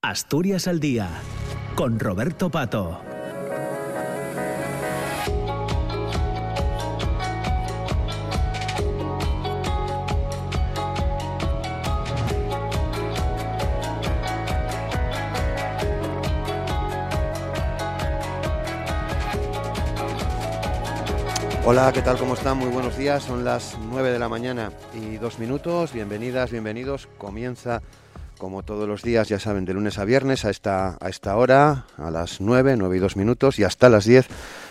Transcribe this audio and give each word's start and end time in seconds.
Asturias 0.00 0.68
al 0.68 0.78
Día, 0.78 1.10
con 1.74 1.98
Roberto 1.98 2.50
Pato. 2.50 3.00
Hola, 21.64 21.92
¿qué 21.92 22.02
tal? 22.02 22.16
¿Cómo 22.18 22.34
están? 22.34 22.56
Muy 22.56 22.68
buenos 22.68 22.96
días. 22.96 23.24
Son 23.24 23.44
las 23.44 23.76
9 23.90 24.12
de 24.12 24.18
la 24.20 24.28
mañana 24.28 24.70
y 24.94 25.16
dos 25.16 25.40
minutos. 25.40 25.92
Bienvenidas, 25.92 26.52
bienvenidos. 26.52 27.08
Comienza 27.18 27.82
como 28.38 28.62
todos 28.62 28.88
los 28.88 29.02
días, 29.02 29.28
ya 29.28 29.38
saben, 29.38 29.64
de 29.64 29.74
lunes 29.74 29.98
a 29.98 30.04
viernes 30.04 30.44
a 30.44 30.50
esta, 30.50 30.96
a 31.00 31.08
esta 31.08 31.36
hora, 31.36 31.84
a 31.96 32.10
las 32.10 32.40
9, 32.40 32.76
9 32.76 32.96
y 32.96 33.00
2 33.00 33.16
minutos 33.16 33.58
y 33.58 33.64
hasta 33.64 33.88
las 33.88 34.04
10, 34.04 34.26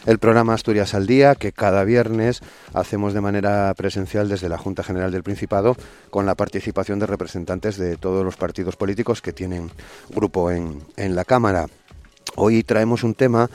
el 0.05 0.17
programa 0.17 0.53
Asturias 0.53 0.93
al 0.93 1.05
Día, 1.05 1.35
que 1.35 1.51
cada 1.51 1.83
viernes 1.83 2.41
hacemos 2.73 3.13
de 3.13 3.21
manera 3.21 3.73
presencial 3.75 4.29
desde 4.29 4.49
la 4.49 4.57
Junta 4.57 4.83
General 4.83 5.11
del 5.11 5.23
Principado, 5.23 5.75
con 6.09 6.25
la 6.25 6.35
participación 6.35 6.97
de 6.99 7.05
representantes 7.05 7.77
de 7.77 7.97
todos 7.97 8.25
los 8.25 8.37
partidos 8.37 8.75
políticos 8.75 9.21
que 9.21 9.33
tienen 9.33 9.69
grupo 10.09 10.49
en, 10.49 10.81
en 10.95 11.15
la 11.15 11.25
Cámara. 11.25 11.67
Hoy 12.35 12.63
traemos 12.63 13.03
un 13.03 13.13
tema 13.13 13.49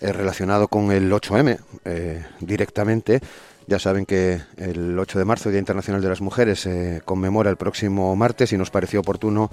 eh, 0.00 0.12
relacionado 0.12 0.68
con 0.68 0.92
el 0.92 1.10
8M 1.10 1.58
eh, 1.84 2.24
directamente 2.40 3.20
ya 3.66 3.78
saben 3.78 4.06
que 4.06 4.40
el 4.56 4.98
8 4.98 5.18
de 5.18 5.24
marzo, 5.24 5.50
Día 5.50 5.58
Internacional 5.58 6.02
de 6.02 6.08
las 6.08 6.20
Mujeres, 6.20 6.60
se 6.60 7.02
conmemora 7.04 7.50
el 7.50 7.56
próximo 7.56 8.14
martes 8.16 8.52
y 8.52 8.58
nos 8.58 8.70
pareció 8.70 9.00
oportuno 9.00 9.50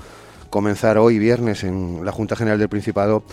comenzar 0.50 0.98
hoy 0.98 1.18
viernes 1.18 1.64
en 1.64 2.04
la 2.04 2.12
Junta 2.12 2.36
General 2.36 2.60
del 2.60 2.70
Principado 2.70 3.24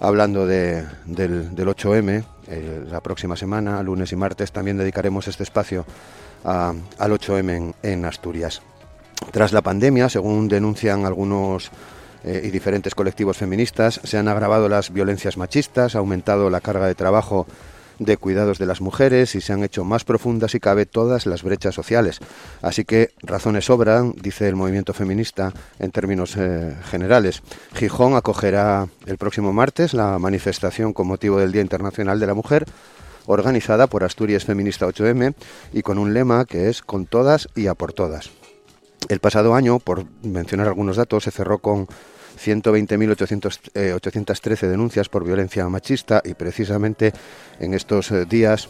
hablando 0.00 0.46
del, 0.46 0.86
8M. 1.06 2.24
Eh, 2.46 2.84
la 2.90 3.00
próxima 3.00 3.36
semana, 3.36 3.82
lunes 3.82 4.12
y 4.12 4.16
martes, 4.16 4.52
también 4.52 4.78
dedicaremos 4.78 5.28
este 5.28 5.42
espacio 5.42 5.84
al 6.44 6.82
8M 6.98 7.74
en, 7.82 8.04
Asturias. 8.04 8.62
Tras 9.32 9.52
la 9.52 9.62
pandemia, 9.62 10.08
según 10.08 10.46
denuncian 10.48 11.04
algunos 11.04 11.70
eh, 12.22 12.42
y 12.44 12.50
diferentes 12.50 12.94
colectivos 12.94 13.36
feministas, 13.36 14.00
se 14.04 14.18
han 14.18 14.28
agravado 14.28 14.68
las 14.68 14.92
violencias 14.92 15.36
machistas, 15.36 15.96
ha 15.96 15.98
aumentado 15.98 16.48
la 16.48 16.60
carga 16.60 16.86
de 16.86 16.94
trabajo 16.94 17.46
de 17.98 18.16
cuidados 18.16 18.58
de 18.58 18.66
las 18.66 18.80
mujeres 18.80 19.34
y 19.34 19.40
se 19.40 19.52
han 19.52 19.64
hecho 19.64 19.84
más 19.84 20.04
profundas 20.04 20.54
y 20.54 20.60
cabe 20.60 20.86
todas 20.86 21.26
las 21.26 21.42
brechas 21.42 21.74
sociales. 21.74 22.20
Así 22.62 22.84
que 22.84 23.10
razones 23.22 23.66
sobran, 23.66 24.12
dice 24.20 24.48
el 24.48 24.56
movimiento 24.56 24.92
feminista 24.92 25.52
en 25.78 25.90
términos 25.90 26.36
eh, 26.36 26.76
generales. 26.90 27.42
Gijón 27.74 28.14
acogerá 28.14 28.88
el 29.06 29.18
próximo 29.18 29.52
martes 29.52 29.94
la 29.94 30.18
manifestación 30.18 30.92
con 30.92 31.06
motivo 31.06 31.38
del 31.38 31.52
Día 31.52 31.62
Internacional 31.62 32.20
de 32.20 32.26
la 32.26 32.34
Mujer 32.34 32.66
organizada 33.26 33.86
por 33.88 34.04
Asturias 34.04 34.44
Feminista 34.44 34.86
8M 34.86 35.34
y 35.74 35.82
con 35.82 35.98
un 35.98 36.14
lema 36.14 36.46
que 36.46 36.70
es 36.70 36.80
con 36.80 37.06
todas 37.06 37.48
y 37.54 37.66
a 37.66 37.74
por 37.74 37.92
todas. 37.92 38.30
El 39.08 39.20
pasado 39.20 39.54
año, 39.54 39.78
por 39.78 40.04
mencionar 40.22 40.66
algunos 40.66 40.96
datos, 40.96 41.24
se 41.24 41.30
cerró 41.30 41.58
con 41.58 41.86
120.813 42.38 44.62
eh, 44.62 44.66
denuncias 44.66 45.08
por 45.08 45.24
violencia 45.24 45.66
machista 45.68 46.20
y 46.24 46.34
precisamente 46.34 47.12
en 47.58 47.74
estos 47.74 48.10
eh, 48.10 48.24
días 48.24 48.68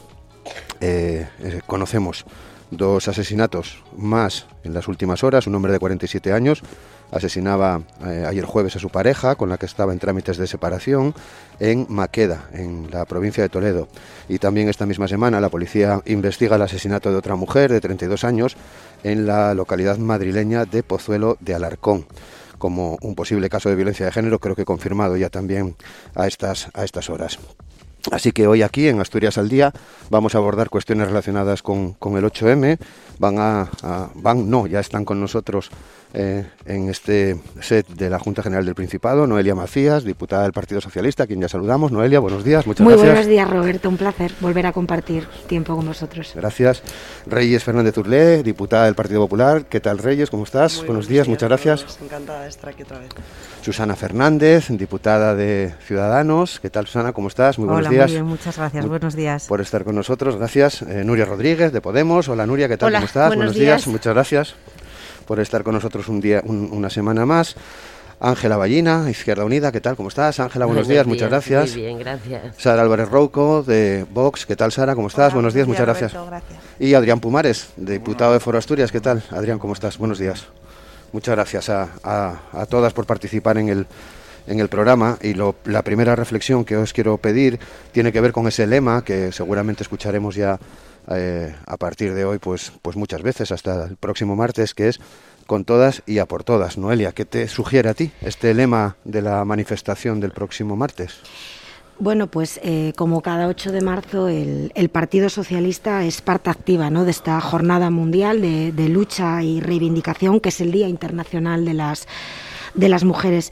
eh, 0.81 1.29
conocemos 1.67 2.25
dos 2.71 3.09
asesinatos 3.09 3.83
más 3.97 4.47
en 4.65 4.75
las 4.75 4.89
últimas 4.89 5.25
horas. 5.25 5.47
Un 5.47 5.55
hombre 5.55 5.73
de 5.73 5.79
47 5.79 6.33
años 6.33 6.63
asesinaba 7.11 7.81
ayer 8.27 8.45
jueves 8.45 8.77
a 8.77 8.79
su 8.79 8.91
pareja, 8.91 9.37
con 9.37 9.49
la 9.49 9.57
que 9.57 9.65
estaba 9.65 9.95
en 9.95 9.99
trámites 9.99 10.37
de 10.37 10.47
separación, 10.47 11.15
en 11.59 11.87
Maqueda, 11.89 12.51
en 12.53 12.91
la 12.91 13.07
provincia 13.07 13.43
de 13.43 13.49
Toledo. 13.49 13.89
Y 14.29 14.39
también 14.39 14.69
esta 14.69 14.85
misma 14.85 15.09
semana 15.09 15.41
la 15.41 15.49
policía 15.49 16.03
investiga 16.05 16.57
el 16.57 16.63
asesinato 16.63 17.11
de 17.11 17.17
otra 17.17 17.37
mujer 17.37 17.73
de 17.73 17.81
32 17.81 18.25
años 18.25 18.59
en 19.03 19.27
la 19.27 19.55
localidad 19.55 19.97
madrileña 19.97 20.67
de 20.67 20.83
Pozuelo 20.83 21.39
de 21.41 21.55
Alarcón 21.55 22.05
como 22.59 22.99
un 23.01 23.15
posible 23.15 23.49
caso 23.49 23.69
de 23.69 23.77
violencia 23.77 24.07
de 24.07 24.13
género, 24.13 24.39
creo 24.39 24.55
que 24.55 24.65
confirmado 24.65 25.17
ya 25.17 25.31
también 25.31 25.77
a 26.15 26.27
estas, 26.27 26.69
a 26.75 26.85
estas 26.85 27.09
horas. 27.11 27.39
Así 28.11 28.33
que 28.33 28.47
hoy 28.47 28.63
aquí 28.63 28.89
en 28.89 29.01
Asturias 29.01 29.39
al 29.39 29.49
Día 29.49 29.73
vamos 30.09 30.35
a 30.35 30.39
abordar 30.39 30.71
cuestiones 30.71 31.09
relacionadas 31.09 31.63
con, 31.63 31.93
con 31.95 32.17
el 32.17 32.25
8M. 32.25 32.79
Van 33.19 33.39
a, 33.39 33.69
van, 34.15 34.49
no, 34.49 34.67
ya 34.67 34.81
están 34.81 35.05
con 35.05 35.21
nosotros 35.21 35.71
eh, 36.15 36.47
en 36.65 36.89
este 36.89 37.39
set 37.61 37.87
de 37.89 38.09
la 38.09 38.19
Junta 38.19 38.43
General 38.43 38.65
del 38.65 38.75
Principado, 38.75 39.27
Noelia 39.27 39.55
Macías, 39.55 40.05
diputada 40.05 40.45
del 40.45 40.53
Partido 40.53 40.81
Socialista, 40.81 41.25
a 41.25 41.27
quien 41.27 41.41
ya 41.41 41.49
saludamos. 41.49 41.93
Noelia, 41.93 42.19
buenos 42.19 42.45
días, 42.45 42.67
muchas 42.67 42.85
Muy 42.85 42.95
gracias. 42.95 43.13
buenos 43.15 43.31
días, 43.31 43.51
Roberto, 43.51 43.89
un 43.89 43.97
placer 43.97 44.33
volver 44.41 44.67
a 44.67 44.73
compartir 44.73 45.27
tiempo 45.47 45.77
con 45.77 45.87
vosotros. 45.87 46.33
Gracias. 46.35 46.83
Reyes 47.27 47.63
Fernández 47.63 47.95
Turlé, 47.95 48.43
diputada 48.43 48.87
del 48.87 48.95
Partido 48.95 49.21
Popular. 49.21 49.67
¿Qué 49.67 49.81
tal, 49.81 49.99
Reyes? 49.99 50.31
¿Cómo 50.31 50.45
estás? 50.45 50.85
buenos, 50.85 51.09
días, 51.09 51.29
muchas 51.29 51.49
gracias. 51.49 51.99
Encantada 52.03 52.43
de 52.43 52.49
estar 52.49 52.71
aquí 52.71 52.83
otra 52.83 52.99
vez. 52.99 53.11
Susana 53.63 53.95
Fernández, 53.95 54.69
diputada 54.71 55.35
de 55.35 55.75
Ciudadanos. 55.87 56.59
¿Qué 56.61 56.71
tal, 56.71 56.87
Susana? 56.87 57.13
¿Cómo 57.13 57.29
estás? 57.29 57.59
Muy 57.59 57.69
buenos 57.69 57.91
días. 57.91 58.11
Muy 58.11 58.17
bien, 58.17 58.27
muchas 58.27 58.57
gracias. 58.57 58.87
buenos 58.87 59.15
días. 59.15 59.47
Por 59.47 59.61
estar 59.61 59.85
con 59.85 59.95
nosotros, 59.95 60.37
gracias. 60.37 60.83
Eh, 60.83 61.05
Nuria 61.05 61.27
Rodríguez, 61.27 61.73
de 61.73 61.81
Podemos. 61.81 62.29
Hola, 62.29 62.47
Nuria, 62.47 62.69
¿qué 62.69 62.77
tal? 62.79 62.93
¿Cómo 62.93 63.05
estás? 63.05 63.29
Buenos, 63.29 63.55
días. 63.55 63.87
Muchas 63.87 64.15
gracias 64.15 64.55
por 65.29 65.41
estar 65.41 65.63
con 65.63 65.75
nosotros 65.75 66.09
un 66.09 66.23
día, 66.23 66.43
una 66.47 66.89
semana 66.89 67.27
más. 67.27 67.55
Ángela 68.19 68.57
Ballina, 68.57 69.09
Izquierda 69.11 69.45
Unida, 69.45 69.71
¿qué 69.71 69.81
tal? 69.81 69.95
¿Cómo 69.95 70.09
estás? 70.09 70.41
Ángela, 70.41 70.65
buenos, 70.65 70.89
días, 70.89 71.07
muchas 71.07 71.29
gracias. 71.29 71.73
Muy 71.73 71.83
bien, 71.83 71.99
gracias. 71.99 72.57
Sara 72.57 72.81
Álvarez 72.81 73.11
Rouco, 73.11 73.63
de 73.63 74.07
Vox, 74.11 74.47
¿qué 74.47 74.57
tal, 74.57 74.73
Sara? 74.73 74.95
¿Cómo 74.95 75.09
estás? 75.09 75.35
buenos 75.35 75.53
días, 75.53 75.69
muchas 75.69 75.85
gracias. 75.85 76.15
Y 76.81 76.95
Adrián 76.95 77.21
Pumares, 77.21 77.69
diputado 77.77 78.33
de 78.33 78.41
Foro 78.41 78.57
Asturias, 78.57 78.91
¿qué 78.91 79.01
tal? 79.01 79.23
Adrián, 79.31 79.59
¿cómo 79.59 79.75
estás? 79.75 79.99
Buenos 79.99 80.19
días. 80.19 80.47
Muchas 81.13 81.35
gracias 81.35 81.69
a, 81.69 81.91
a, 82.03 82.67
todas 82.67 82.95
por 82.95 83.05
participar 83.05 83.59
en 83.59 83.69
el, 83.69 83.87
en 84.47 84.61
el 84.61 84.69
programa 84.69 85.19
y 85.21 85.35
lo, 85.35 85.57
la 85.67 85.83
primera 85.83 86.17
reflexión 86.17 86.65
que 86.65 86.79
os 86.79 86.95
quiero 86.95 87.19
pedir 87.19 87.61
tiene 87.93 88.13
que 88.13 88.21
ver 88.23 88.33
con 88.33 88.49
ese 88.49 88.67
lema 88.67 89.05
que 89.05 89.31
seguramente 89.31 89.83
escucharemos 89.83 90.35
ya 90.35 90.59
eh, 91.11 91.55
a 91.67 91.77
partir 91.77 92.15
de 92.15 92.25
hoy, 92.25 92.39
pues, 92.39 92.73
pues 92.83 92.97
muchas 92.97 93.23
veces, 93.23 93.53
hasta 93.53 93.87
el 93.87 93.97
próximo 93.97 94.37
martes, 94.37 94.75
que 94.75 94.89
es 94.89 95.01
con 95.47 95.65
todas 95.65 96.03
y 96.07 96.19
a 96.19 96.27
por 96.27 96.45
todas. 96.45 96.77
Noelia, 96.77 97.13
¿qué 97.13 97.25
te 97.25 97.49
sugiere 97.49 97.89
a 97.89 97.95
ti 97.95 98.11
este 98.21 98.53
lema 98.53 98.97
de 99.05 99.23
la 99.23 99.45
manifestación 99.47 100.21
del 100.21 100.33
próximo 100.33 100.77
martes? 100.77 101.21
Bueno, 102.01 102.29
pues 102.29 102.61
eh, 102.63 102.93
como 102.97 103.23
cada 103.23 103.49
8 103.49 103.73
de 103.73 103.81
marzo 103.81 104.29
el, 104.29 104.89
Partido 104.93 105.29
Socialista 105.29 106.05
es 106.05 106.21
parte 106.21 106.49
activa 106.49 106.91
¿no? 106.91 107.05
de 107.05 107.11
esta 107.11 107.41
jornada 107.41 107.91
mundial 107.91 108.41
de, 108.41 108.89
lucha 108.89 109.43
y 109.43 109.61
reivindicación 109.61 110.39
que 110.39 110.51
es 110.51 110.61
el 110.61 110.71
Día 110.71 110.87
Internacional 110.87 111.65
de 111.65 111.75
las, 111.75 112.07
de 112.75 112.89
las 112.89 113.03
Mujeres, 113.03 113.51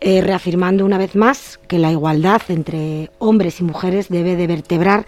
eh, 0.00 0.20
reafirmando 0.20 0.84
una 0.84 0.98
vez 0.98 1.16
más 1.16 1.58
que 1.68 1.78
la 1.78 1.90
igualdad 1.90 2.42
entre 2.48 3.10
hombres 3.18 3.60
y 3.60 3.64
mujeres 3.64 4.10
debe 4.10 4.36
de 4.36 4.46
vertebrar 4.46 5.06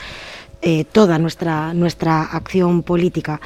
eh, 0.61 0.85
toda 0.85 1.19
nuestra, 1.19 1.73
nuestra 1.73 2.23
acción 2.23 2.83
política. 2.83 3.41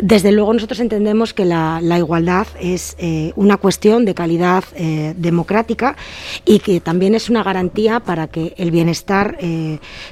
Desde 0.00 0.30
luego 0.30 0.54
nosotros 0.54 0.78
entendemos 0.78 1.34
que 1.34 1.44
la, 1.44 1.80
igualdad 1.98 2.46
es 2.60 2.94
eh, 2.98 3.32
una 3.34 3.56
cuestión 3.56 4.04
de 4.04 4.14
calidad 4.14 4.62
eh, 4.74 5.14
democrática 5.16 5.96
y 6.44 6.60
que 6.60 6.80
también 6.80 7.16
es 7.16 7.28
una 7.28 7.42
garantía 7.42 7.98
para 7.98 8.28
que 8.28 8.54
el 8.56 8.70
bienestar 8.70 9.36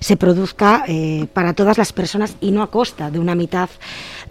se 0.00 0.16
produzca 0.16 0.84
para 1.32 1.54
todas 1.54 1.78
las 1.78 1.92
personas 1.92 2.34
y 2.40 2.50
no 2.50 2.62
a 2.62 2.70
costa 2.70 3.10
de 3.10 3.20
una 3.20 3.34
mitad 3.34 3.70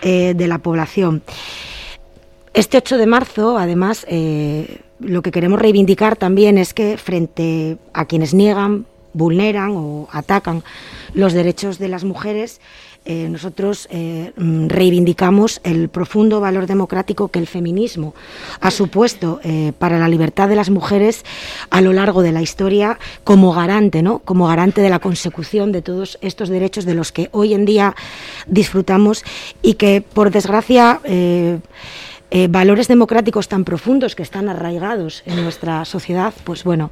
de 0.04 0.48
la 0.48 0.58
población. 0.60 1.24
Este 2.54 2.78
8 2.78 2.98
de 2.98 3.08
marzo, 3.08 3.58
además, 3.58 4.06
lo 5.00 5.22
que 5.22 5.32
queremos 5.32 5.60
reivindicar 5.60 6.16
también 6.16 6.58
es 6.58 6.74
que 6.74 6.98
frente 6.98 7.78
a 7.94 8.06
quienes 8.06 8.34
niegan, 8.34 8.86
vulneran 9.14 9.72
o 9.76 10.08
atacan 10.12 10.64
los 11.14 11.34
derechos 11.34 11.80
de 11.80 11.88
las 11.88 12.04
mujeres, 12.04 12.60
eh, 13.06 13.30
nosotros 13.30 13.88
eh, 13.90 14.34
mm, 14.36 14.68
reivindicamos 14.68 15.62
el 15.64 15.90
profundo 15.90 16.42
valor 16.42 16.68
democrático 16.68 17.30
que 17.30 17.40
el 17.40 17.48
feminismo 17.48 18.14
ha 18.60 18.70
supuesto 18.72 19.40
eh, 19.44 19.72
para 19.80 19.98
la 19.98 20.10
libertad 20.10 20.50
de 20.50 20.58
las 20.58 20.70
mujeres 20.70 21.24
a 21.70 21.82
lo 21.82 21.94
largo 21.94 22.22
de 22.22 22.34
la 22.34 22.42
historia 22.42 23.00
como 23.24 23.54
garante, 23.54 24.04
¿no? 24.04 24.20
como 24.20 24.48
garante 24.48 24.82
de 24.82 24.90
la 24.90 25.00
consecución 25.00 25.72
de 25.72 25.82
todos 25.82 26.20
estos 26.22 26.50
derechos 26.50 26.86
de 26.86 26.94
los 26.94 27.12
que 27.12 27.30
hoy 27.32 27.54
en 27.54 27.66
día 27.66 27.96
disfrutamos 28.48 29.24
y 29.62 29.76
que, 29.76 30.02
por 30.02 30.30
desgracia, 30.30 31.00
eh, 32.32 32.48
valores 32.48 32.88
democráticos 32.88 33.48
tan 33.48 33.64
profundos 33.64 34.16
que 34.16 34.24
están 34.24 34.50
arraigados 34.50 35.24
en 35.26 35.44
nuestra 35.44 35.84
sociedad, 35.86 36.34
pues 36.44 36.64
bueno, 36.64 36.92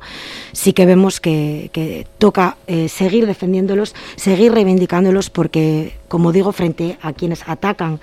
sí 0.52 0.74
que 0.74 0.86
vemos 0.86 1.20
que, 1.20 2.08
toca 2.18 2.58
eh, 2.66 2.90
seguir 2.90 3.28
defendiéndolos, 3.28 3.94
seguir 4.16 4.52
reivindicándolos 4.52 5.30
porque 5.30 5.94
como 6.08 6.32
digo, 6.32 6.52
frente 6.52 6.98
a 7.02 7.14
quienes 7.14 7.48
atacan 7.48 8.00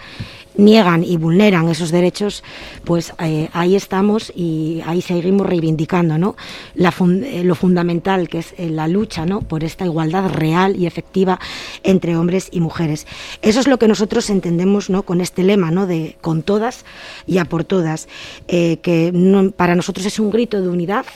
niegan 0.57 1.03
y 1.03 1.17
vulneran 1.17 1.69
esos 1.69 1.91
derechos, 1.91 2.45
pues 2.85 3.13
eh, 3.19 3.49
ahí 3.53 3.75
estamos 3.75 4.33
y 4.35 4.83
ahí 4.87 5.03
seguimos 5.03 5.47
reivindicando 5.47 6.17
¿no? 6.19 6.37
Eh, 6.77 7.43
lo 7.45 7.55
fundamental 7.55 8.29
que 8.29 8.39
es 8.39 8.55
la 8.59 8.87
lucha 8.89 9.27
¿no? 9.27 9.41
por 9.41 9.65
esta 9.65 9.85
igualdad 9.85 10.31
real 10.31 10.77
y 10.77 10.87
efectiva 10.87 11.41
entre 11.83 12.17
hombres 12.17 12.49
y 12.53 12.61
mujeres. 12.61 13.07
Eso 13.43 13.61
es 13.61 13.67
lo 13.67 13.79
que 13.79 13.89
nosotros 13.89 14.31
entendemos 14.31 14.91
¿no? 14.91 15.03
con 15.03 15.21
este 15.21 15.43
lema 15.43 15.71
¿no? 15.71 15.87
de 15.87 16.17
con 16.21 16.43
todas 16.43 16.85
y 17.27 17.39
a 17.39 17.45
por 17.45 17.65
todas, 17.65 18.09
que 18.47 19.53
para 19.57 19.75
nosotros 19.75 20.07
es 20.07 20.19
un 20.19 20.31
grito 20.31 20.61
de 20.61 20.69
unidad 20.69 21.07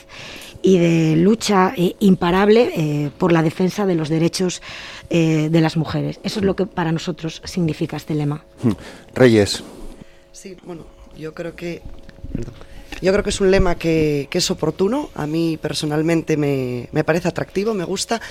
y 0.61 0.77
de 0.77 1.15
lucha 1.15 1.73
eh, 1.75 1.95
imparable 1.99 2.71
eh, 2.75 3.11
por 3.17 3.31
la 3.31 3.41
defensa 3.41 3.85
de 3.85 3.95
los 3.95 4.09
derechos 4.09 4.61
eh, 5.09 5.49
de 5.49 5.61
las 5.61 5.77
mujeres. 5.77 6.19
Eso 6.23 6.39
es 6.39 6.45
lo 6.45 6.55
que 6.55 6.65
para 6.65 6.91
nosotros 6.91 7.41
significa 7.45 7.97
este 7.97 8.15
lema. 8.15 8.43
Hmm. 8.63 8.73
Reyes. 9.13 9.63
Sí, 10.31 10.57
bueno, 10.63 10.85
yo 11.17 11.33
creo 11.33 11.55
que 11.55 11.81
yo 13.01 13.11
creo 13.11 13.23
que 13.23 13.29
es 13.29 13.39
un 13.39 13.51
lema 13.51 13.75
que, 13.75 14.27
que 14.29 14.39
es 14.39 14.51
oportuno. 14.51 15.09
A 15.15 15.25
mí 15.25 15.57
personalmente 15.61 16.37
me, 16.37 16.89
me 16.91 17.03
parece 17.03 17.27
atractivo, 17.27 17.73
me 17.73 17.85
gusta. 17.85 18.21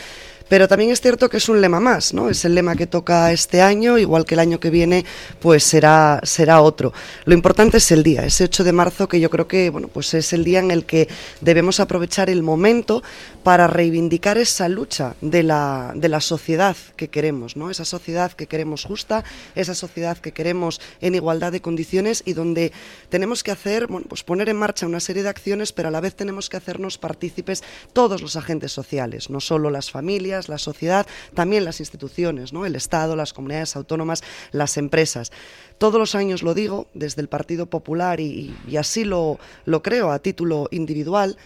Pero 0.48 0.68
también 0.68 0.90
es 0.90 1.00
cierto 1.00 1.28
que 1.28 1.36
es 1.36 1.48
un 1.48 1.60
lema 1.60 1.80
más, 1.80 2.14
¿no? 2.14 2.30
Es 2.30 2.44
el 2.44 2.54
lema 2.54 2.76
que 2.76 2.86
toca 2.86 3.32
este 3.32 3.60
año, 3.60 3.98
igual 3.98 4.24
que 4.24 4.34
el 4.34 4.40
año 4.40 4.60
que 4.60 4.70
viene, 4.70 5.04
pues 5.40 5.64
será, 5.64 6.20
será 6.22 6.62
otro. 6.62 6.92
Lo 7.24 7.34
importante 7.34 7.76
es 7.76 7.90
el 7.92 8.02
día, 8.02 8.24
ese 8.24 8.44
8 8.44 8.64
de 8.64 8.72
marzo, 8.72 9.08
que 9.08 9.20
yo 9.20 9.30
creo 9.30 9.46
que, 9.46 9.70
bueno, 9.70 9.88
pues 9.88 10.14
es 10.14 10.32
el 10.32 10.44
día 10.44 10.60
en 10.60 10.70
el 10.70 10.84
que 10.84 11.08
debemos 11.40 11.80
aprovechar 11.80 12.30
el 12.30 12.42
momento 12.42 13.02
para 13.42 13.66
reivindicar 13.66 14.38
esa 14.38 14.68
lucha 14.68 15.14
de 15.20 15.42
la, 15.42 15.92
de 15.94 16.08
la 16.08 16.20
sociedad 16.20 16.76
que 16.96 17.08
queremos, 17.08 17.56
¿no? 17.56 17.70
Esa 17.70 17.84
sociedad 17.84 18.32
que 18.32 18.46
queremos 18.46 18.84
justa, 18.84 19.24
esa 19.54 19.74
sociedad 19.74 20.18
que 20.18 20.32
queremos 20.32 20.80
en 21.00 21.14
igualdad 21.14 21.52
de 21.52 21.60
condiciones 21.60 22.22
y 22.24 22.32
donde 22.32 22.72
tenemos 23.08 23.42
que 23.42 23.50
hacer, 23.50 23.88
pues 24.08 24.22
poner 24.22 24.48
en 24.48 24.56
marcha 24.56 24.86
una 24.86 25.00
serie 25.00 25.22
de 25.22 25.28
acciones, 25.28 25.72
pero 25.72 25.88
a 25.88 25.90
la 25.90 26.00
vez 26.00 26.14
tenemos 26.14 26.48
que 26.48 26.56
hacernos 26.56 26.98
partícipes 26.98 27.62
todos 27.92 28.22
los 28.22 28.36
agentes 28.36 28.72
sociales, 28.72 29.30
no 29.30 29.40
solo 29.40 29.70
las 29.70 29.90
familias, 29.90 30.37
la 30.46 30.58
sociedad, 30.58 31.06
también 31.34 31.64
las 31.64 31.80
instituciones, 31.80 32.52
¿no? 32.52 32.64
el 32.64 32.76
Estado, 32.76 33.16
las 33.16 33.32
comunidades 33.32 33.74
autónomas, 33.74 34.22
las 34.52 34.76
empresas. 34.76 35.32
Todos 35.78 35.98
los 35.98 36.14
años 36.14 36.44
lo 36.44 36.54
digo, 36.54 36.86
desde 36.94 37.22
el 37.22 37.28
Partido 37.28 37.66
Popular, 37.66 38.20
y, 38.20 38.54
así 38.78 39.04
lo, 39.04 39.40
lo 39.64 39.82
creo 39.82 40.12
a 40.12 40.20
título 40.20 40.68
individual, 40.70 41.36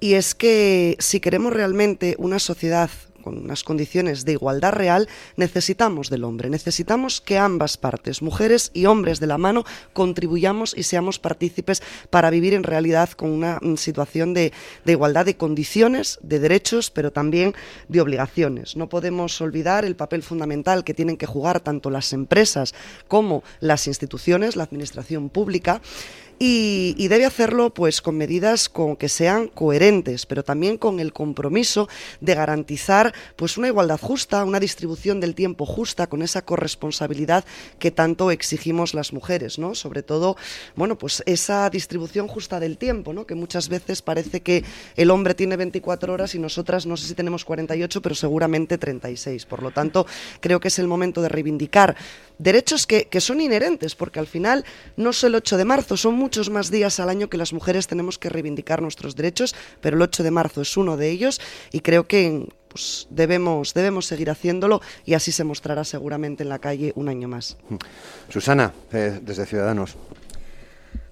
y 0.00 0.14
es 0.14 0.34
que 0.34 0.96
si 0.98 1.20
queremos 1.20 1.54
realmente 1.54 2.14
una 2.18 2.38
sociedad 2.38 2.90
con 3.24 3.38
unas 3.38 3.64
condiciones 3.64 4.26
de 4.26 4.32
igualdad 4.32 4.72
real, 4.72 5.08
necesitamos 5.36 6.10
del 6.10 6.24
hombre, 6.24 6.50
necesitamos 6.50 7.22
que 7.22 7.38
ambas 7.38 7.78
partes, 7.78 8.20
mujeres 8.20 8.70
y 8.74 8.84
hombres 8.84 9.18
de 9.18 9.26
la 9.26 9.38
mano, 9.38 9.64
contribuyamos 9.94 10.76
y 10.76 10.82
seamos 10.82 11.18
partícipes 11.18 11.82
para 12.10 12.28
vivir 12.28 12.52
en 12.52 12.64
realidad 12.64 13.08
con 13.12 13.30
una 13.30 13.58
situación 13.76 14.34
de, 14.34 14.52
igualdad 14.84 15.24
de 15.24 15.38
condiciones, 15.38 16.18
de 16.22 16.38
derechos, 16.38 16.90
pero 16.90 17.12
también 17.12 17.54
de 17.88 18.02
obligaciones. 18.02 18.76
No 18.76 18.90
podemos 18.90 19.40
olvidar 19.40 19.86
el 19.86 19.96
papel 19.96 20.22
fundamental 20.22 20.84
que 20.84 20.92
tienen 20.92 21.16
que 21.16 21.24
jugar 21.26 21.60
tanto 21.60 21.88
las 21.88 22.12
empresas 22.12 22.74
como 23.08 23.42
las 23.60 23.86
instituciones, 23.86 24.54
la 24.54 24.64
administración 24.64 25.30
pública, 25.30 25.80
y, 26.38 27.08
debe 27.08 27.26
hacerlo 27.26 27.72
pues 27.72 28.00
con 28.00 28.16
medidas 28.16 28.68
con 28.68 28.96
que 28.96 29.08
sean 29.08 29.48
coherentes, 29.48 30.26
pero 30.26 30.42
también 30.42 30.78
con 30.78 30.98
el 30.98 31.12
compromiso 31.12 31.88
de 32.20 32.34
garantizar 32.34 33.14
pues 33.36 33.56
una 33.56 33.68
igualdad 33.68 34.00
justa, 34.00 34.44
una 34.44 34.58
distribución 34.58 35.20
del 35.20 35.34
tiempo 35.34 35.64
justa, 35.66 36.08
con 36.08 36.22
esa 36.22 36.44
corresponsabilidad 36.44 37.44
que 37.78 37.90
tanto 37.90 38.30
exigimos 38.30 38.94
las 38.94 39.12
mujeres, 39.12 39.58
¿no? 39.58 39.74
Sobre 39.74 40.02
todo, 40.02 40.36
bueno, 40.74 40.98
pues 40.98 41.22
esa 41.26 41.70
distribución 41.70 42.26
justa 42.26 42.58
del 42.58 42.78
tiempo, 42.78 43.12
¿no? 43.12 43.26
Que 43.26 43.34
muchas 43.34 43.68
veces 43.68 44.02
parece 44.02 44.40
que 44.40 44.64
el 44.96 45.10
hombre 45.10 45.34
tiene 45.34 45.56
24 45.56 46.12
horas 46.12 46.34
y 46.34 46.38
nosotras 46.38 46.86
no 46.86 46.96
sé 46.96 47.06
si 47.06 47.14
tenemos 47.14 47.44
48, 47.44 48.02
pero 48.02 48.14
seguramente 48.14 48.78
36. 48.78 49.46
Por 49.46 49.62
lo 49.62 49.70
tanto, 49.70 50.06
creo 50.40 50.58
que 50.58 50.68
es 50.68 50.78
el 50.78 50.88
momento 50.88 51.22
de 51.22 51.28
reivindicar 51.28 51.96
derechos 52.38 52.86
que, 52.86 53.06
que 53.06 53.20
son 53.20 53.40
inherentes, 53.40 53.94
porque 53.94 54.18
al 54.18 54.26
final 54.26 54.64
no 54.96 55.10
es 55.10 55.22
el 55.22 55.34
8 55.34 55.56
de 55.56 55.64
marzo, 55.64 55.96
son 55.96 56.14
muchos 56.24 56.48
más 56.48 56.70
días 56.70 57.00
al 57.00 57.10
año 57.10 57.28
que 57.28 57.36
las 57.36 57.52
mujeres 57.52 57.86
tenemos 57.86 58.18
que 58.18 58.30
reivindicar 58.30 58.80
nuestros 58.80 59.14
derechos, 59.14 59.54
pero 59.82 59.96
el 59.96 60.02
8 60.02 60.22
de 60.22 60.30
marzo 60.30 60.62
es 60.62 60.74
uno 60.78 60.96
de 60.96 61.10
ellos 61.10 61.38
y 61.70 61.80
creo 61.80 62.06
que 62.06 62.48
pues, 62.70 63.06
debemos, 63.10 63.74
debemos 63.74 64.06
seguir 64.06 64.30
haciéndolo 64.30 64.80
y 65.04 65.12
así 65.12 65.32
se 65.32 65.44
mostrará 65.44 65.84
seguramente 65.84 66.42
en 66.42 66.48
la 66.48 66.60
calle 66.60 66.94
un 66.96 67.10
año 67.10 67.28
más. 67.28 67.58
Susana, 68.30 68.72
eh, 68.94 69.20
desde 69.20 69.44
Ciudadanos. 69.44 69.98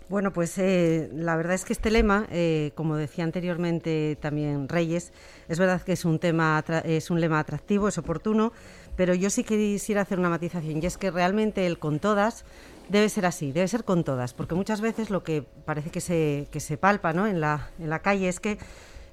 Bueno, 0.08 0.32
pues 0.32 0.56
eh, 0.56 1.10
la 1.14 1.36
verdad 1.36 1.56
es 1.56 1.66
que 1.66 1.74
este 1.74 1.90
lema, 1.90 2.26
eh, 2.30 2.72
como 2.74 2.96
decía 2.96 3.24
anteriormente 3.24 4.16
también 4.18 4.66
Reyes, 4.66 5.12
es 5.50 5.58
verdad 5.58 5.82
que 5.82 5.92
es 5.92 6.06
un 6.06 6.18
tema, 6.18 6.64
es 6.84 7.10
un 7.10 7.20
lema 7.20 7.38
atractivo, 7.38 7.86
es 7.88 7.98
oportuno, 7.98 8.54
pero 8.96 9.12
yo 9.12 9.28
sí 9.28 9.44
quisiera 9.44 10.00
hacer 10.00 10.18
una 10.18 10.30
matización 10.30 10.82
y 10.82 10.86
es 10.86 10.96
que 10.96 11.10
realmente 11.10 11.66
el 11.66 11.78
con 11.78 11.98
todas 11.98 12.46
debe 12.92 13.08
ser 13.08 13.26
así, 13.26 13.52
debe 13.52 13.66
ser 13.66 13.84
con 13.84 14.04
todas, 14.04 14.34
porque 14.34 14.54
muchas 14.54 14.80
veces 14.80 15.08
lo 15.08 15.24
que 15.24 15.42
parece 15.42 15.90
que 15.90 16.00
se, 16.00 16.46
que 16.52 16.60
se 16.60 16.76
palpa 16.76 17.12
¿no? 17.12 17.26
en, 17.26 17.40
la, 17.40 17.70
en 17.78 17.88
la 17.88 18.00
calle 18.00 18.28
es 18.28 18.38
que 18.38 18.58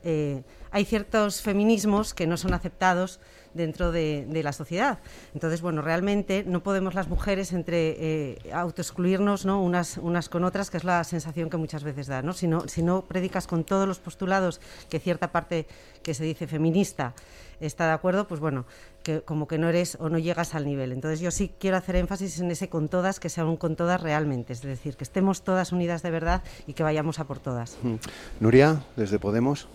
eh, 0.04 0.44
hay 0.72 0.86
ciertos 0.86 1.42
feminismos 1.42 2.14
que 2.14 2.28
no 2.28 2.38
son 2.38 2.54
aceptados 2.54 3.20
dentro 3.54 3.92
de, 3.92 4.28
la 4.44 4.54
sociedad. 4.54 5.00
Entonces, 5.34 5.62
bueno, 5.62 5.82
realmente 5.82 6.44
no 6.46 6.62
podemos 6.62 6.94
las 6.94 7.08
mujeres 7.08 7.52
entre 7.54 7.96
eh, 7.98 8.52
autoexcluirnos 8.54 9.46
¿no? 9.46 9.62
unas, 9.62 9.98
unas 9.98 10.30
con 10.30 10.44
otras, 10.44 10.70
que 10.70 10.78
es 10.78 10.84
la 10.84 11.04
sensación 11.04 11.50
que 11.50 11.58
muchas 11.58 11.84
veces 11.84 12.08
da. 12.08 12.22
¿no? 12.22 12.34
Si, 12.34 12.48
no, 12.48 12.68
si 12.68 12.84
no 12.84 13.06
predicas 13.06 13.48
con 13.48 13.64
todos 13.64 13.88
los 13.88 14.00
postulados 14.00 14.62
que 14.90 15.00
cierta 15.00 15.32
parte 15.32 15.66
que 16.04 16.14
se 16.14 16.24
dice 16.26 16.48
feminista 16.48 17.14
está 17.60 17.88
de 17.88 17.94
acuerdo, 17.94 18.28
pues 18.28 18.40
bueno, 18.40 18.66
que 19.04 19.22
como 19.22 19.48
que 19.48 19.58
no 19.58 19.70
eres 19.70 19.98
o 20.00 20.10
no 20.10 20.18
llegas 20.18 20.56
al 20.56 20.66
nivel. 20.66 20.92
Entonces 20.92 21.20
yo 21.20 21.32
sí 21.32 21.52
quiero 21.60 21.78
hacer 21.78 21.96
énfasis 21.96 22.40
en 22.40 22.52
ese 22.52 22.70
con 22.70 22.90
todas, 22.90 23.20
que 23.20 23.30
sea 23.30 23.46
un 23.46 23.58
con 23.58 23.76
todas 23.76 24.02
realmente, 24.02 24.54
es 24.54 24.62
decir, 24.62 24.96
que 24.96 25.04
estemos 25.04 25.44
todas 25.44 25.72
unidas 25.72 26.02
de 26.02 26.12
verdad 26.12 26.44
y 26.68 26.74
que 26.74 26.84
vayamos 26.84 27.20
a 27.20 27.26
por 27.26 27.40
todas. 27.40 27.78
Mm. 27.84 27.96
Nuria, 28.40 28.84
desde 28.96 29.20
Podemos. 29.20 29.68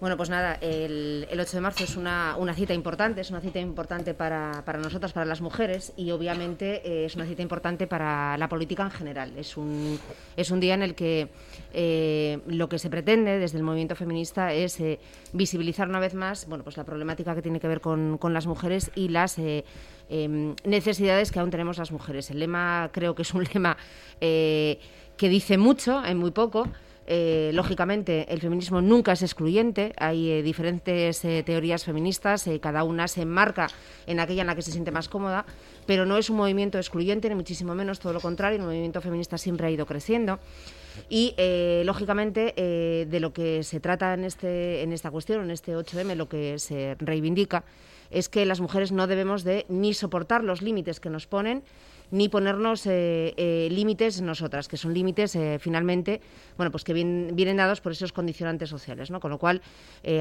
Bueno, 0.00 0.16
pues 0.16 0.30
nada, 0.30 0.54
el, 0.62 1.26
8 1.30 1.58
de 1.58 1.60
marzo 1.60 1.84
es 1.84 1.94
una, 1.94 2.34
cita 2.54 2.72
importante, 2.72 3.20
es 3.20 3.28
una 3.28 3.42
cita 3.42 3.60
importante 3.60 4.14
para, 4.14 4.62
para 4.64 4.78
nosotras, 4.78 5.12
para 5.12 5.26
las 5.26 5.42
mujeres, 5.42 5.92
y 5.94 6.10
obviamente 6.10 6.80
eh, 6.86 7.04
es 7.04 7.16
una 7.16 7.26
cita 7.26 7.42
importante 7.42 7.86
para 7.86 8.38
la 8.38 8.48
política 8.48 8.82
en 8.82 8.92
general. 8.92 9.36
Es 9.36 9.58
un, 9.58 10.00
es 10.38 10.50
un 10.50 10.58
día 10.58 10.72
en 10.72 10.82
el 10.82 10.94
que 10.94 11.28
eh, 11.74 12.38
lo 12.46 12.70
que 12.70 12.78
se 12.78 12.88
pretende 12.88 13.38
desde 13.38 13.58
el 13.58 13.62
movimiento 13.62 13.94
feminista 13.94 14.54
es 14.54 14.80
eh, 14.80 14.98
visibilizar 15.34 15.86
una 15.86 16.00
vez 16.00 16.14
más 16.14 16.46
bueno, 16.48 16.64
pues 16.64 16.78
la 16.78 16.84
problemática 16.84 17.34
que 17.34 17.42
tiene 17.42 17.60
que 17.60 17.68
ver 17.68 17.82
con, 17.82 18.16
con 18.16 18.32
las 18.32 18.46
mujeres 18.46 18.90
y 18.94 19.08
las 19.08 19.36
em, 19.38 20.54
necesidades 20.64 21.30
que 21.30 21.40
aún 21.40 21.50
tenemos 21.50 21.76
las 21.76 21.92
mujeres. 21.92 22.30
El 22.30 22.38
lema 22.38 22.88
creo 22.90 23.14
que 23.14 23.20
es 23.20 23.34
un 23.34 23.44
lema 23.52 23.76
que 24.18 24.78
dice 25.18 25.58
mucho 25.58 26.02
en 26.02 26.16
muy 26.16 26.30
poco. 26.30 26.66
Eh, 27.12 27.50
lógicamente, 27.54 28.32
el 28.32 28.40
feminismo 28.40 28.80
nunca 28.80 29.10
es 29.10 29.22
excluyente. 29.22 29.92
Hay 29.96 30.30
eh, 30.30 30.42
diferentes 30.44 31.24
eh, 31.24 31.42
teorías 31.44 31.82
feministas, 31.82 32.48
cada 32.60 32.84
una 32.84 33.08
se 33.08 33.22
enmarca 33.22 33.66
en 34.06 34.20
aquella 34.20 34.42
en 34.42 34.46
la 34.46 34.54
que 34.54 34.62
se 34.62 34.70
siente 34.70 34.92
más 34.92 35.08
cómoda, 35.08 35.44
pero 35.86 36.06
no 36.06 36.16
es 36.18 36.30
un 36.30 36.36
movimiento 36.36 36.78
excluyente, 36.78 37.28
ni 37.28 37.34
muchísimo 37.34 37.74
menos, 37.74 37.98
todo 37.98 38.12
lo 38.12 38.20
contrario. 38.20 38.60
El 38.60 38.64
movimiento 38.64 39.00
feminista 39.00 39.38
siempre 39.38 39.66
ha 39.66 39.70
ido 39.70 39.86
creciendo. 39.86 40.38
Y, 41.08 41.34
lógicamente, 41.84 42.52
de 43.08 43.20
lo 43.20 43.32
que 43.32 43.64
se 43.64 43.80
trata 43.80 44.14
en, 44.14 44.24
este, 44.24 44.82
en 44.82 44.92
esta 44.92 45.10
cuestión, 45.10 45.42
en 45.42 45.50
este 45.50 45.76
8M, 45.76 46.14
lo 46.14 46.28
que 46.28 46.60
se 46.60 46.94
reivindica 47.00 47.64
es 48.10 48.28
que 48.28 48.44
las 48.44 48.60
mujeres 48.60 48.92
no 48.92 49.06
debemos 49.06 49.42
de 49.42 49.66
ni 49.68 49.94
soportar 49.94 50.44
los 50.44 50.62
límites 50.62 51.00
que 51.00 51.10
nos 51.10 51.26
ponen, 51.26 51.62
ni 52.10 52.28
ponernos 52.28 52.86
eh, 52.86 53.34
eh, 53.36 53.68
límites 53.70 54.20
nosotras, 54.20 54.68
que 54.68 54.76
son 54.76 54.94
límites 54.94 55.36
eh, 55.36 55.58
finalmente, 55.60 56.20
bueno, 56.56 56.70
pues 56.70 56.84
que 56.84 56.92
vienen 56.92 57.56
dados 57.56 57.80
por 57.80 57.92
esos 57.92 58.12
condicionantes 58.12 58.68
sociales, 58.68 59.10
¿no? 59.10 59.20
Con 59.20 59.30
lo 59.30 59.38
cual 59.38 59.62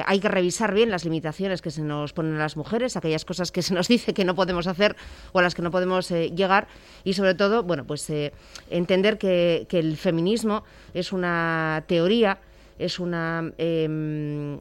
hay 0.05 0.19
que 0.19 0.27
revisar 0.27 0.73
bien 0.73 0.89
las 0.89 1.03
limitaciones 1.03 1.61
que 1.61 1.71
se 1.71 1.81
nos 1.81 2.13
ponen 2.13 2.35
a 2.35 2.39
las 2.39 2.57
mujeres, 2.57 2.95
aquellas 2.95 3.25
cosas 3.25 3.51
que 3.51 3.61
se 3.61 3.73
nos 3.73 3.87
dice 3.87 4.13
que 4.13 4.25
no 4.25 4.35
podemos 4.35 4.67
hacer 4.67 4.95
o 5.31 5.39
a 5.39 5.41
las 5.41 5.55
que 5.55 5.61
no 5.61 5.71
podemos 5.71 6.09
llegar 6.09 6.67
y 7.03 7.13
sobre 7.13 7.35
todo, 7.35 7.63
bueno, 7.63 7.85
pues 7.85 8.11
entender 8.69 9.17
que 9.17 9.67
el 9.69 9.97
feminismo 9.97 10.63
es 10.93 11.11
una 11.11 11.83
teoría 11.87 12.39
es 12.79 12.99
una 12.99 13.51
em, 13.57 14.59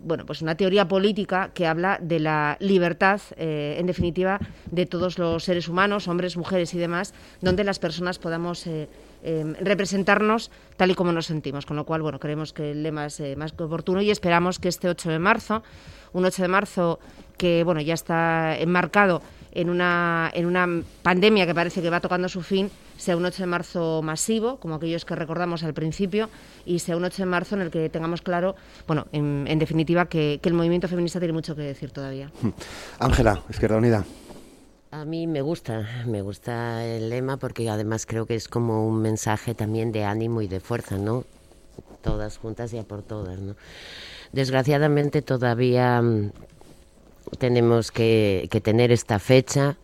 bueno 0.00 0.26
pues 0.26 0.42
una 0.42 0.56
teoría 0.56 0.88
política 0.88 1.50
que 1.54 1.66
habla 1.66 1.98
de 2.02 2.18
la 2.18 2.56
libertad 2.58 3.20
eh, 3.36 3.76
en 3.78 3.86
definitiva 3.86 4.40
de 4.70 4.86
todos 4.86 5.18
los 5.18 5.44
seres 5.44 5.68
humanos 5.68 6.08
hombres 6.08 6.36
mujeres 6.36 6.74
y 6.74 6.78
demás 6.78 7.14
donde 7.40 7.62
las 7.62 7.78
personas 7.78 8.18
podamos 8.18 8.66
eh, 8.66 8.88
em, 9.22 9.54
representarnos 9.60 10.50
tal 10.76 10.90
y 10.90 10.94
como 10.94 11.12
nos 11.12 11.26
sentimos. 11.26 11.66
Con 11.66 11.76
lo 11.76 11.84
cual 11.84 12.02
bueno 12.02 12.18
creemos 12.18 12.52
que 12.52 12.72
el 12.72 12.82
lema 12.82 13.06
es 13.06 13.20
eh, 13.20 13.36
más 13.36 13.52
que 13.52 13.62
oportuno 13.62 14.00
y 14.00 14.10
esperamos 14.10 14.58
que 14.58 14.68
este 14.68 14.88
8 14.88 15.10
de 15.10 15.18
marzo 15.18 15.62
un 16.12 16.24
8 16.24 16.42
de 16.42 16.48
marzo 16.48 16.98
que 17.36 17.62
bueno 17.62 17.80
ya 17.80 17.94
está 17.94 18.58
enmarcado 18.58 19.22
en 19.52 19.70
una, 19.70 20.30
en 20.34 20.46
una 20.46 20.68
pandemia 21.02 21.46
que 21.46 21.54
parece 21.54 21.82
que 21.82 21.90
va 21.90 22.00
tocando 22.00 22.28
su 22.28 22.42
fin, 22.42 22.70
sea 23.00 23.16
un 23.16 23.24
8 23.24 23.42
de 23.42 23.46
marzo 23.46 24.02
masivo, 24.02 24.58
como 24.60 24.74
aquellos 24.74 25.04
que 25.04 25.16
recordamos 25.16 25.64
al 25.64 25.72
principio, 25.72 26.28
y 26.66 26.80
sea 26.80 26.96
un 26.96 27.04
8 27.04 27.22
de 27.22 27.26
marzo 27.26 27.54
en 27.54 27.62
el 27.62 27.70
que 27.70 27.88
tengamos 27.88 28.20
claro, 28.20 28.54
bueno, 28.86 29.06
en, 29.12 29.58
definitiva, 29.58 30.06
que, 30.06 30.38
que 30.42 30.48
el 30.50 30.54
movimiento 30.54 30.86
feminista 30.86 31.18
tiene 31.18 31.32
mucho 31.32 31.56
que 31.56 31.62
decir 31.62 31.90
todavía. 31.90 32.30
Ángela, 32.98 33.42
Izquierda 33.48 33.78
Unida. 33.78 34.04
A 34.92 35.04
mí 35.04 35.26
me 35.26 35.40
gusta, 35.40 35.88
me 36.06 36.20
gusta 36.20 36.84
el 36.84 37.08
lema 37.10 37.36
porque 37.36 37.70
además 37.70 38.06
creo 38.06 38.26
que 38.26 38.34
es 38.34 38.48
como 38.48 38.86
un 38.86 39.00
mensaje 39.00 39.54
también 39.54 39.92
de 39.92 40.04
ánimo 40.04 40.42
y 40.42 40.48
de 40.48 40.60
fuerza, 40.60 40.98
¿no? 40.98 41.24
Todas 42.02 42.38
juntas 42.38 42.72
y 42.74 42.78
a 42.78 42.82
por 42.82 43.02
todas, 43.02 43.38
¿no? 43.38 43.54
Desgraciadamente 44.32 45.22
todavía 45.22 46.02
mm, 46.02 46.32
tenemos 47.38 47.92
que, 47.92 48.48
tener 48.62 48.90
esta 48.92 49.18
fecha 49.18 49.76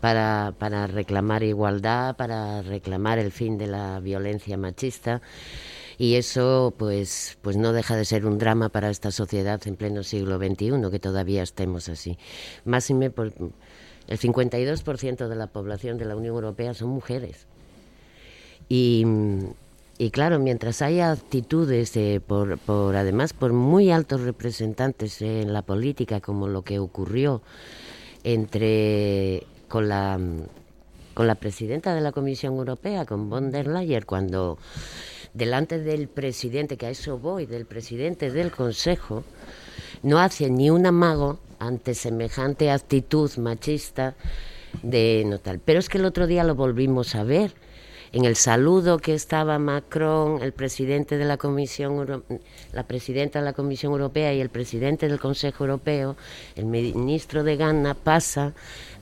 para, 0.00 0.54
para, 0.58 0.86
reclamar 0.86 1.42
igualdad, 1.42 2.16
para 2.16 2.62
reclamar 2.62 3.18
el 3.18 3.32
fin 3.32 3.58
de 3.58 3.66
la 3.66 4.00
violencia 4.00 4.56
machista 4.56 5.22
y 5.98 6.14
eso 6.16 6.74
pues, 6.76 7.38
pues 7.42 7.56
no 7.56 7.72
deja 7.72 7.96
de 7.96 8.04
ser 8.04 8.26
un 8.26 8.38
drama 8.38 8.68
para 8.68 8.90
esta 8.90 9.10
sociedad 9.10 9.60
en 9.66 9.76
pleno 9.76 10.02
siglo 10.02 10.38
XXI, 10.38 10.90
que 10.90 10.98
todavía 10.98 11.42
estemos 11.42 11.88
así. 11.88 12.18
Más 12.64 12.92
por, 13.14 13.32
el 14.08 14.18
52% 14.18 15.28
de 15.28 15.36
la 15.36 15.46
población 15.46 15.96
de 15.96 16.04
la 16.04 16.16
Unión 16.16 16.34
Europea 16.34 16.74
son 16.74 16.90
mujeres. 16.90 17.46
Y, 18.68 19.06
y 19.96 20.10
claro, 20.10 20.38
mientras 20.38 20.82
haya 20.82 21.12
actitudes, 21.12 21.94
por, 22.26 22.58
por, 22.58 22.94
además 22.96 23.32
por 23.32 23.54
muy 23.54 23.90
altos 23.90 24.20
representantes 24.20 25.22
en 25.22 25.52
la 25.52 25.62
política, 25.62 26.20
como 26.20 26.46
lo 26.46 26.62
que 26.62 26.78
ocurrió 26.78 27.40
entre 28.22 29.46
con 29.68 29.88
la 29.88 30.18
con 31.14 31.26
la 31.26 31.34
presidenta 31.34 31.94
de 31.94 32.02
la 32.02 32.12
Comisión 32.12 32.56
Europea, 32.56 33.06
con 33.06 33.30
von 33.30 33.50
der 33.50 33.66
Leyen, 33.66 34.02
cuando 34.02 34.58
delante 35.32 35.78
del 35.78 36.08
presidente, 36.08 36.76
que 36.76 36.84
a 36.84 36.90
eso 36.90 37.18
voy, 37.18 37.46
del 37.46 37.64
presidente 37.64 38.30
del 38.30 38.50
Consejo, 38.50 39.24
no 40.02 40.18
hace 40.18 40.50
ni 40.50 40.68
un 40.68 40.84
amago 40.84 41.38
ante 41.58 41.94
semejante 41.94 42.70
actitud 42.70 43.30
machista 43.38 44.14
de 44.82 45.24
no 45.26 45.38
tal. 45.38 45.58
Pero 45.58 45.78
es 45.78 45.88
que 45.88 45.96
el 45.96 46.04
otro 46.04 46.26
día 46.26 46.44
lo 46.44 46.54
volvimos 46.54 47.14
a 47.14 47.24
ver 47.24 47.54
en 48.12 48.24
el 48.24 48.36
saludo 48.36 48.98
que 48.98 49.14
estaba 49.14 49.58
Macron, 49.58 50.42
el 50.42 50.52
presidente 50.52 51.18
de 51.18 51.24
la 51.24 51.36
Comisión, 51.36 52.24
la 52.72 52.86
presidenta 52.86 53.40
de 53.40 53.44
la 53.44 53.52
Comisión 53.52 53.92
Europea 53.92 54.32
y 54.32 54.40
el 54.40 54.48
presidente 54.48 55.08
del 55.08 55.18
Consejo 55.18 55.64
Europeo, 55.64 56.16
el 56.54 56.66
ministro 56.66 57.42
de 57.42 57.56
Ghana 57.56 57.94
pasa, 57.94 58.54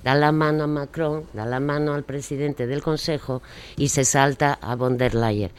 da 0.04 0.14
la 0.14 0.32
mano 0.32 0.64
a 0.64 0.66
Macron, 0.66 1.24
da 1.32 1.46
la 1.46 1.60
mano 1.60 1.94
al 1.94 2.04
presidente 2.04 2.66
del 2.66 2.82
Consejo 2.82 3.42
y 3.76 3.88
se 3.88 4.04
salta 4.04 4.52
a 4.60 4.76
von 4.76 4.98
der 4.98 5.14
Leyen. 5.14 5.50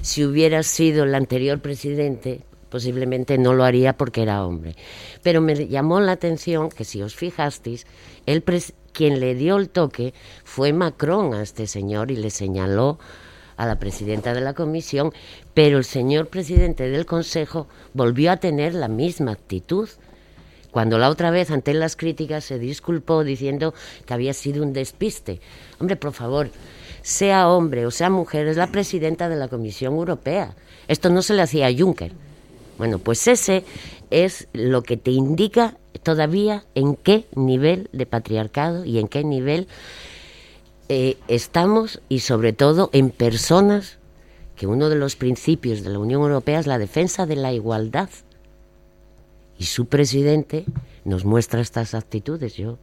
Si 0.00 0.24
hubiera 0.24 0.62
sido 0.62 1.04
el 1.04 1.14
anterior 1.14 1.60
presidente, 1.60 2.40
posiblemente 2.70 3.36
no 3.36 3.52
lo 3.52 3.62
haría 3.62 3.98
porque 3.98 4.22
era 4.22 4.46
hombre. 4.46 4.74
Pero 5.22 5.42
me 5.42 5.68
llamó 5.68 6.00
la 6.00 6.12
atención 6.12 6.70
que 6.70 6.84
si 6.84 7.02
os 7.02 7.14
fijasteis, 7.14 7.86
el 8.24 8.42
quien 8.92 9.20
le 9.20 9.34
dio 9.34 9.56
el 9.56 9.68
toque 9.68 10.14
fue 10.44 10.72
Macron 10.72 11.34
a 11.34 11.42
este 11.42 11.66
señor 11.66 12.10
y 12.10 12.16
le 12.16 12.30
señaló 12.30 12.98
a 13.56 13.66
la 13.66 13.78
presidenta 13.78 14.32
de 14.32 14.40
la 14.40 14.54
comisión, 14.54 15.12
pero 15.52 15.76
el 15.76 15.84
señor 15.84 16.28
presidente 16.28 16.88
del 16.88 17.04
Consejo 17.04 17.66
volvió 17.92 18.32
a 18.32 18.38
tener 18.38 18.74
la 18.74 18.88
misma 18.88 19.32
actitud. 19.32 19.90
Cuando 20.70 20.98
la 20.98 21.10
otra 21.10 21.30
vez, 21.30 21.50
ante 21.50 21.74
las 21.74 21.96
críticas, 21.96 22.44
se 22.44 22.58
disculpó 22.58 23.24
diciendo 23.24 23.74
que 24.06 24.14
había 24.14 24.32
sido 24.32 24.62
un 24.62 24.72
despiste. 24.72 25.40
Hombre, 25.78 25.96
por 25.96 26.12
favor, 26.12 26.50
sea 27.02 27.48
hombre 27.48 27.86
o 27.86 27.90
sea 27.90 28.10
mujer, 28.10 28.46
es 28.46 28.56
la 28.56 28.68
presidenta 28.68 29.28
de 29.28 29.36
la 29.36 29.48
Comisión 29.48 29.94
Europea. 29.94 30.54
Esto 30.88 31.10
no 31.10 31.22
se 31.22 31.34
le 31.34 31.42
hacía 31.42 31.66
a 31.66 31.74
Juncker. 31.74 32.12
Bueno, 32.78 32.98
pues 32.98 33.26
ese 33.28 33.64
es 34.10 34.48
lo 34.52 34.82
que 34.82 34.96
te 34.96 35.10
indica 35.10 35.76
todavía 36.02 36.64
en 36.74 36.96
qué 36.96 37.26
nivel 37.34 37.88
de 37.92 38.06
patriarcado 38.06 38.84
y 38.84 38.98
en 38.98 39.08
qué 39.08 39.22
nivel 39.22 39.68
eh, 40.88 41.16
estamos 41.28 42.00
y 42.08 42.20
sobre 42.20 42.52
todo 42.52 42.90
en 42.92 43.10
personas 43.10 43.98
que 44.56 44.66
uno 44.66 44.88
de 44.88 44.96
los 44.96 45.16
principios 45.16 45.82
de 45.82 45.90
la 45.90 45.98
Unión 45.98 46.22
Europea 46.22 46.58
es 46.58 46.66
la 46.66 46.78
defensa 46.78 47.26
de 47.26 47.36
la 47.36 47.52
igualdad. 47.52 48.08
Y 49.60 49.66
su 49.66 49.84
presidente 49.84 50.64
nos 51.04 51.26
muestra 51.26 51.60
estas 51.60 51.92
actitudes. 51.94 52.56
Yo, 52.56 52.78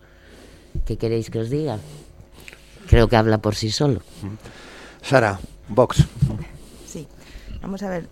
¿qué 0.85 0.95
queréis 0.95 1.31
que 1.31 1.39
os 1.39 1.49
diga? 1.49 1.79
Creo 2.87 3.09
que 3.09 3.15
habla 3.15 3.39
por 3.39 3.55
sí 3.55 3.71
solo. 3.71 4.01
Sara, 5.01 5.39
Vox. 5.69 6.05
Sí, 6.85 7.07
vamos 7.63 7.81
a 7.81 7.89
ver. 7.89 8.07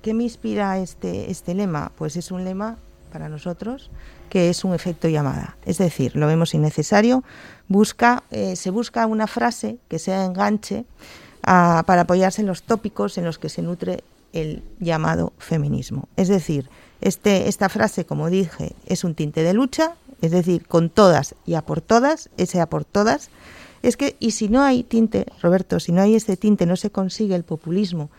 ¿Qué 0.00 0.14
me 0.14 0.22
inspira 0.22 0.78
este, 0.78 1.28
este 1.28 1.54
lema? 1.54 1.90
Pues 1.96 2.14
es 2.14 2.30
un 2.30 2.44
lema 2.44 2.78
para 3.10 3.28
nosotros 3.28 3.90
que 4.30 4.48
es 4.48 4.62
un 4.62 4.72
efecto 4.72 5.08
llamada. 5.08 5.56
Es 5.64 5.78
decir, 5.78 6.14
lo 6.14 6.28
vemos 6.28 6.54
innecesario, 6.54 7.24
busca, 7.66 8.22
eh, 8.30 8.54
se 8.54 8.70
busca 8.70 9.06
una 9.06 9.26
frase 9.26 9.78
que 9.88 9.98
sea 9.98 10.24
enganche 10.24 10.84
ah, 11.42 11.82
para 11.84 12.02
apoyarse 12.02 12.42
en 12.42 12.46
los 12.46 12.62
tópicos 12.62 13.18
en 13.18 13.24
los 13.24 13.40
que 13.40 13.48
se 13.48 13.62
nutre 13.62 14.04
el 14.32 14.62
llamado 14.78 15.32
feminismo. 15.38 16.08
Es 16.16 16.28
decir, 16.28 16.68
este, 17.00 17.48
esta 17.48 17.68
frase, 17.68 18.04
como 18.04 18.30
dije, 18.30 18.74
es 18.86 19.04
un 19.04 19.14
tinte 19.14 19.42
de 19.42 19.54
lucha, 19.54 19.94
es 20.22 20.30
decir, 20.30 20.66
con 20.66 20.90
todas 20.90 21.34
y 21.44 21.54
a 21.54 21.62
por 21.62 21.80
todas, 21.80 22.30
ese 22.36 22.60
a 22.60 22.66
por 22.66 22.84
todas. 22.84 23.30
Es 23.82 23.96
que, 23.96 24.16
y 24.18 24.32
si 24.32 24.48
no 24.48 24.62
hay 24.62 24.82
tinte, 24.82 25.26
Roberto, 25.42 25.78
si 25.78 25.92
no 25.92 26.00
hay 26.00 26.14
este 26.14 26.36
tinte, 26.36 26.66
no 26.66 26.76
se 26.76 26.90
consigue 26.90 27.34
el 27.34 27.44
populismo 27.44 28.10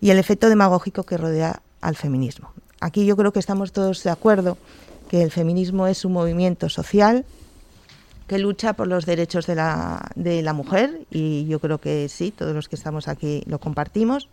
y 0.00 0.10
el 0.10 0.18
efecto 0.18 0.48
demagógico 0.48 1.04
que 1.04 1.16
rodea 1.16 1.62
al 1.80 1.96
feminismo. 1.96 2.52
Aquí 2.80 3.06
yo 3.06 3.16
creo 3.16 3.32
que 3.32 3.38
estamos 3.38 3.72
todos 3.72 4.02
de 4.02 4.10
acuerdo 4.10 4.58
que 5.08 5.22
el 5.22 5.30
feminismo 5.30 5.86
es 5.86 6.04
un 6.04 6.12
movimiento 6.12 6.68
social 6.68 7.24
que 8.26 8.38
lucha 8.38 8.72
por 8.72 8.88
los 8.88 9.06
derechos 9.06 9.46
de 9.46 9.54
la, 9.54 10.10
de 10.16 10.42
la 10.42 10.52
mujer 10.52 11.06
y 11.10 11.46
yo 11.46 11.60
creo 11.60 11.78
que 11.78 12.08
sí, 12.08 12.32
todos 12.32 12.54
los 12.54 12.68
que 12.68 12.74
estamos 12.74 13.06
aquí 13.06 13.42
lo 13.46 13.60
compartimos 13.60 14.28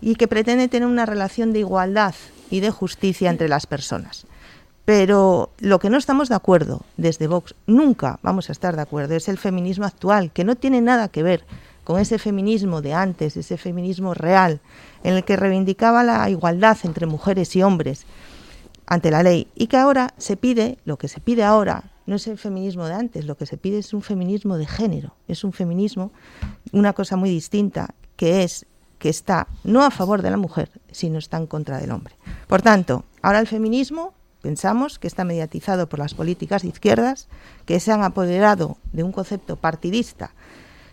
y 0.00 0.14
que 0.14 0.28
pretende 0.28 0.68
tener 0.68 0.88
una 0.88 1.04
relación 1.04 1.52
de 1.52 1.60
igualdad 1.60 2.14
y 2.54 2.60
de 2.60 2.70
justicia 2.70 3.30
entre 3.30 3.48
las 3.48 3.66
personas. 3.66 4.28
Pero 4.84 5.50
lo 5.58 5.80
que 5.80 5.90
no 5.90 5.96
estamos 5.96 6.28
de 6.28 6.36
acuerdo 6.36 6.82
desde 6.96 7.26
Vox, 7.26 7.56
nunca 7.66 8.20
vamos 8.22 8.48
a 8.48 8.52
estar 8.52 8.76
de 8.76 8.82
acuerdo, 8.82 9.16
es 9.16 9.28
el 9.28 9.38
feminismo 9.38 9.86
actual, 9.86 10.30
que 10.30 10.44
no 10.44 10.54
tiene 10.54 10.80
nada 10.80 11.08
que 11.08 11.24
ver 11.24 11.44
con 11.82 12.00
ese 12.00 12.16
feminismo 12.16 12.80
de 12.80 12.92
antes, 12.94 13.36
ese 13.36 13.56
feminismo 13.56 14.14
real, 14.14 14.60
en 15.02 15.14
el 15.14 15.24
que 15.24 15.34
reivindicaba 15.34 16.04
la 16.04 16.30
igualdad 16.30 16.78
entre 16.84 17.06
mujeres 17.06 17.56
y 17.56 17.64
hombres 17.64 18.06
ante 18.86 19.10
la 19.10 19.24
ley, 19.24 19.48
y 19.56 19.66
que 19.66 19.76
ahora 19.76 20.14
se 20.16 20.36
pide, 20.36 20.78
lo 20.84 20.96
que 20.96 21.08
se 21.08 21.18
pide 21.20 21.42
ahora 21.42 21.90
no 22.06 22.14
es 22.14 22.28
el 22.28 22.38
feminismo 22.38 22.86
de 22.86 22.94
antes, 22.94 23.24
lo 23.24 23.36
que 23.36 23.46
se 23.46 23.56
pide 23.56 23.78
es 23.78 23.92
un 23.94 24.02
feminismo 24.02 24.58
de 24.58 24.66
género, 24.66 25.16
es 25.26 25.42
un 25.42 25.52
feminismo, 25.52 26.12
una 26.70 26.92
cosa 26.92 27.16
muy 27.16 27.30
distinta, 27.30 27.94
que 28.14 28.44
es 28.44 28.64
que 28.98 29.08
está 29.08 29.46
no 29.64 29.84
a 29.84 29.90
favor 29.90 30.22
de 30.22 30.30
la 30.30 30.36
mujer, 30.36 30.70
sino 30.90 31.18
está 31.18 31.36
en 31.36 31.46
contra 31.46 31.78
del 31.78 31.90
hombre. 31.90 32.16
Por 32.46 32.62
tanto, 32.62 33.04
ahora 33.22 33.40
el 33.40 33.46
feminismo 33.46 34.14
pensamos 34.42 34.98
que 34.98 35.06
está 35.06 35.24
mediatizado 35.24 35.88
por 35.88 35.98
las 35.98 36.14
políticas 36.14 36.62
de 36.62 36.68
izquierdas, 36.68 37.28
que 37.64 37.80
se 37.80 37.92
han 37.92 38.02
apoderado 38.02 38.76
de 38.92 39.02
un 39.02 39.10
concepto 39.10 39.56
partidista 39.56 40.32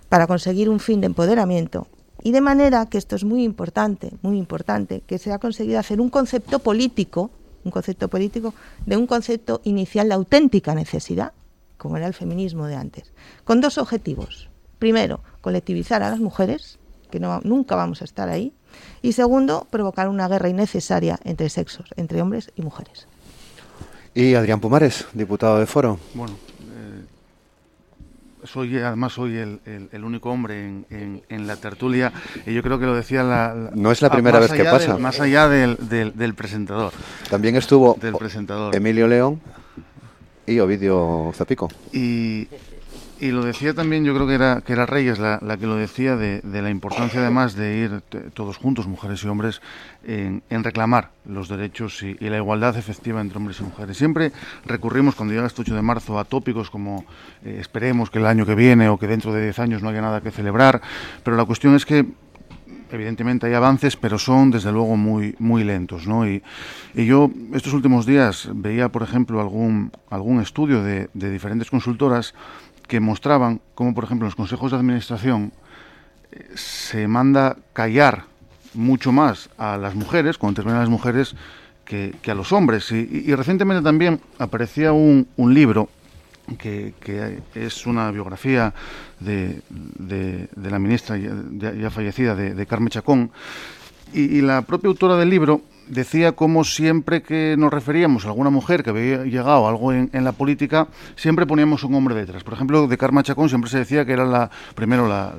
para 0.08 0.28
conseguir 0.28 0.70
un 0.70 0.80
fin 0.80 1.02
de 1.02 1.08
empoderamiento. 1.08 1.88
Y 2.24 2.32
de 2.32 2.42
manera 2.42 2.86
que 2.86 2.98
esto 2.98 3.16
es 3.16 3.24
muy 3.24 3.44
importante, 3.44 4.14
muy 4.22 4.38
importante, 4.38 5.02
que 5.08 5.18
se 5.18 5.34
ha 5.34 5.40
conseguido 5.40 5.80
hacer 5.80 6.00
un 6.00 6.10
concepto 6.10 6.60
político, 6.60 7.32
un 7.64 7.72
concepto 7.72 8.08
político 8.08 8.54
de 8.86 8.98
un 8.98 9.08
concepto 9.08 9.62
inicial 9.64 10.08
de 10.08 10.16
auténtica 10.16 10.76
necesidad, 10.76 11.34
como 11.78 11.98
era 11.98 12.08
el 12.08 12.14
feminismo 12.14 12.68
de 12.68 12.76
antes, 12.76 13.12
con 13.44 13.60
dos 13.60 13.78
objetivos. 13.78 14.50
Primero, 14.80 15.22
colectivizar 15.42 16.04
a 16.04 16.10
las 16.10 16.20
mujeres, 16.20 16.80
que 17.12 17.20
no, 17.20 17.40
nunca 17.44 17.76
vamos 17.76 18.02
a 18.02 18.06
estar 18.06 18.30
ahí, 18.30 18.54
y 19.02 19.14
segundo, 19.14 19.68
provocar 19.70 20.08
una 20.08 20.28
guerra 20.28 20.50
innecesaria 20.50 21.20
entre 21.24 21.50
sexos, 21.50 21.86
entre 21.98 22.22
hombres 22.22 22.52
y 22.56 22.62
mujeres. 22.62 23.08
Y 24.14 24.34
Adrián 24.36 24.60
Pumares, 24.60 25.06
diputado 25.14 25.60
de 25.60 25.66
Foro. 25.66 26.00
Bueno, 26.14 26.34
soy 28.44 28.78
además 28.78 29.14
soy 29.14 29.38
el, 29.38 29.60
el, 29.92 30.04
único 30.04 30.32
hombre 30.32 30.66
en, 30.90 31.22
en, 31.30 31.48
la 31.48 31.56
tertulia 31.58 32.12
y 32.46 32.54
yo 32.54 32.64
creo 32.64 32.80
que 32.80 32.86
lo 32.86 32.96
decía 32.96 33.24
la, 33.24 33.72
no 33.76 33.92
es 33.92 34.02
la 34.02 34.10
primera 34.10 34.40
vez 34.40 34.52
que 34.52 34.64
pasa. 34.64 34.98
más 34.98 35.20
allá 35.20 35.48
del, 35.48 35.78
del, 35.80 36.34
presentador. 36.34 36.92
También 37.30 37.56
estuvo 37.56 37.96
del 38.00 38.16
presentador. 38.16 38.76
Emilio 38.76 39.08
León 39.08 39.42
y 40.46 40.60
Ovidio 40.60 41.32
Zapico. 41.36 41.70
Y, 41.94 42.48
Y 43.22 43.30
lo 43.30 43.44
decía 43.44 43.76
también, 43.76 44.04
yo 44.04 44.16
creo 44.16 44.26
que 44.26 44.34
era, 44.34 44.62
que 44.66 44.74
era 44.74 44.88
Reyes 44.88 45.20
la, 45.20 45.38
que 45.60 45.68
lo 45.68 45.76
decía, 45.76 46.16
de, 46.16 46.42
la 46.44 46.72
importancia 46.72 47.20
además 47.20 47.54
de 47.54 47.78
ir 47.78 48.02
todos 48.34 48.58
juntos, 48.58 48.88
mujeres 48.88 49.24
y 49.24 49.28
hombres, 49.28 49.62
en, 50.04 50.42
reclamar 50.50 51.12
los 51.26 51.48
derechos 51.48 52.02
y, 52.02 52.16
la 52.16 52.38
igualdad 52.38 52.76
efectiva 52.78 53.22
entre 53.22 53.38
hombres 53.38 53.60
y 53.60 53.64
mujeres. 53.64 53.96
Siempre 53.96 54.32
recurrimos, 54.66 55.14
cuando 55.14 55.36
llega 55.36 55.46
este 55.46 55.62
8 55.62 55.76
de 55.76 55.84
marzo, 55.84 56.18
a 56.18 56.24
tópicos 56.24 56.72
como 56.72 57.06
eh, 57.46 57.58
esperemos 57.62 58.10
que 58.10 58.18
el 58.18 58.26
año 58.26 58.44
que 58.44 58.56
viene 58.56 58.90
o 58.90 58.98
que 58.98 59.06
dentro 59.06 59.32
de 59.32 59.44
10 59.44 59.60
años 59.60 59.84
no 59.84 59.90
haya 59.90 60.02
nada 60.02 60.22
que 60.22 60.32
celebrar, 60.32 60.82
pero 61.24 61.38
la 61.38 61.46
cuestión 61.46 61.76
es 61.76 61.86
que 61.86 62.08
evidentemente 62.90 63.46
hay 63.46 63.54
avances, 63.54 63.96
pero 63.96 64.18
son 64.18 64.50
desde 64.50 64.72
luego 64.72 64.98
muy, 64.98 65.36
muy 65.38 65.64
lentos. 65.64 66.08
¿no? 66.08 66.28
Y, 66.28 66.42
yo 66.96 67.30
estos 67.54 67.74
últimos 67.74 68.08
días 68.08 68.50
veía, 68.52 68.90
por 68.90 69.04
ejemplo, 69.04 69.40
algún, 69.40 69.92
algún 70.10 70.42
estudio 70.42 70.84
de 70.84 71.08
diferentes 71.14 71.70
consultoras 71.70 72.34
que 72.92 73.00
mostraban 73.00 73.62
cómo, 73.74 73.94
por 73.94 74.04
ejemplo, 74.04 74.26
en 74.26 74.32
los 74.32 74.36
consejos 74.36 74.72
de 74.72 74.78
administración 74.78 75.54
se 76.56 77.08
manda 77.08 77.56
callar 77.72 78.26
mucho 78.74 79.14
más 79.14 79.50
a 79.58 79.78
las 79.78 79.96
mujeres, 79.96 80.38
cuando 80.38 80.60
intervienen 80.60 80.82
las 80.82 80.90
mujeres, 80.90 81.34
que, 81.86 82.14
a 82.28 82.34
los 82.34 82.52
hombres. 82.52 82.92
Y, 82.92 83.34
recientemente 83.34 83.82
también 83.82 84.20
aparecía 84.40 84.92
un, 84.92 85.26
libro 85.38 85.88
que, 86.58 86.94
es 87.56 87.88
una 87.88 88.12
biografía 88.12 88.74
de, 89.22 89.62
de, 89.70 90.50
la 90.70 90.78
ministra 90.78 91.16
ya, 91.16 91.90
fallecida, 91.92 92.36
de, 92.36 92.66
Carmen 92.66 92.90
Chacón, 92.90 93.32
y 94.12 94.42
la 94.42 94.64
propia 94.64 94.90
autora 94.90 95.16
del 95.16 95.30
libro 95.30 95.62
decía 95.92 96.32
como 96.32 96.64
siempre 96.64 97.22
que 97.22 97.56
nos 97.58 97.72
referíamos 97.72 98.26
a 98.26 98.30
alguna 98.30 98.50
mujer 98.50 98.84
que 98.84 98.90
había 98.92 99.24
llegado 99.24 99.68
a 99.68 99.70
algo 99.70 99.92
en, 99.92 100.10
la 100.24 100.32
política, 100.32 100.88
siempre 101.16 101.46
poníamos 101.46 101.84
un 101.84 101.94
hombre 101.96 102.16
detrás. 102.16 102.44
Por 102.44 102.54
ejemplo, 102.54 102.88
de 102.88 102.98
Karma 102.98 103.24
Chacón 103.24 103.50
siempre 103.50 103.70
se 103.70 103.80
decía 103.80 104.06
que 104.06 104.14
era 104.14 104.26
la, 104.26 104.50
primero 104.74 105.08
la, 105.08 105.34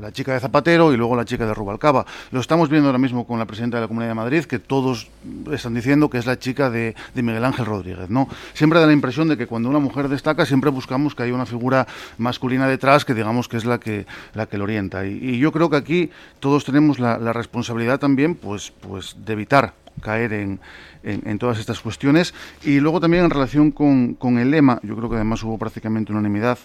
la, 0.00 0.12
chica 0.12 0.34
de 0.34 0.40
Zapatero 0.40 0.92
y 0.92 0.96
luego 0.96 1.16
la 1.16 1.24
chica 1.24 1.46
de 1.46 1.54
Rubalcaba. 1.54 2.04
Lo 2.32 2.40
estamos 2.40 2.68
viendo 2.68 2.88
ahora 2.88 2.98
mismo 2.98 3.26
con 3.26 3.38
la 3.38 3.46
presidenta 3.46 3.76
de 3.76 3.82
la 3.82 3.88
Comunidad 3.88 4.10
de 4.10 4.14
Madrid, 4.14 4.44
que 4.44 4.58
todos 4.58 5.08
están 5.52 5.74
diciendo 5.74 6.10
que 6.10 6.18
es 6.18 6.26
la 6.26 6.38
chica 6.38 6.68
de, 6.68 6.94
de 7.14 7.22
Miguel 7.22 7.44
Ángel 7.44 7.66
Rodríguez. 7.66 8.10
¿no? 8.10 8.28
Siempre 8.54 8.80
da 8.80 8.86
la 8.86 8.92
impresión 8.92 9.28
de 9.28 9.36
que 9.36 9.46
cuando 9.46 9.68
una 9.68 9.78
mujer 9.78 10.08
destaca, 10.08 10.44
siempre 10.44 10.70
buscamos 10.70 11.14
que 11.14 11.22
haya 11.22 11.34
una 11.34 11.46
figura 11.46 11.86
masculina 12.18 12.66
detrás 12.66 13.04
que 13.04 13.14
digamos 13.14 13.48
que 13.48 13.56
es 13.56 13.64
la 13.64 13.78
que, 13.78 14.06
la 14.34 14.46
que 14.46 14.58
lo 14.58 14.64
orienta. 14.64 15.06
Y, 15.06 15.12
y 15.22 15.38
yo 15.38 15.52
creo 15.52 15.70
que 15.70 15.76
aquí 15.76 16.10
todos 16.40 16.64
tenemos 16.64 16.98
la, 16.98 17.18
la 17.18 17.32
responsabilidad 17.32 18.00
también 18.00 18.34
pues, 18.34 18.72
pues 18.80 19.16
de 19.24 19.32
evitar 19.32 19.74
caer 20.00 20.32
en, 20.32 20.60
en, 21.02 21.38
todas 21.38 21.58
estas 21.58 21.80
cuestiones. 21.80 22.34
Y 22.62 22.80
luego 22.80 23.00
también 23.00 23.24
en 23.24 23.30
relación 23.30 23.70
con, 23.70 24.14
con, 24.14 24.38
el 24.38 24.50
lema, 24.50 24.80
yo 24.82 24.96
creo 24.96 25.08
que 25.08 25.16
además 25.16 25.42
hubo 25.42 25.58
prácticamente 25.58 26.12
unanimidad, 26.12 26.58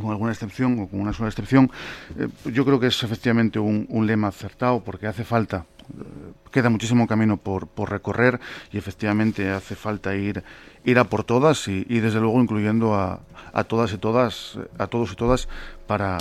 con 0.00 0.10
alguna 0.10 0.32
excepción 0.32 0.78
o 0.80 0.88
con 0.88 1.00
una 1.00 1.12
sola 1.12 1.28
excepción, 1.28 1.70
eh, 2.18 2.28
yo 2.52 2.64
creo 2.64 2.78
que 2.78 2.88
es 2.88 3.02
efectivamente 3.02 3.58
un, 3.58 3.86
un 3.88 4.06
lema 4.06 4.28
acertado 4.28 4.82
porque 4.84 5.06
hace 5.06 5.24
falta 5.24 5.64
queda 6.52 6.70
muchísimo 6.70 7.06
camino 7.06 7.36
por, 7.36 7.66
por, 7.66 7.90
recorrer 7.90 8.40
y 8.72 8.78
efectivamente 8.78 9.50
hace 9.50 9.74
falta 9.74 10.14
ir, 10.14 10.42
ir 10.84 10.98
a 10.98 11.04
por 11.04 11.24
todas 11.24 11.68
y, 11.68 11.86
y 11.88 12.00
desde 12.00 12.20
luego 12.20 12.40
incluyendo 12.40 12.94
a, 12.94 13.20
a, 13.52 13.64
todas 13.64 13.92
y 13.92 13.98
todas, 13.98 14.58
a 14.78 14.86
todos 14.86 15.12
y 15.12 15.16
todas 15.16 15.48
para, 15.88 16.18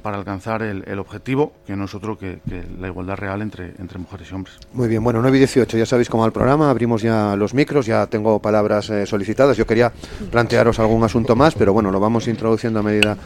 para 0.00 0.16
alcanzar 0.16 0.62
el, 0.62 0.84
el, 0.86 0.98
objetivo, 0.98 1.52
que 1.66 1.76
no 1.76 1.84
es 1.84 1.94
otro 1.94 2.16
que, 2.16 2.38
la 2.80 2.86
igualdad 2.86 3.16
real 3.16 3.42
entre, 3.42 3.74
entre 3.78 3.98
mujeres 3.98 4.30
y 4.30 4.34
hombres. 4.34 4.56
Muy 4.72 4.88
bien, 4.88 5.04
bueno, 5.04 5.20
9 5.20 5.36
y 5.36 5.40
18, 5.40 5.76
ya 5.76 5.84
sabéis 5.84 6.08
cómo 6.08 6.22
va 6.22 6.28
el 6.28 6.32
programa, 6.32 6.70
abrimos 6.70 7.02
ya 7.02 7.36
los 7.36 7.52
micros, 7.52 7.84
ya 7.84 8.06
tengo 8.06 8.38
palabras 8.38 8.88
eh, 8.88 9.04
solicitadas, 9.04 9.56
yo 9.56 9.66
quería 9.66 9.92
plantearos 10.30 10.78
algún 10.78 11.02
asunto 11.02 11.36
más, 11.36 11.54
pero 11.54 11.72
bueno, 11.74 11.90
lo 11.90 12.00
vamos 12.00 12.28
introduciendo 12.28 12.78
a 12.78 12.82
medida 12.82 13.18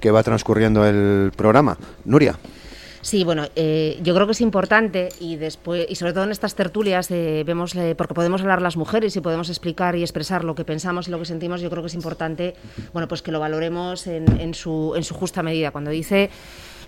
que 0.00 0.10
va 0.10 0.22
transcurriendo 0.22 0.84
el 0.84 1.32
programa. 1.34 1.78
Nuria. 2.04 2.36
Sí, 3.06 3.22
bueno, 3.22 3.44
eh, 3.54 4.00
yo 4.02 4.16
creo 4.16 4.26
que 4.26 4.32
es 4.32 4.40
importante 4.40 5.10
y 5.20 5.36
después 5.36 5.86
y 5.88 5.94
sobre 5.94 6.12
todo 6.12 6.24
en 6.24 6.32
estas 6.32 6.56
tertulias 6.56 7.08
eh, 7.12 7.44
vemos 7.46 7.72
eh, 7.76 7.94
porque 7.96 8.14
podemos 8.14 8.40
hablar 8.40 8.60
las 8.60 8.76
mujeres 8.76 9.14
y 9.14 9.20
podemos 9.20 9.48
explicar 9.48 9.94
y 9.94 10.02
expresar 10.02 10.42
lo 10.42 10.56
que 10.56 10.64
pensamos 10.64 11.06
y 11.06 11.12
lo 11.12 11.20
que 11.20 11.24
sentimos. 11.24 11.60
Yo 11.60 11.70
creo 11.70 11.84
que 11.84 11.86
es 11.86 11.94
importante, 11.94 12.56
bueno, 12.92 13.06
pues 13.06 13.22
que 13.22 13.30
lo 13.30 13.38
valoremos 13.38 14.08
en, 14.08 14.40
en 14.40 14.54
su 14.54 14.94
en 14.96 15.04
su 15.04 15.14
justa 15.14 15.44
medida. 15.44 15.70
Cuando 15.70 15.92
dice 15.92 16.30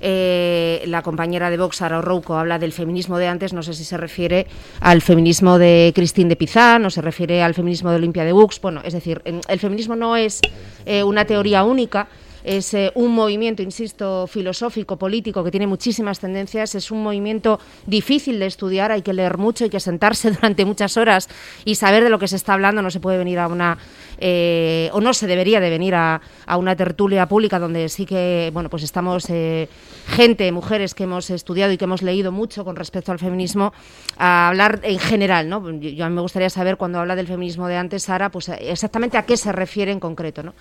eh, 0.01 0.83
la 0.87 1.03
compañera 1.03 1.51
de 1.51 1.57
Vox, 1.57 1.77
Sara 1.77 2.01
Rouco, 2.01 2.37
habla 2.37 2.59
del 2.59 2.73
feminismo 2.73 3.17
de 3.19 3.29
antes, 3.29 3.53
no 3.53 3.63
sé 3.63 3.73
si 3.75 3.85
se 3.85 3.97
refiere 3.97 4.49
al 4.81 5.03
feminismo 5.03 5.57
de 5.57 5.93
Cristín 5.95 6.29
de 6.29 6.35
Pizán 6.35 6.85
o 6.85 6.91
se 6.91 7.01
refiere 7.01 7.45
al 7.45 7.55
feminismo 7.55 7.91
de 7.91 7.97
Olimpia 7.97 8.25
de 8.25 8.33
Bux. 8.33 8.61
Bueno, 8.61 8.81
es 8.85 8.93
decir, 8.93 9.23
el 9.25 9.59
feminismo 9.61 9.95
no 9.95 10.17
es 10.17 10.41
eh, 10.85 11.05
una 11.05 11.25
teoría 11.27 11.63
única, 11.63 12.09
es 12.45 12.75
eh, 12.75 12.93
un 12.95 13.13
movimiento, 13.13 13.63
insisto, 13.63 14.27
filosófico, 14.27 14.97
político, 14.97 15.45
que 15.45 15.51
tiene 15.51 15.67
muchísimas 15.67 16.21
tendencias, 16.21 16.75
es 16.75 16.91
un 16.91 17.03
movimiento 17.03 17.61
difícil 17.87 18.39
de 18.39 18.47
estudiar, 18.47 18.93
hay 18.93 19.03
que 19.03 19.13
leer 19.13 19.39
mucho, 19.39 19.65
hay 19.65 19.71
que 19.71 19.81
sentarse 19.81 20.31
durante 20.33 20.65
muchas 20.65 20.97
horas 20.97 21.29
y 21.65 21.75
saber 21.75 22.05
de 22.05 22.11
lo 22.11 22.19
que 22.19 22.29
se 22.29 22.37
está 22.37 22.55
hablando, 22.55 22.83
no 22.83 22.91
se 22.91 23.01
puede 23.01 23.19
venir 23.19 23.39
a 23.39 23.49
una, 23.49 23.79
eh, 24.19 24.91
o 24.93 25.01
no 25.01 25.15
se 25.15 25.27
debería 25.27 25.61
de 25.61 25.71
venir 25.71 25.95
a, 25.95 26.21
a, 26.47 26.57
una 26.57 26.77
tertulia 26.77 27.27
pública 27.27 27.59
donde 27.59 27.89
sí 27.89 28.07
que, 28.07 28.51
bueno, 28.53 28.71
pues 28.71 28.83
estamos 28.83 29.29
eh, 29.31 29.69
gente, 30.07 30.51
mujeres 30.53 30.95
que 30.95 31.05
hemos 31.05 31.31
estudiado 31.31 31.73
y 31.73 31.79
que 31.79 31.85
hemos 31.85 32.03
leído 32.03 32.33
mucho 32.33 32.65
con 32.65 32.77
respecto 32.77 33.13
al 33.13 33.19
feminismo, 33.19 33.73
a 34.17 34.49
hablar 34.49 34.81
en 34.83 34.99
general, 34.99 35.49
¿no? 35.49 35.71
Yo, 35.79 36.05
a 36.05 36.09
mí 36.09 36.15
me 36.15 36.21
gustaría 36.21 36.51
saber 36.51 36.77
cuando 36.77 36.99
habla 36.99 37.17
del 37.17 37.27
feminismo 37.27 37.69
de 37.69 37.77
antes, 37.77 38.05
Sara, 38.05 38.31
pues 38.31 38.49
exactamente 38.49 39.17
a 39.17 39.25
qué 39.25 39.37
se 39.37 39.53
refiere 39.53 39.93
en 39.93 40.01
concreto, 40.01 40.43
¿no? 40.43 40.55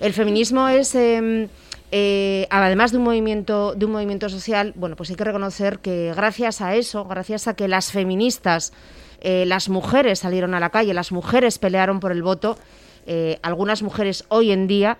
El 0.00 0.12
feminismo 0.12 0.68
es, 0.68 0.94
eh, 0.94 1.48
eh, 1.92 2.48
además 2.50 2.90
de 2.90 2.98
un 2.98 3.04
movimiento 3.04 3.74
de 3.74 3.86
un 3.86 3.92
movimiento 3.92 4.28
social, 4.28 4.72
bueno, 4.76 4.96
pues 4.96 5.10
hay 5.10 5.16
que 5.16 5.24
reconocer 5.24 5.78
que 5.78 6.12
gracias 6.16 6.60
a 6.60 6.74
eso, 6.74 7.04
gracias 7.04 7.46
a 7.46 7.54
que 7.54 7.68
las 7.68 7.92
feministas, 7.92 8.72
eh, 9.20 9.44
las 9.46 9.68
mujeres 9.68 10.18
salieron 10.18 10.54
a 10.54 10.60
la 10.60 10.70
calle, 10.70 10.92
las 10.94 11.12
mujeres 11.12 11.58
pelearon 11.58 12.00
por 12.00 12.10
el 12.10 12.22
voto, 12.22 12.58
eh, 13.06 13.38
algunas 13.42 13.82
mujeres 13.82 14.24
hoy 14.28 14.50
en 14.50 14.66
día 14.66 14.98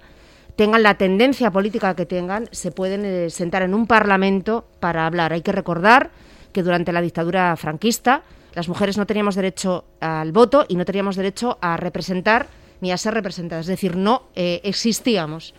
tengan 0.54 0.84
la 0.84 0.94
tendencia 0.94 1.50
política 1.50 1.94
que 1.96 2.06
tengan, 2.06 2.48
se 2.52 2.70
pueden 2.70 3.30
sentar 3.30 3.62
en 3.62 3.74
un 3.74 3.86
parlamento 3.86 4.64
para 4.80 5.06
hablar. 5.06 5.32
Hay 5.32 5.42
que 5.42 5.52
recordar 5.52 6.10
que 6.52 6.62
durante 6.62 6.92
la 6.92 7.02
dictadura 7.02 7.54
franquista 7.56 8.22
las 8.54 8.68
mujeres 8.68 8.96
no 8.96 9.06
teníamos 9.06 9.34
derecho 9.34 9.84
al 10.00 10.32
voto 10.32 10.64
y 10.66 10.76
no 10.76 10.86
teníamos 10.86 11.16
derecho 11.16 11.58
a 11.60 11.76
representar 11.76 12.46
ni 12.80 12.92
a 12.92 12.96
ser 12.96 13.14
representadas, 13.14 13.66
es 13.66 13.68
decir, 13.68 13.96
no 13.96 14.24
eh, 14.34 14.60
existíamos. 14.64 15.54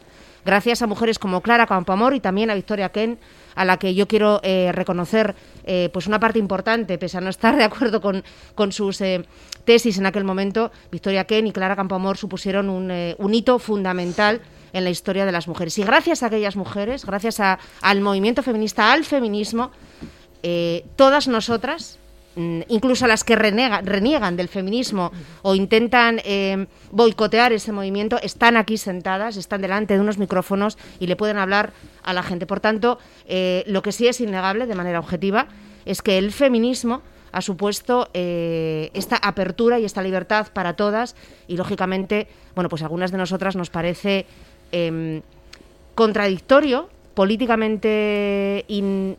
Gracias 0.46 0.82
a 0.82 0.88
mujeres 0.88 1.20
como 1.20 1.42
Clara 1.42 1.68
Campoamor 1.68 2.14
y 2.14 2.22
también 2.22 2.50
a 2.50 2.56
Victoria 2.56 2.90
Ken, 2.90 3.20
a 3.56 3.66
la 3.66 3.78
que 3.78 3.94
yo 3.96 4.08
quiero 4.08 4.40
eh, 4.44 4.72
reconocer 4.72 5.36
eh, 5.66 5.90
pues 5.92 6.08
una 6.08 6.20
parte 6.20 6.40
importante, 6.40 6.98
pese 6.98 7.18
a 7.18 7.22
no 7.22 7.30
estar 7.30 7.58
de 7.58 7.66
acuerdo 7.66 8.00
con, 8.00 8.24
con 8.56 8.72
sus 8.72 9.02
tesis 9.66 9.98
en 9.98 10.06
aquel 10.06 10.24
momento, 10.24 10.72
Victoria 10.90 11.26
Ken 11.26 11.48
y 11.48 11.52
Clara 11.52 11.76
Campoamor 11.76 12.18
supusieron 12.18 12.70
un, 12.70 12.92
un 13.18 13.34
hito 13.34 13.60
fundamental 13.60 14.42
en 14.72 14.84
la 14.84 14.90
historia 14.90 15.26
de 15.26 15.32
las 15.34 15.48
mujeres. 15.48 15.78
Y 15.80 15.84
gracias 15.84 16.24
a 16.24 16.28
aquellas 16.28 16.56
mujeres, 16.56 17.06
gracias 17.06 17.42
a, 17.42 17.60
al 17.82 18.00
movimiento 18.00 18.42
feminista, 18.42 18.94
al 18.94 19.04
feminismo, 19.04 19.72
todas 20.96 21.28
nosotras, 21.28 22.00
Mm, 22.38 22.62
incluso 22.68 23.08
las 23.08 23.24
que 23.24 23.36
reniegan 23.36 24.38
del 24.38 24.48
feminismo 24.48 25.12
o 25.42 25.56
intentan 25.56 26.22
eh, 26.24 26.68
boicotear 26.92 27.52
ese 27.52 27.72
movimiento, 27.72 28.20
están 28.22 28.58
aquí 28.58 28.78
sentadas, 28.78 29.38
están 29.38 29.60
delante 29.60 29.96
de 29.96 30.02
unos 30.02 30.20
micrófonos 30.20 30.78
y 31.00 31.08
le 31.08 31.16
pueden 31.16 31.38
hablar 31.40 31.74
a 32.04 32.14
la 32.14 32.22
gente. 32.22 32.46
Por 32.46 32.60
tanto, 32.60 33.00
eh, 33.28 33.64
lo 33.66 33.82
que 33.82 33.92
sí 33.92 34.08
es 34.08 34.22
innegable 34.22 34.68
de 34.68 34.76
manera 34.76 35.00
objetiva 35.00 35.48
es 35.86 36.04
que 36.04 36.20
el 36.20 36.32
feminismo 36.32 37.02
ha 37.32 37.42
supuesto 37.42 38.08
eh, 38.14 38.92
esta 38.94 39.16
apertura 39.16 39.80
y 39.80 39.86
esta 39.86 40.04
libertad 40.04 40.46
para 40.54 40.76
todas 40.76 41.16
y 41.48 41.58
lógicamente, 41.58 42.28
bueno, 42.54 42.70
pues 42.70 42.84
a 42.84 42.86
algunas 42.86 43.12
de 43.12 43.18
nosotras 43.18 43.56
nos 43.56 43.72
parece 43.72 44.28
eh, 44.72 45.24
contradictorio, 45.96 46.88
políticamente 47.16 48.64
in, 48.68 49.18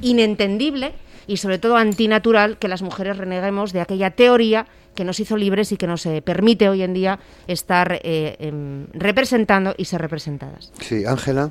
inentendible 0.00 0.94
y 1.26 1.36
sobre 1.38 1.58
todo 1.58 1.76
antinatural 1.76 2.58
que 2.58 2.68
las 2.68 2.82
mujeres 2.82 3.16
reneguemos 3.16 3.72
de 3.72 3.80
aquella 3.80 4.10
teoría 4.10 4.66
que 4.94 5.04
nos 5.04 5.18
hizo 5.20 5.36
libres 5.36 5.72
y 5.72 5.76
que 5.76 5.86
nos 5.86 6.06
eh, 6.06 6.22
permite 6.22 6.68
hoy 6.68 6.82
en 6.82 6.94
día 6.94 7.18
estar 7.48 7.92
eh, 7.94 8.00
eh, 8.38 8.86
representando 8.92 9.74
y 9.76 9.86
ser 9.86 10.00
representadas. 10.00 10.72
Sí, 10.80 11.04
Ángela. 11.04 11.50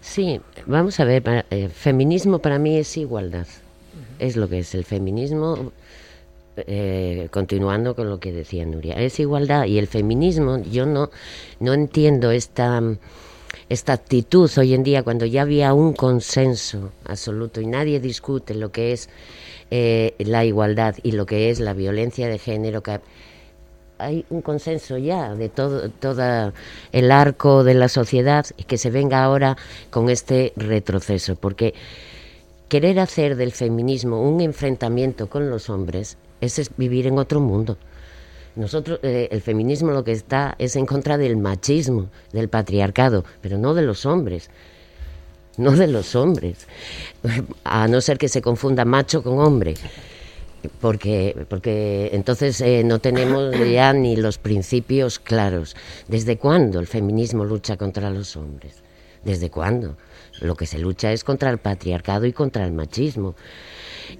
Sí, 0.00 0.40
vamos 0.66 1.00
a 1.00 1.04
ver, 1.04 1.22
para, 1.22 1.44
eh, 1.50 1.68
feminismo 1.68 2.38
para 2.38 2.58
mí 2.58 2.78
es 2.78 2.96
igualdad, 2.96 3.46
uh 3.46 3.98
-huh. 3.98 4.26
es 4.26 4.36
lo 4.36 4.48
que 4.48 4.60
es 4.60 4.74
el 4.74 4.84
feminismo, 4.84 5.72
eh, 6.56 7.28
continuando 7.32 7.94
con 7.94 8.08
lo 8.08 8.20
que 8.20 8.32
decía 8.32 8.64
Nuria, 8.64 8.94
es 8.94 9.18
igualdad 9.20 9.66
y 9.66 9.78
el 9.78 9.88
feminismo, 9.88 10.62
yo 10.62 10.86
no, 10.86 11.10
no 11.60 11.74
entiendo 11.74 12.30
esta 12.30 12.80
esta 13.68 13.92
actitud 13.92 14.50
hoy 14.58 14.74
en 14.74 14.82
día, 14.82 15.02
cuando 15.02 15.26
ya 15.26 15.42
había 15.42 15.74
un 15.74 15.92
consenso 15.92 16.92
absoluto 17.04 17.60
y 17.60 17.66
nadie 17.66 18.00
discute 18.00 18.54
lo 18.54 18.70
que 18.70 18.92
es 18.92 19.08
eh, 19.70 20.14
la 20.18 20.44
igualdad 20.44 20.94
y 21.02 21.12
lo 21.12 21.26
que 21.26 21.50
es 21.50 21.60
la 21.60 21.72
violencia 21.72 22.28
de 22.28 22.38
género, 22.38 22.82
que 22.82 23.00
hay 23.98 24.24
un 24.30 24.42
consenso 24.42 24.98
ya 24.98 25.34
de 25.34 25.48
todo, 25.48 25.88
todo 25.90 26.52
el 26.92 27.10
arco 27.10 27.64
de 27.64 27.74
la 27.74 27.88
sociedad 27.88 28.46
y 28.56 28.64
que 28.64 28.78
se 28.78 28.90
venga 28.90 29.24
ahora 29.24 29.56
con 29.90 30.10
este 30.10 30.52
retroceso, 30.56 31.36
porque 31.36 31.74
querer 32.68 32.98
hacer 32.98 33.36
del 33.36 33.52
feminismo 33.52 34.22
un 34.22 34.40
enfrentamiento 34.40 35.28
con 35.28 35.50
los 35.50 35.70
hombres 35.70 36.18
es 36.40 36.70
vivir 36.76 37.06
en 37.06 37.18
otro 37.18 37.40
mundo. 37.40 37.78
Nosotros, 38.56 39.00
eh, 39.02 39.28
el 39.30 39.42
feminismo 39.42 39.90
lo 39.90 40.02
que 40.02 40.12
está 40.12 40.54
es 40.58 40.76
en 40.76 40.86
contra 40.86 41.18
del 41.18 41.36
machismo, 41.36 42.08
del 42.32 42.48
patriarcado, 42.48 43.24
pero 43.42 43.58
no 43.58 43.74
de 43.74 43.82
los 43.82 44.06
hombres. 44.06 44.50
No 45.58 45.72
de 45.72 45.86
los 45.86 46.14
hombres. 46.14 46.66
A 47.64 47.86
no 47.86 48.00
ser 48.00 48.18
que 48.18 48.28
se 48.28 48.42
confunda 48.42 48.84
macho 48.84 49.22
con 49.22 49.38
hombre. 49.38 49.74
Porque, 50.80 51.46
porque 51.48 52.10
entonces 52.12 52.60
eh, 52.60 52.82
no 52.82 52.98
tenemos 52.98 53.54
ya 53.70 53.92
ni 53.92 54.16
los 54.16 54.38
principios 54.38 55.18
claros. 55.18 55.76
¿Desde 56.08 56.38
cuándo 56.38 56.80
el 56.80 56.86
feminismo 56.86 57.44
lucha 57.44 57.76
contra 57.76 58.10
los 58.10 58.36
hombres? 58.36 58.82
¿Desde 59.24 59.50
cuándo? 59.50 59.96
Lo 60.40 60.54
que 60.54 60.66
se 60.66 60.78
lucha 60.78 61.12
es 61.12 61.24
contra 61.24 61.50
el 61.50 61.58
patriarcado 61.58 62.26
y 62.26 62.32
contra 62.32 62.64
el 62.64 62.72
machismo. 62.72 63.34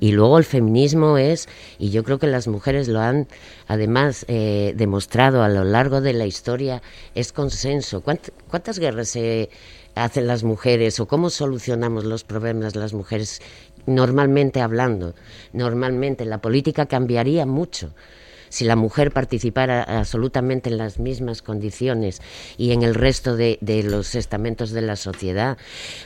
Y 0.01 0.13
luego 0.13 0.39
el 0.39 0.45
feminismo 0.45 1.19
es, 1.19 1.49
y 1.79 1.91
yo 1.91 2.05
creo 2.05 2.19
que 2.19 2.27
las 2.27 2.49
mujeres 2.49 2.89
lo 2.89 3.01
han 3.01 3.29
además 3.67 4.25
eh, 4.29 4.75
demostrado 4.77 5.43
a 5.43 5.49
lo 5.49 5.65
largo 5.65 6.01
de 6.01 6.13
la 6.13 6.27
historia, 6.27 6.83
es 7.15 7.33
consenso. 7.33 8.03
¿Cuántas 8.03 8.79
guerras 8.79 9.09
se 9.09 9.51
hacen 9.95 10.27
las 10.27 10.45
mujeres 10.45 11.01
o 11.01 11.07
cómo 11.07 11.31
solucionamos 11.31 12.05
los 12.05 12.25
problemas 12.25 12.77
las 12.77 12.93
mujeres 12.93 13.41
normalmente 13.87 14.61
hablando? 14.61 15.15
Normalmente 15.53 16.25
la 16.25 16.41
política 16.41 16.87
cambiaría 16.87 17.47
mucho 17.47 17.95
si 18.49 18.65
la 18.65 18.77
mujer 18.77 19.11
participara 19.11 19.83
absolutamente 19.83 20.71
en 20.71 20.79
las 20.79 20.99
mismas 20.99 21.43
condiciones 21.43 22.23
y 22.57 22.73
en 22.73 22.83
el 22.83 22.95
resto 22.95 23.37
de, 23.37 23.59
de, 23.61 23.83
los 23.83 24.15
estamentos 24.15 24.71
de 24.71 24.83
la 24.83 24.97
sociedad, 24.97 25.59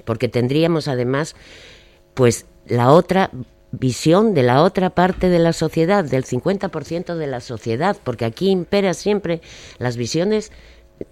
porque 0.04 0.28
tendríamos 0.28 0.88
además, 0.88 1.36
pues, 2.14 2.46
la 2.66 2.92
otra 2.92 3.30
visión 3.72 4.34
de 4.34 4.42
la 4.42 4.62
otra 4.62 4.90
parte 4.90 5.28
de 5.28 5.38
la 5.38 5.52
sociedad, 5.52 6.04
del 6.04 6.24
50% 6.24 7.14
de 7.14 7.26
la 7.26 7.40
sociedad, 7.40 7.96
porque 8.02 8.24
aquí 8.24 8.50
impera 8.50 8.94
siempre 8.94 9.40
las 9.78 9.96
visiones 9.96 10.50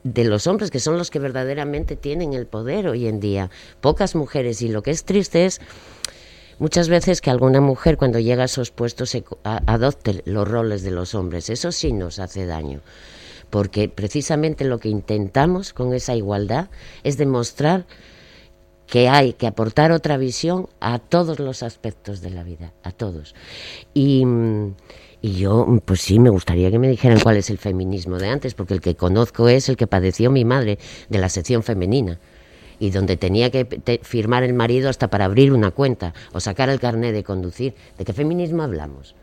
de 0.03 0.25
los 0.25 0.47
hombres, 0.47 0.71
que 0.71 0.81
son 0.81 0.99
los 0.99 1.11
que 1.11 1.19
verdaderamente 1.19 1.97
tienen 1.97 2.35
el 2.35 2.47
poder 2.47 2.89
hoy 2.89 3.07
en 3.07 3.21
día. 3.21 3.51
Pocas 3.81 4.15
mujeres, 4.15 4.61
y 4.63 4.69
lo 4.69 4.83
que 4.83 4.91
es 4.91 5.05
triste 5.05 5.47
es 5.47 5.61
muchas 6.59 6.89
veces 6.89 7.21
que 7.21 7.31
alguna 7.31 7.61
mujer 7.61 7.97
cuando 7.97 8.19
llega 8.19 8.43
a 8.43 8.47
esos 8.47 8.71
puestos 8.71 9.11
se 9.11 9.25
adopte 9.45 10.23
los 10.27 10.47
roles 10.47 10.83
de 10.83 10.91
los 10.91 11.15
hombres. 11.15 11.51
Eso 11.51 11.73
sí 11.73 11.93
nos 11.93 12.19
hace 12.19 12.45
daño, 12.45 12.81
porque 13.51 13.89
precisamente 13.89 14.65
lo 14.65 14.79
que 14.79 14.89
intentamos 14.89 15.73
con 15.73 15.95
esa 15.95 16.15
igualdad 16.15 16.69
es 17.05 17.17
demostrar 17.17 17.87
que 18.89 19.09
hay 19.09 19.35
que 19.35 19.47
aportar 19.47 19.93
otra 19.93 20.17
visión 20.17 20.69
a 20.81 20.99
todos 20.99 21.39
los 21.39 21.63
aspectos 21.63 22.21
de 22.21 22.31
la 22.31 22.43
vida, 22.43 22.73
a 22.83 22.91
todos. 22.91 23.35
Y, 23.95 24.25
y, 25.21 25.33
yo, 25.35 25.81
pues 25.85 26.01
sí, 26.01 26.19
me 26.19 26.31
gustaría 26.31 26.71
que 26.71 26.79
me 26.79 26.89
dijeran 26.89 27.21
cuál 27.21 27.37
es 27.37 27.51
el 27.51 27.59
feminismo 27.59 28.19
de 28.19 28.29
antes, 28.29 28.55
porque 28.55 28.75
el 28.75 28.81
que 28.81 28.97
conozco 28.97 29.49
es 29.49 29.69
el 29.69 29.77
que 29.77 29.87
padeció 29.87 30.31
mi 30.31 30.45
madre 30.45 30.79
de 31.09 31.19
la 31.19 31.29
sección 31.29 31.63
femenina 31.63 32.19
y 32.81 32.91
donde 32.91 33.17
tenía 33.17 33.51
que 33.51 34.01
firmar 34.03 34.43
el 34.43 34.55
marido 34.55 34.89
hasta 34.89 35.09
para 35.09 35.27
abrir 35.27 35.53
una 35.53 35.71
cuenta 35.71 36.15
o 36.33 36.41
sacar 36.41 36.69
el 36.71 36.81
carnet 36.81 37.13
de 37.13 37.25
conducir. 37.25 37.75
¿De 37.99 38.05
qué 38.05 38.13
feminismo 38.13 38.63
hablamos? 38.63 39.15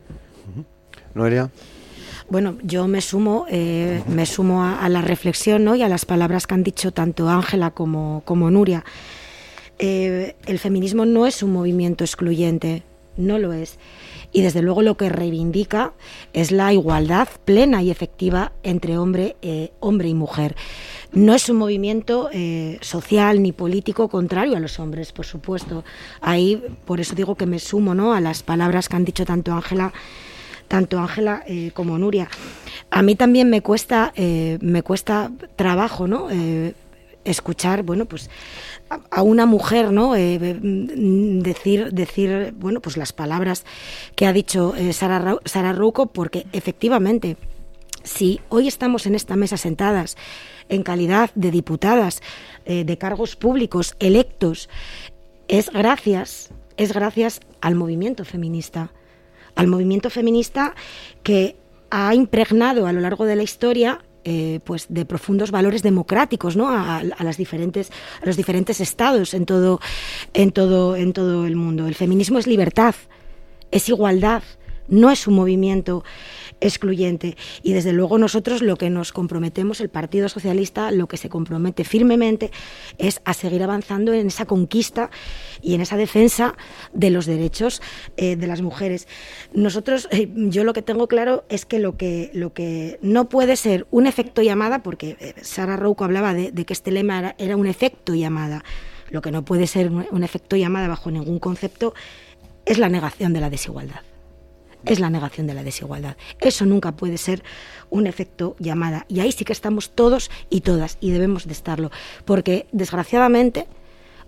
Noelia. 1.14 1.50
Bueno, 2.30 2.58
yo 2.64 2.88
me 2.88 3.02
sumo, 3.02 3.46
eh, 3.50 4.04
me 4.08 4.26
sumo 4.26 4.64
a, 4.64 4.90
la 4.90 5.02
reflexión 5.02 5.64
¿no? 5.64 5.76
y 5.76 5.84
a 5.84 5.90
las 5.90 6.06
palabras 6.06 6.48
que 6.48 6.56
han 6.56 6.64
dicho 6.64 6.92
tanto 6.92 7.30
Ángela 7.30 7.72
como, 7.72 8.24
como 8.26 8.52
Nuria. 8.52 8.84
Eh, 9.80 10.36
el 10.46 10.60
feminismo 10.60 11.06
no 11.06 11.28
es 11.28 11.44
un 11.44 11.52
movimiento 11.52 12.04
excluyente, 12.04 12.84
no 13.18 13.40
lo 13.40 13.54
es. 13.54 13.78
Y 14.32 14.42
desde 14.42 14.62
luego 14.62 14.82
lo 14.82 14.98
que 14.98 15.10
reivindica 15.10 15.94
es 16.34 16.52
la 16.52 16.74
igualdad 16.74 17.28
plena 17.46 17.82
y 17.82 17.90
efectiva 17.90 18.52
entre 18.64 18.98
hombre, 18.98 19.38
eh, 19.42 19.72
hombre 19.80 20.10
y 20.10 20.14
mujer. 20.14 20.56
No 21.14 21.34
es 21.34 21.48
un 21.48 21.58
movimiento 21.58 22.30
eh, 22.34 22.78
social 22.82 23.42
ni 23.42 23.54
político 23.54 24.10
contrario 24.10 24.58
a 24.58 24.60
los 24.60 24.80
hombres, 24.80 25.14
por 25.14 25.26
supuesto. 25.26 25.86
Ahí, 26.20 26.62
por 26.86 27.00
eso 27.00 27.16
digo 27.16 27.36
que 27.36 27.46
me 27.46 27.60
sumo 27.60 27.96
¿no? 27.96 28.14
a 28.14 28.20
las 28.20 28.44
palabras 28.44 28.90
que 28.90 28.96
han 28.98 29.06
dicho 29.06 29.26
tanto 29.26 29.54
Ángela 29.54 29.94
tanto 30.68 30.98
Ángela 30.98 31.44
como 31.76 32.00
Nuria. 32.00 32.28
A 32.90 33.04
mí 33.04 33.16
también 33.16 33.52
me 33.52 33.62
cuesta, 33.62 34.12
me 34.18 34.82
cuesta 34.82 35.30
trabajo, 35.56 36.08
¿no? 36.08 36.28
escuchar, 37.26 37.84
bueno, 37.84 38.06
pues 38.06 38.30
a 38.90 39.22
una 39.24 39.46
mujer, 39.46 39.92
¿no? 39.92 40.16
Eh, 40.16 40.40
mm, 40.40 41.40
decir, 41.40 41.92
decir, 41.92 42.54
bueno, 42.58 42.82
pues 42.82 42.98
las 42.98 43.14
palabras 43.14 43.66
que 44.16 44.26
ha 44.26 44.34
dicho 44.34 44.76
eh, 44.76 44.94
Sara, 44.94 45.38
Sara 45.46 45.76
porque 46.14 46.46
efectivamente, 46.52 47.38
si 48.04 48.42
hoy 48.50 48.68
estamos 48.68 49.06
en 49.06 49.16
esta 49.16 49.36
mesa 49.36 49.58
sentadas 49.58 50.18
en 50.70 50.84
calidad 50.84 51.32
de 51.36 51.52
diputadas 51.52 52.22
eh, 52.66 52.84
de 52.84 52.98
cargos 52.98 53.36
públicos 53.36 53.96
electos, 54.00 54.70
es 55.48 55.72
gracias, 55.72 56.50
es 56.78 56.94
gracias 56.94 57.42
al 57.62 57.76
movimiento 57.76 58.26
feminista, 58.26 58.92
al 59.56 59.68
movimiento 59.68 60.10
feminista 60.10 60.76
que 61.24 61.56
ha 61.90 62.14
impregnado 62.14 62.88
a 62.88 62.94
lo 62.94 63.02
largo 63.02 63.26
de 63.26 63.36
la 63.36 63.44
historia 63.44 64.02
eh, 64.28 64.60
pues 64.64 64.88
de 64.90 65.06
profundos 65.06 65.52
valores 65.52 65.84
democráticos 65.84 66.56
¿no? 66.58 66.70
a, 66.70 67.04
las 67.04 67.38
diferentes, 67.38 67.92
a 68.24 68.26
los 68.26 68.36
diferentes 68.36 68.82
estados 68.82 69.36
en 69.36 69.46
todo, 69.46 69.80
en, 70.34 70.52
todo, 70.52 70.96
en 70.96 71.14
todo 71.14 71.46
el 71.46 71.56
mundo. 71.56 71.88
El 71.88 71.94
feminismo 71.94 72.40
es 72.40 72.48
libertad, 72.48 72.96
es 73.70 73.88
igualdad, 73.88 74.42
no 74.88 75.12
es 75.12 75.28
un 75.28 75.36
movimiento 75.36 76.04
excluyente. 76.62 77.38
Y 77.64 77.74
desde 77.74 77.94
luego 77.94 78.18
nosotros 78.18 78.62
lo 78.62 78.78
que 78.78 78.90
nos 78.90 79.12
comprometemos, 79.12 79.82
el 79.82 79.90
Partido 79.90 80.30
Socialista, 80.30 80.92
lo 80.92 81.08
que 81.08 81.18
se 81.18 81.30
compromete 81.30 81.84
firmemente 81.84 82.52
es 82.98 83.22
a 83.26 83.34
seguir 83.34 83.64
avanzando 83.64 84.14
en 84.14 84.28
esa 84.28 84.46
conquista 84.46 85.10
y 85.62 85.76
en 85.76 85.82
esa 85.82 85.98
defensa 85.98 86.56
de 86.94 87.10
los 87.10 87.26
derechos 87.26 87.82
eh, 88.18 88.36
de 88.36 88.48
las 88.48 88.62
mujeres. 88.62 89.08
Nosotros, 89.54 90.08
eh, 90.12 90.30
yo 90.36 90.64
lo 90.64 90.74
que 90.74 90.82
tengo 90.82 91.08
claro 91.08 91.46
es 91.50 91.66
que 91.66 91.80
lo 91.80 91.98
que, 91.98 92.32
lo 92.34 92.54
que 92.54 93.00
no 93.02 93.30
puede 93.30 93.56
ser 93.56 93.88
un 93.92 94.08
efecto 94.08 94.42
llamada, 94.42 94.84
porque 94.84 95.18
eh, 95.20 95.34
Sara 95.42 95.78
Rouco 95.78 96.04
hablaba 96.04 96.34
de, 96.34 96.52
que 96.66 96.74
este 96.74 96.92
lema 96.92 97.36
era, 97.38 97.56
un 97.58 97.68
efecto 97.68 98.16
llamada, 98.16 98.64
lo 99.10 99.22
que 99.22 99.32
no 99.32 99.46
puede 99.46 99.68
ser 99.68 99.92
un 99.92 100.24
efecto 100.24 100.56
llamada 100.56 100.88
bajo 100.88 101.12
ningún 101.12 101.40
concepto 101.40 101.94
es 102.66 102.80
la 102.80 102.90
negación 102.90 103.34
de 103.34 103.42
la 103.42 103.50
desigualdad 103.50 104.02
es 104.86 105.00
la 105.00 105.10
negación 105.10 105.48
de 105.48 105.54
la 105.54 105.64
desigualdad. 105.64 106.18
Eso 106.40 106.66
nunca 106.66 106.94
puede 106.94 107.18
ser 107.18 107.44
un 107.90 108.08
efecto 108.08 108.56
llamada. 108.60 109.06
Y 109.08 109.20
ahí 109.20 109.32
sí 109.32 109.46
que 109.46 109.54
estamos 109.54 109.92
todos 109.92 110.30
y 110.50 110.62
todas, 110.62 110.98
y 111.02 111.12
debemos 111.12 111.46
de 111.48 111.54
estarlo, 111.54 111.92
porque 112.26 112.68
desgraciadamente 112.72 113.68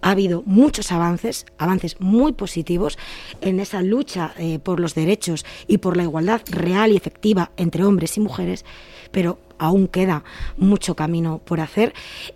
ha 0.02 0.12
habido 0.12 0.44
muchos 0.46 0.92
avances, 0.92 1.46
avances 1.58 2.00
muy 2.00 2.34
positivos 2.34 2.98
en 3.42 3.60
esa 3.60 3.82
lucha 3.82 4.34
eh, 4.38 4.60
por 4.60 4.80
los 4.80 4.96
derechos 4.96 5.46
y 5.68 5.80
por 5.80 5.98
la 5.98 6.04
igualdad 6.04 6.42
real 6.50 6.92
y 6.92 6.98
efectiva 6.98 7.52
entre 7.58 7.84
hombres 7.84 8.18
y 8.18 8.20
mujeres, 8.20 8.64
pero 9.12 9.40
aún 9.58 9.88
queda 9.88 10.24
mucho 10.58 10.96
camino 10.96 11.40
por 11.44 11.60
hacer 11.60 11.94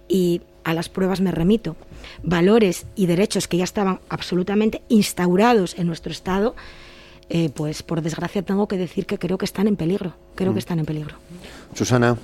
y 0.08 0.42
a 0.64 0.74
las 0.74 0.90
pruebas 0.90 1.22
me 1.22 1.32
remito. 1.32 1.76
Valores 2.24 2.86
y 2.96 3.06
derechos 3.06 3.48
que 3.48 3.58
ya 3.58 3.64
estaban 3.64 4.00
absolutamente 4.10 4.82
instaurados 4.90 5.78
en 5.78 5.88
nuestro 5.88 6.12
Estado 6.12 6.56
eh, 7.34 7.50
pues 7.50 7.82
por 7.82 8.02
desgracia 8.02 8.42
tengo 8.42 8.68
que 8.68 8.76
decir 8.76 9.06
que 9.06 9.18
creo 9.18 9.38
que 9.38 9.46
están 9.46 9.68
en 9.68 9.78
peligro, 9.78 10.14
creo 10.36 10.52
que 10.52 10.56
mm. 10.56 10.66
están 10.66 10.80
en 10.80 10.86
peligro. 10.86 11.16
Susana. 11.74 12.18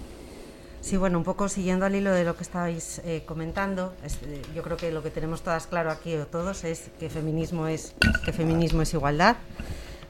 Sí, 0.82 0.98
bueno, 0.98 1.18
un 1.18 1.24
poco 1.24 1.48
siguiendo 1.48 1.86
al 1.86 1.96
hilo 1.96 2.12
de 2.12 2.26
lo 2.26 2.36
que 2.36 2.44
estabais 2.44 3.00
eh, 3.06 3.24
comentando, 3.26 3.94
eh, 4.04 4.42
yo 4.54 4.64
creo 4.64 4.76
que 4.76 4.92
lo 4.92 5.02
que 5.04 5.10
tenemos 5.10 5.44
todas 5.44 5.66
claro 5.68 5.92
aquí 5.92 6.14
o 6.16 6.28
todos 6.28 6.66
es 6.66 6.90
que 7.00 7.10
feminismo 7.10 7.68
es 7.68 7.94
que 8.26 8.34
feminismo 8.34 8.82
es 8.82 8.94
igualdad, 8.94 9.38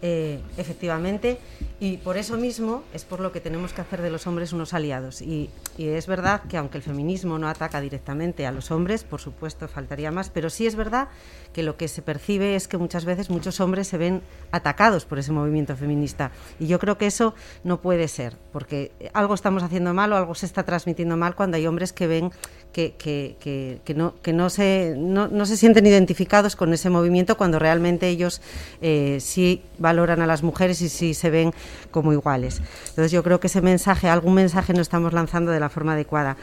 eh, 0.01 0.39
efectivamente, 0.57 1.39
y 1.79 1.97
por 1.97 2.17
eso 2.17 2.37
mismo 2.37 2.83
es 2.93 3.03
por 3.03 3.19
lo 3.19 3.31
que 3.31 3.41
tenemos 3.41 3.73
que 3.73 3.81
hacer 3.81 4.01
de 4.01 4.11
los 4.11 4.27
hombres 4.27 4.53
unos 4.53 4.73
aliados. 4.73 5.21
Y, 5.21 5.49
es 5.77 6.07
verdad 6.07 6.41
que 6.49 6.57
aunque 6.57 6.77
el 6.77 6.83
feminismo 6.83 7.37
no 7.37 7.47
ataca 7.47 7.81
directamente 7.81 8.47
a 8.47 8.51
los 8.51 8.71
hombres, 8.71 9.03
por 9.03 9.21
supuesto 9.21 9.67
faltaría 9.67 10.09
más, 10.09 10.29
pero 10.29 10.49
sí 10.49 10.65
es 10.65 10.75
verdad 10.75 11.07
que 11.53 11.61
lo 11.61 11.77
que 11.77 11.87
se 11.87 12.01
percibe 12.01 12.55
es 12.55 12.67
que 12.67 12.77
muchas 12.77 13.05
veces 13.05 13.29
muchos 13.29 13.59
hombres 13.59 13.87
se 13.87 13.97
ven 13.99 14.23
atacados 14.51 15.05
por 15.05 15.19
ese 15.19 15.31
movimiento 15.31 15.75
feminista. 15.75 16.31
Y 16.59 16.65
yo 16.65 16.79
creo 16.79 16.97
que 16.97 17.05
eso 17.05 17.35
no 17.63 17.79
puede 17.79 18.07
ser, 18.07 18.35
porque 18.51 18.91
algo 19.13 19.35
estamos 19.35 19.61
haciendo 19.61 19.93
mal 19.93 20.13
o 20.13 20.17
algo 20.17 20.33
se 20.33 20.47
está 20.47 20.63
transmitiendo 20.63 21.15
mal 21.15 21.35
cuando 21.35 21.57
hay 21.57 21.67
hombres 21.67 21.93
que 21.93 22.07
ven 22.07 22.31
que, 22.71 22.93
que, 22.97 23.79
que, 23.83 23.93
no, 23.93 24.13
que 24.21 24.33
no, 24.33 24.49
se, 24.49 24.93
no, 24.97 25.27
no, 25.27 25.45
se 25.45 25.57
sienten 25.57 25.85
identificados 25.85 26.55
con 26.55 26.73
ese 26.73 26.89
movimiento 26.89 27.37
cuando 27.37 27.59
realmente 27.59 28.07
ellos 28.07 28.41
eh, 28.81 29.17
sí 29.19 29.61
valoran 29.79 30.21
a 30.21 30.27
las 30.27 30.43
mujeres 30.43 30.81
y 30.81 30.89
si 30.89 31.13
se 31.13 31.29
ven 31.29 31.53
como 31.91 32.13
iguales. 32.13 32.61
Entonces 32.89 33.11
yo 33.11 33.23
creo 33.23 33.39
que 33.39 33.47
ese 33.47 33.61
mensaje, 33.61 34.09
algún 34.09 34.35
mensaje 34.35 34.73
no 34.73 34.81
estamos 34.81 35.13
lanzando 35.13 35.51
de 35.51 35.59
la 35.59 35.69
forma 35.69 35.93
adecuada. 35.93 36.37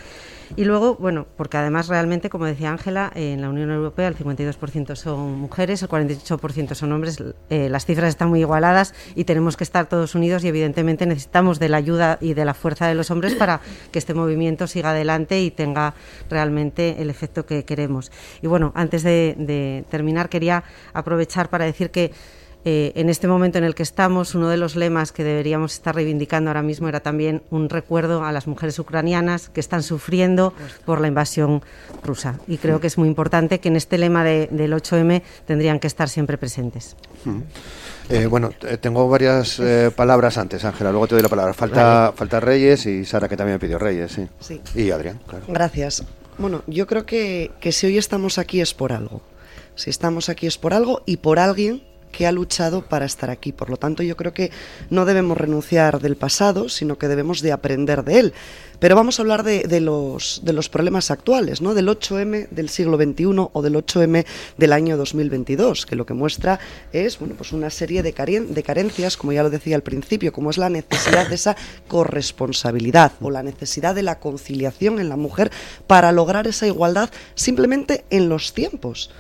Y 0.57 0.65
luego, 0.65 0.97
bueno, 0.97 1.27
porque 1.37 1.57
además 1.57 1.89
realmente, 1.89 2.31
como 2.31 2.45
decía 2.45 2.71
Ángela, 2.71 3.11
en 3.15 3.41
la 3.41 3.49
Unión 3.49 3.71
Europea 3.71 4.09
el 4.09 4.17
52% 4.17 4.95
son 4.97 5.39
mujeres, 5.39 5.83
el 5.83 5.89
48% 5.89 6.75
son 6.75 6.93
hombres, 6.93 7.23
eh, 7.51 7.69
las 7.69 7.87
cifras 7.87 8.11
están 8.11 8.29
muy 8.29 8.41
igualadas 8.41 8.95
y 9.15 9.25
tenemos 9.25 9.57
que 9.57 9.65
estar 9.65 9.89
todos 9.89 10.15
unidos 10.15 10.45
y 10.45 10.49
evidentemente 10.49 11.07
necesitamos 11.07 11.59
de 11.59 11.69
la 11.69 11.79
ayuda 11.79 12.19
y 12.21 12.35
de 12.35 12.45
la 12.45 12.55
fuerza 12.55 12.87
de 12.87 12.95
los 12.95 13.11
hombres 13.11 13.35
para 13.35 13.61
que 13.91 13.99
este 13.99 14.15
movimiento 14.15 14.67
siga 14.67 14.91
adelante 14.91 15.43
y 15.43 15.51
tenga 15.51 15.95
realmente 16.31 16.97
el 17.01 17.11
efecto 17.11 17.47
que 17.47 17.65
queremos. 17.65 18.13
Y 18.43 18.47
bueno, 18.47 18.73
antes 18.75 19.03
de 19.03 19.85
terminar 19.91 20.29
quería 20.29 20.65
aprovechar 20.93 21.49
para 21.49 21.65
decir 21.65 21.91
que 21.91 22.13
eh, 22.67 22.93
en 22.95 23.11
este 23.11 23.29
momento 23.29 23.59
en 23.59 23.65
el 23.65 23.75
que 23.75 23.83
estamos, 23.83 24.35
uno 24.35 24.49
de 24.49 24.57
los 24.57 24.75
lemas 24.75 25.13
que 25.13 25.23
deberíamos 25.23 25.75
estar 25.75 25.95
reivindicando 25.95 26.49
ahora 26.49 26.63
mismo 26.63 26.89
era 26.89 27.01
también 27.01 27.43
un 27.51 27.69
recuerdo 27.69 28.25
a 28.25 28.33
las 28.33 28.47
mujeres 28.47 28.79
ucranianas 28.79 29.51
que 29.51 29.61
están 29.61 29.83
sufriendo 29.83 30.55
por 30.87 31.01
la 31.03 31.09
invasión 31.09 31.63
rusa. 32.03 32.39
Y 32.47 32.57
creo 32.57 32.81
que 32.81 32.87
es 32.87 32.97
muy 32.97 33.07
importante 33.07 33.61
que 33.61 33.69
en 33.69 33.77
este 33.77 33.99
lema 33.99 34.25
del 34.25 34.73
8M 34.73 35.23
tendrían 35.47 35.79
que 35.79 35.87
estar 35.87 36.09
siempre 36.09 36.39
presentes. 36.39 36.97
Eh, 38.09 38.27
bueno, 38.27 38.51
tengo 38.81 39.09
varias 39.11 39.61
eh, 39.61 39.91
palabras 39.95 40.39
antes, 40.39 40.65
Ángela, 40.65 40.91
luego 40.91 41.07
te 41.07 41.17
doy 41.17 41.23
la 41.23 41.29
palabra. 41.29 41.53
Falta, 41.53 42.15
falta 42.17 42.41
Reyes 42.41 42.87
y 42.87 43.05
Sara, 43.05 43.29
que 43.29 43.37
también 43.37 43.57
me 43.57 43.61
pidió 43.61 43.79
Reyes, 43.79 44.13
sí. 44.13 44.27
sí. 44.41 44.61
Y 44.75 44.91
Adrián, 44.91 45.21
claro. 45.27 45.45
Gracias. 45.49 46.03
Bueno, 46.39 46.63
yo 46.67 46.87
creo 46.87 47.05
que, 47.05 47.51
que 47.61 47.73
si 47.73 47.87
hoy 47.87 47.99
estamos 47.99 48.39
aquí 48.39 48.63
es 48.63 48.73
por 48.73 48.93
algo. 48.93 49.21
Si 49.75 49.91
estamos 49.91 50.29
aquí 50.29 50.47
es 50.47 50.57
por 50.57 50.73
algo 50.73 51.03
y 51.05 51.19
por 51.19 51.39
alguien 51.39 51.83
que 52.17 52.27
ha 52.27 52.33
luchado 52.33 52.83
para 52.83 53.05
estar 53.05 53.31
aquí. 53.31 53.53
Por 53.53 53.71
lo 53.71 53.77
tanto, 53.77 54.03
yo 54.03 54.17
creo 54.17 54.33
que 54.33 54.51
no 54.91 55.05
debemos 55.05 55.37
renunciar 55.37 56.01
del 56.01 56.17
pasado, 56.17 56.69
sino 56.69 56.97
que 56.97 57.09
debemos 57.09 57.43
de 57.43 57.53
aprender 57.53 58.05
de 58.05 58.21
él. 58.21 58.35
Pero 58.79 58.97
vamos 58.97 59.19
a 59.19 59.23
hablar 59.23 59.45
de, 59.45 59.81
los, 59.81 60.43
de 60.45 60.53
los 60.53 60.69
problemas 60.69 61.11
actuales, 61.11 61.63
¿no? 61.63 61.75
del 61.75 61.89
8M 61.89 62.49
del 62.51 62.69
siglo 62.69 62.97
XXI 62.97 63.49
o 63.53 63.63
del 63.63 63.77
8M 63.77 64.27
del 64.59 64.73
año 64.73 64.97
2022, 64.97 65.87
que 65.87 65.97
lo 65.97 66.05
que 66.05 66.13
muestra 66.13 66.61
es 66.93 67.19
bueno, 67.19 67.35
pues 67.37 67.53
una 67.53 67.71
serie 67.71 68.03
de, 68.03 68.13
de 68.13 68.63
carencias, 68.63 69.17
como 69.17 69.33
ya 69.33 69.43
lo 69.43 69.51
decía 69.51 69.77
al 69.77 69.83
principio, 69.83 70.33
como 70.33 70.51
es 70.51 70.59
la 70.59 70.69
necesidad 70.71 71.29
de 71.29 71.37
esa 71.37 71.57
corresponsabilidad 71.89 73.13
o 73.21 73.31
la 73.31 73.43
necesidad 73.43 73.95
de 73.95 74.03
la 74.03 74.19
conciliación 74.19 75.01
en 75.01 75.09
la 75.09 75.17
mujer 75.17 75.51
para 75.87 76.13
lograr 76.13 76.47
esa 76.47 76.67
igualdad 76.67 77.11
simplemente 77.35 78.05
en 78.11 78.29
los 78.29 78.53
tiempos. 78.55 79.11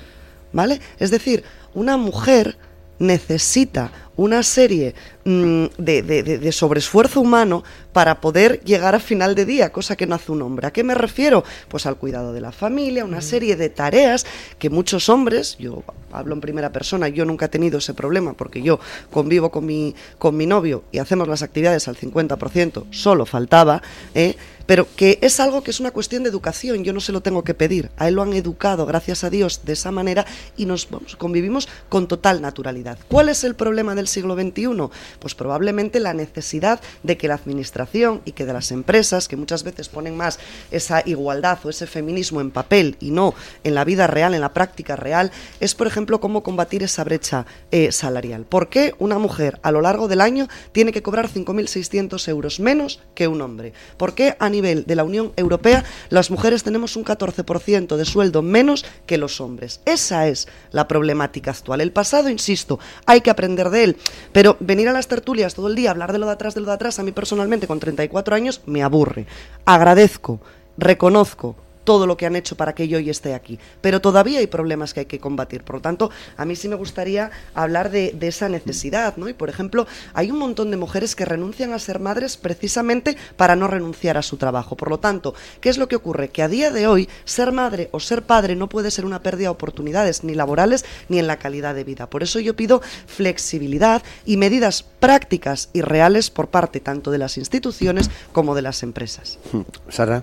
¿Vale? 0.53 0.81
Es 0.99 1.11
decir, 1.11 1.43
una 1.75 1.97
mujer 1.97 2.57
necesita 2.99 3.91
una 4.17 4.43
serie 4.43 4.95
mm, 5.25 5.65
de, 5.79 6.03
de, 6.03 6.53
sobreesfuerzo 6.53 7.21
humano 7.21 7.65
para 7.93 8.21
poder 8.21 8.61
llegar 8.65 8.95
a 8.95 9.01
final 9.01 9.35
de 9.35 9.45
día, 9.45 9.73
cosa 9.73 9.97
que 9.97 10.07
no 10.07 10.15
hace 10.15 10.33
un 10.33 10.43
hombre. 10.43 10.67
¿A 10.67 10.73
qué 10.73 10.85
me 10.85 10.95
refiero? 10.95 11.45
Pues 11.69 11.87
al 11.87 11.97
cuidado 11.97 12.33
de 12.33 12.41
la 12.41 12.53
familia, 12.53 13.05
una 13.05 13.21
serie 13.21 13.57
de 13.57 13.69
tareas 13.69 14.27
que 14.59 14.71
muchos 14.71 15.09
hombres, 15.09 15.57
yo 15.59 15.83
hablo 16.13 16.35
en 16.35 16.41
primera 16.41 16.71
persona, 16.71 17.09
yo 17.09 17.25
nunca 17.25 17.47
he 17.47 17.49
tenido 17.49 17.79
ese 17.79 17.95
problema 17.95 18.35
porque 18.35 18.63
yo 18.63 18.79
convivo 19.11 19.51
con 19.51 19.67
mi, 19.67 19.95
con 20.19 20.37
mi 20.37 20.47
novio 20.47 20.85
y 20.93 20.99
hacemos 20.99 21.29
las 21.29 21.43
actividades 21.43 21.89
al 21.89 21.97
50%, 21.97 22.85
solo 22.91 23.27
faltaba, 23.27 23.83
¿eh? 24.15 24.37
pero 24.67 24.87
que 24.97 25.19
es 25.21 25.41
algo 25.41 25.63
que 25.63 25.71
es 25.71 25.81
una 25.81 25.91
cuestión 25.91 26.23
de 26.23 26.31
educación, 26.31 26.85
yo 26.85 26.93
no 26.93 27.01
se 27.01 27.13
lo 27.13 27.21
tengo 27.21 27.45
que 27.45 27.55
pedir, 27.55 27.91
a 27.97 28.09
él 28.09 28.15
lo 28.15 28.23
han 28.23 28.33
educado, 28.33 28.87
gracias 28.87 29.25
a 29.25 29.31
Dios, 29.31 29.63
de 29.65 29.75
esa 29.75 29.91
manera 29.91 30.25
y 30.57 30.67
nos 30.67 30.89
convivimos 31.19 31.69
con 31.89 32.09
total 32.09 32.41
naturalidad. 32.41 32.99
¿Cuál 33.09 33.29
es 33.29 33.45
el 33.45 33.55
problema 33.55 33.95
del 33.95 34.09
siglo 34.09 34.35
XXI? 34.35 34.89
Pues 35.19 35.35
probablemente 35.35 36.01
la 36.01 36.15
necesidad 36.15 36.81
de 37.03 37.17
que 37.17 37.29
la 37.29 37.35
administración 37.35 38.23
y 38.25 38.33
que 38.33 38.47
de 38.47 38.53
las 38.53 38.71
empresas, 38.71 39.29
que 39.29 39.37
muchas 39.37 39.63
veces 39.63 39.89
ponen 39.89 40.17
más 40.17 40.39
esa 40.71 41.03
igualdad 41.07 41.59
o 41.65 41.71
ese 41.71 41.87
feminismo 41.87 42.41
en 42.41 42.51
papel 42.51 42.97
y 43.01 43.11
no 43.11 43.35
en 43.63 43.75
la 43.75 43.85
vida 43.85 44.07
real, 44.07 44.35
en 44.35 44.41
la 44.41 44.53
práctica 44.53 44.97
real, 44.97 45.31
es 45.61 45.75
por 45.75 45.87
ejemplo 45.87 46.21
cómo 46.21 46.43
combatir 46.43 46.83
esa 46.83 47.05
brecha 47.05 47.47
eh, 47.71 47.93
salarial. 47.93 48.45
¿Por 48.45 48.69
qué 48.69 48.95
una 48.99 49.19
mujer 49.19 49.59
a 49.63 49.71
lo 49.71 49.81
largo 49.81 50.09
del 50.09 50.21
año 50.21 50.49
tiene 50.73 50.93
que 50.93 51.03
cobrar 51.03 51.29
5.600 51.29 52.29
euros 52.29 52.61
menos 52.61 53.01
que 53.15 53.29
un 53.29 53.41
hombre? 53.41 53.73
¿Por 53.97 54.15
qué 54.15 54.37
a 54.39 54.49
nivel 54.49 54.85
de 54.85 54.97
la 54.97 55.05
Unión 55.05 55.33
Europea 55.37 55.85
las 56.11 56.31
mujeres 56.31 56.63
tenemos 56.63 56.97
un 56.97 57.05
14% 57.05 57.97
de 57.97 58.05
sueldo 58.05 58.43
menos 58.43 58.85
que 59.07 59.19
los 59.19 59.41
hombres? 59.41 59.81
Esa 59.85 60.29
es 60.29 60.49
la 60.71 60.89
problemática 60.89 61.51
actual. 61.51 61.81
El 61.81 61.93
pasado, 61.93 62.29
insisto, 62.29 62.79
hay 63.07 63.21
que 63.21 63.31
aprender 63.31 63.71
de 63.71 63.85
él, 63.85 63.97
pero 64.33 64.57
venir 64.61 64.89
a 64.89 64.93
las 64.93 65.04
tertulias 65.09 65.55
todo 65.55 65.69
el 65.69 65.75
día, 65.75 65.91
hablar 65.91 66.13
de 66.13 66.19
lo 66.19 66.27
de 66.27 66.33
atrás, 66.33 66.55
de 66.55 66.61
lo 66.61 66.67
de 66.67 66.73
atrás, 66.73 66.99
a 66.99 67.03
mí 67.03 67.13
personalmente 67.13 67.67
con 67.67 67.81
34 67.81 68.35
años 68.35 68.63
me 68.67 68.83
aburre. 68.83 69.27
Agradezco, 69.65 70.41
reconozco 70.77 71.57
todo 71.85 72.07
lo 72.07 72.17
que 72.17 72.27
han 72.27 72.37
hecho 72.37 72.57
para 72.57 72.75
que 72.75 72.89
yo 72.89 72.99
hoy 72.99 73.11
esté 73.11 73.35
aquí. 73.35 73.59
Pero 73.81 74.01
todavía 74.01 74.41
hay 74.41 74.47
problemas 74.47 74.95
que 74.95 75.01
hay 75.01 75.07
que 75.07 75.21
combatir. 75.21 75.63
Por 75.63 75.77
lo 75.77 75.83
tanto, 75.83 76.11
a 76.37 76.45
mí 76.45 76.57
sí 76.57 76.69
me 76.69 76.77
gustaría 76.77 77.31
hablar 77.55 77.91
de, 77.91 78.17
esa 78.25 78.49
necesidad, 78.49 79.17
¿no? 79.19 79.29
Y 79.29 79.35
por 79.35 79.51
ejemplo, 79.51 79.87
hay 80.15 80.31
un 80.31 80.39
montón 80.39 80.71
de 80.71 80.79
mujeres 80.79 81.15
que 81.15 81.27
renuncian 81.27 81.75
a 81.75 81.79
ser 81.79 82.01
madres 82.01 82.39
precisamente 82.39 83.17
para 83.37 83.55
no 83.55 83.69
renunciar 83.69 84.17
a 84.17 84.23
su 84.23 84.39
trabajo. 84.39 84.77
Por 84.77 84.89
lo 84.89 84.99
tanto, 84.99 85.35
¿qué 85.61 85.69
es 85.69 85.77
lo 85.77 85.89
que 85.89 85.97
ocurre? 85.97 86.31
Que 86.31 86.43
a 86.43 86.49
día 86.49 86.71
de 86.71 86.87
hoy 86.87 87.09
ser 87.27 87.53
madre 87.53 87.91
o 87.93 88.01
ser 88.01 88.23
padre 88.23 88.57
no 88.57 88.69
puede 88.69 88.91
ser 88.91 89.05
una 89.05 89.23
pérdida 89.23 89.45
de 89.45 89.49
oportunidades 89.49 90.25
ni 90.25 90.35
laborales 90.35 90.87
ni 91.09 91.19
en 91.19 91.27
la 91.27 91.39
calidad 91.39 91.75
de 91.75 91.85
vida. 91.85 92.09
Por 92.09 92.23
eso 92.23 92.41
yo 92.41 92.57
pido 92.57 92.81
flexibilidad 93.07 94.03
y 94.25 94.39
medidas 94.39 94.83
prácticas 94.83 95.69
y 95.73 95.83
reales 95.83 96.31
por 96.31 96.49
parte 96.49 96.81
tanto 96.81 97.11
de 97.11 97.19
las 97.19 97.37
instituciones 97.37 98.11
como 98.33 98.55
de 98.55 98.63
las 98.63 98.83
empresas. 98.83 99.39
Sara. 99.89 100.23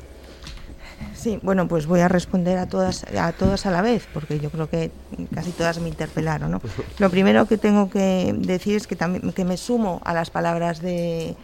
Sí, 1.21 1.39
bueno, 1.43 1.67
pues 1.67 1.85
voy 1.85 1.99
a 1.99 2.07
responder 2.07 2.57
a 2.57 2.65
todas, 2.65 3.05
a 3.15 3.31
todas 3.31 3.67
a 3.67 3.71
la 3.71 3.83
vez, 3.83 4.07
porque 4.11 4.39
yo 4.39 4.49
creo 4.49 4.67
que 4.67 4.89
casi 5.33 5.51
todas 5.51 5.79
me 5.79 5.87
interpelaron. 5.87 6.49
¿no? 6.49 6.61
Lo 6.97 7.11
primero 7.11 7.45
que 7.45 7.59
tengo 7.59 7.91
que 7.91 8.33
decir 8.39 8.75
es 8.75 8.87
que, 8.87 8.95
también, 8.95 9.31
que 9.31 9.45
me 9.45 9.57
sumo 9.57 10.01
a 10.03 10.15
las 10.15 10.31
palabras 10.31 10.81
de, 10.81 11.35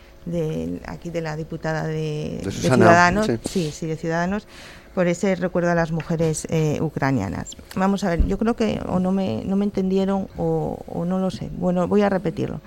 aquí 0.87 1.11
de 1.11 1.21
la 1.21 1.35
diputada 1.35 1.85
de, 1.85 2.41
Ciudadanos, 2.49 3.29
sí. 3.47 3.69
sí, 3.71 3.85
de 3.85 3.97
Ciudadanos, 3.97 4.47
por 4.95 5.05
ese 5.05 5.35
recuerdo 5.35 5.69
a 5.69 5.75
las 5.75 5.91
mujeres 5.91 6.47
eh, 6.49 6.79
ucranianas. 6.81 7.55
Vamos 7.75 8.03
a 8.03 8.09
ver, 8.09 8.25
yo 8.25 8.39
creo 8.39 8.55
que 8.55 8.81
o 8.87 8.99
no 8.99 9.11
me, 9.11 9.43
no 9.45 9.55
me 9.57 9.65
entendieron 9.65 10.27
o, 10.37 10.79
o 10.87 11.05
no 11.05 11.19
lo 11.19 11.29
sé. 11.29 11.51
Bueno, 11.55 11.87
voy 11.87 12.01
a 12.01 12.09
repetirlo. 12.09 12.61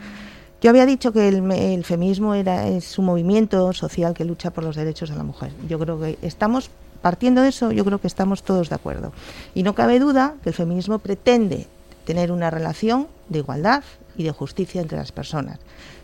Yo 0.61 0.71
había 0.71 0.87
dicho 0.87 1.11
que 1.13 1.27
el, 1.27 1.51
el, 1.51 1.85
feminismo 1.85 2.35
era, 2.35 2.69
es 2.69 2.99
un 2.99 3.07
movimiento 3.07 3.73
social 3.73 4.15
que 4.15 4.25
lucha 4.25 4.51
por 4.53 4.63
los 4.63 4.77
derechos 4.77 5.09
de 5.09 5.17
la 5.17 5.25
mujer. 5.25 5.51
Yo 5.67 5.79
creo 5.79 5.99
que 5.99 6.19
estamos 6.23 6.71
partiendo 7.03 7.43
de 7.43 7.49
eso, 7.49 7.73
yo 7.73 7.85
creo 7.85 8.01
que 8.01 8.07
estamos 8.07 8.43
todos 8.43 8.69
de 8.69 8.75
acuerdo. 8.75 9.13
Y 9.55 9.63
no 9.63 9.75
cabe 9.75 9.99
duda 9.99 10.35
que 10.43 10.51
el 10.51 10.55
feminismo 10.55 10.99
pretende 10.99 11.67
tener 12.05 12.33
una 12.33 12.51
relación 12.51 13.09
de 13.29 13.39
igualdad 13.39 13.83
y 14.17 14.25
de 14.25 14.33
justicia 14.33 14.81
entre 14.81 14.99
las 14.99 15.13
personas. 15.13 15.59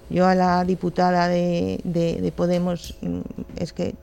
Yo 0.09 0.27
a 0.27 0.35
la 0.35 0.65
diputada 0.65 1.29
de, 1.29 1.81
de 1.85 2.33
Podemos 2.35 2.95
mm, 3.01 3.21
es 3.59 3.73
que 3.73 3.95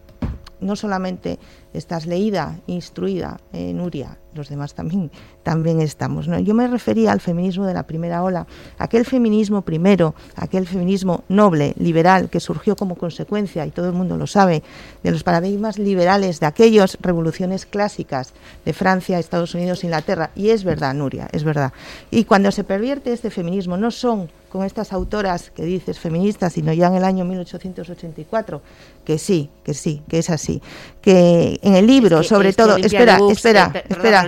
no 0.64 0.76
solamente 0.76 1.40
estás 1.74 2.06
leída, 2.06 2.60
instruida, 2.68 3.40
eh, 3.52 3.74
Nuria, 3.74 4.18
los 4.34 4.50
demás 4.50 4.74
también, 4.74 5.12
también 5.44 5.82
estamos. 5.82 6.28
¿no? 6.28 6.40
Yo 6.40 6.54
me 6.54 6.68
refería 6.68 7.12
al 7.12 7.22
feminismo 7.22 7.66
de 7.66 7.74
la 7.74 7.84
primera 7.84 8.24
ola, 8.24 8.48
aquel 8.78 9.06
feminismo 9.06 9.62
primero, 9.62 10.16
aquel 10.36 10.68
feminismo 10.68 11.24
noble, 11.30 11.74
liberal, 11.78 12.30
que 12.30 12.40
surgió 12.40 12.76
como 12.76 12.96
consecuencia, 12.96 13.66
y 13.66 13.72
todo 13.72 13.88
el 13.88 13.94
mundo 13.94 14.18
lo 14.18 14.28
sabe, 14.28 14.64
de 15.04 15.12
los 15.12 15.24
paradigmas 15.24 15.78
liberales 15.78 16.40
de 16.40 16.46
aquellas 16.46 16.98
revoluciones 17.02 17.66
clásicas 17.66 18.34
de 18.66 18.74
Francia, 18.74 19.20
Estados 19.20 19.54
Unidos, 19.56 19.84
Inglaterra. 19.84 20.32
Y 20.36 20.50
es 20.50 20.64
verdad, 20.64 20.94
Nuria, 20.94 21.28
es 21.32 21.44
verdad. 21.44 21.74
Y 22.12 22.26
cuando 22.26 22.52
se 22.52 22.64
pervierte 22.64 23.14
este 23.14 23.30
feminismo, 23.30 23.78
no 23.78 23.92
son 23.92 24.30
con 24.54 24.64
estas 24.64 24.94
autoras 24.94 25.50
que 25.50 25.66
dices 25.66 25.98
feministas, 25.98 26.54
sino 26.54 26.72
ya 26.74 26.86
en 26.86 26.94
el 26.94 27.04
año 27.04 27.26
1884, 27.26 28.62
que 29.04 29.18
sí, 29.18 29.50
que 29.64 29.74
sí, 29.74 30.04
que 30.08 30.20
es 30.20 30.30
así, 30.30 30.62
que 31.02 31.60
en 31.64 31.74
el 31.74 31.88
libro, 31.88 32.22
sobre 32.22 32.54
todo, 32.54 32.78
espera, 32.78 33.18
espera, 33.32 33.74
espera, 33.90 34.28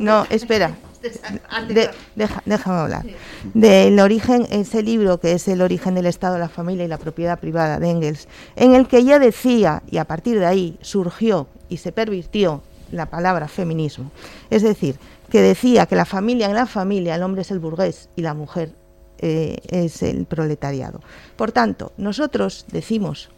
no, 0.00 0.26
espera, 0.28 0.76
déjame 2.16 2.78
hablar. 2.80 3.06
Del 3.54 4.00
origen, 4.00 4.44
ese 4.50 4.82
libro 4.82 5.20
que 5.20 5.34
es 5.34 5.46
El 5.46 5.62
origen 5.62 5.94
del 5.94 6.06
Estado, 6.06 6.36
la 6.36 6.48
familia 6.48 6.84
y 6.84 6.88
la 6.88 6.98
propiedad 6.98 7.38
privada 7.38 7.78
de 7.78 7.88
Engels, 7.88 8.26
en 8.56 8.74
el 8.74 8.88
que 8.88 8.98
ella 8.98 9.20
decía, 9.20 9.84
y 9.88 9.98
a 9.98 10.04
partir 10.04 10.40
de 10.40 10.46
ahí 10.46 10.78
surgió 10.80 11.46
y 11.68 11.76
se 11.76 11.92
pervirtió 11.92 12.60
la 12.90 13.06
palabra 13.06 13.46
feminismo. 13.46 14.10
Es 14.50 14.64
decir, 14.64 14.96
que 15.30 15.42
decía 15.42 15.86
que 15.86 15.94
la 15.94 16.06
familia, 16.06 16.46
en 16.46 16.54
la 16.54 16.66
familia, 16.66 17.14
el 17.14 17.22
hombre 17.22 17.42
es 17.42 17.52
el 17.52 17.60
burgués 17.60 18.08
y 18.16 18.22
la 18.22 18.34
mujer 18.34 18.74
eh, 19.18 19.58
es 19.68 20.02
el 20.02 20.26
proletariado. 20.26 21.00
Por 21.36 21.52
tanto, 21.52 21.92
nosotros 21.96 22.66
decimos 22.70 23.28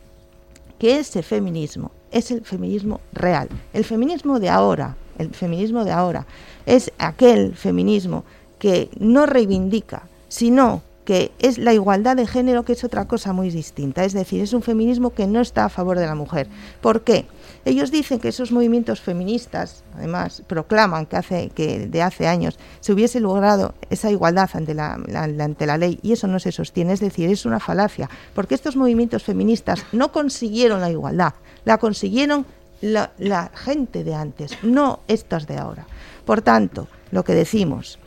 que 0.79 0.99
ese 0.99 1.23
feminismo 1.23 1.91
es 2.11 2.31
el 2.31 2.43
feminismo 2.43 3.01
real, 3.13 3.49
el 3.73 3.85
feminismo 3.85 4.41
de 4.41 4.49
ahora, 4.49 4.97
el 5.19 5.35
feminismo 5.35 5.85
de 5.85 5.93
ahora 5.93 6.27
es 6.67 6.93
aquel 6.99 7.55
feminismo 7.55 8.25
que 8.59 8.91
no 8.99 9.27
reivindica, 9.27 10.03
sino 10.29 10.83
que 11.05 11.33
es 11.39 11.57
la 11.57 11.73
igualdad 11.73 12.17
de 12.17 12.27
género, 12.27 12.65
que 12.65 12.75
es 12.75 12.85
otra 12.85 13.07
cosa 13.07 13.33
muy 13.33 13.49
distinta. 13.49 14.05
Es 14.05 14.13
decir, 14.13 14.43
es 14.43 14.53
un 14.53 14.61
feminismo 14.61 15.15
que 15.15 15.27
no 15.27 15.41
está 15.41 15.65
a 15.65 15.69
favor 15.71 15.99
de 15.99 16.05
la 16.05 16.15
mujer. 16.15 16.49
¿Por 16.83 17.01
qué? 17.01 17.25
Ellos 17.69 17.91
dicen 17.91 18.19
que 18.19 18.29
esos 18.29 18.51
movimientos 18.51 19.03
feministas, 19.03 19.85
además, 19.95 20.43
proclaman 20.47 21.05
que, 21.05 21.17
hace, 21.19 21.51
que 21.51 21.87
de 21.87 22.01
hace 22.01 22.27
años 22.27 22.59
se 22.81 22.95
hubiese 22.95 23.21
logrado 23.21 23.75
esa 23.91 24.11
igualdad 24.11 24.49
ante 24.55 24.73
la, 24.73 24.95
ante 24.95 25.67
la 25.67 25.77
ley 25.77 26.01
y 26.03 26.13
eso 26.13 26.27
no 26.29 26.39
se 26.39 26.51
sostiene. 26.51 26.95
Es 26.95 27.01
decir, 27.01 27.29
es 27.29 27.45
una 27.45 27.61
falacia, 27.61 28.09
porque 28.33 28.55
estos 28.55 28.75
movimientos 28.75 29.23
feministas 29.23 29.85
no 29.93 30.13
consiguieron 30.13 30.81
la 30.81 30.91
igualdad, 30.91 31.35
la 31.67 31.77
consiguieron 31.77 32.47
la, 32.81 33.51
gente 33.55 34.03
de 34.03 34.15
antes, 34.15 34.53
no 34.63 35.01
estas 35.07 35.47
de 35.47 35.59
ahora. 35.59 35.87
Por 36.25 36.41
tanto, 36.41 36.89
lo 37.11 37.23
que 37.23 37.35
decimos, 37.35 37.99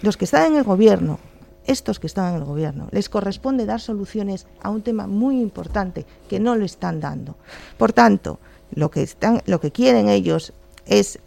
los 0.00 0.16
que 0.16 0.24
están 0.24 0.52
en 0.52 0.56
el 0.56 0.64
gobierno, 0.64 1.18
estos 1.66 2.00
que 2.00 2.06
están 2.06 2.30
en 2.30 2.40
el 2.40 2.44
gobierno, 2.44 2.88
les 2.90 3.10
corresponde 3.10 3.66
dar 3.66 3.82
soluciones 3.82 4.46
a 4.62 4.70
un 4.70 4.80
tema 4.80 5.06
muy 5.06 5.42
importante 5.42 6.06
que 6.26 6.40
no 6.40 6.56
le 6.56 6.64
están 6.64 7.00
dando. 7.00 7.36
Por 7.76 7.92
tanto, 7.92 8.40
lo 8.74 8.90
que, 8.90 9.02
están, 9.02 9.42
lo 9.46 9.60
que 9.60 9.70
quieren 9.70 10.08
ellos 10.08 10.52
es 10.86 11.18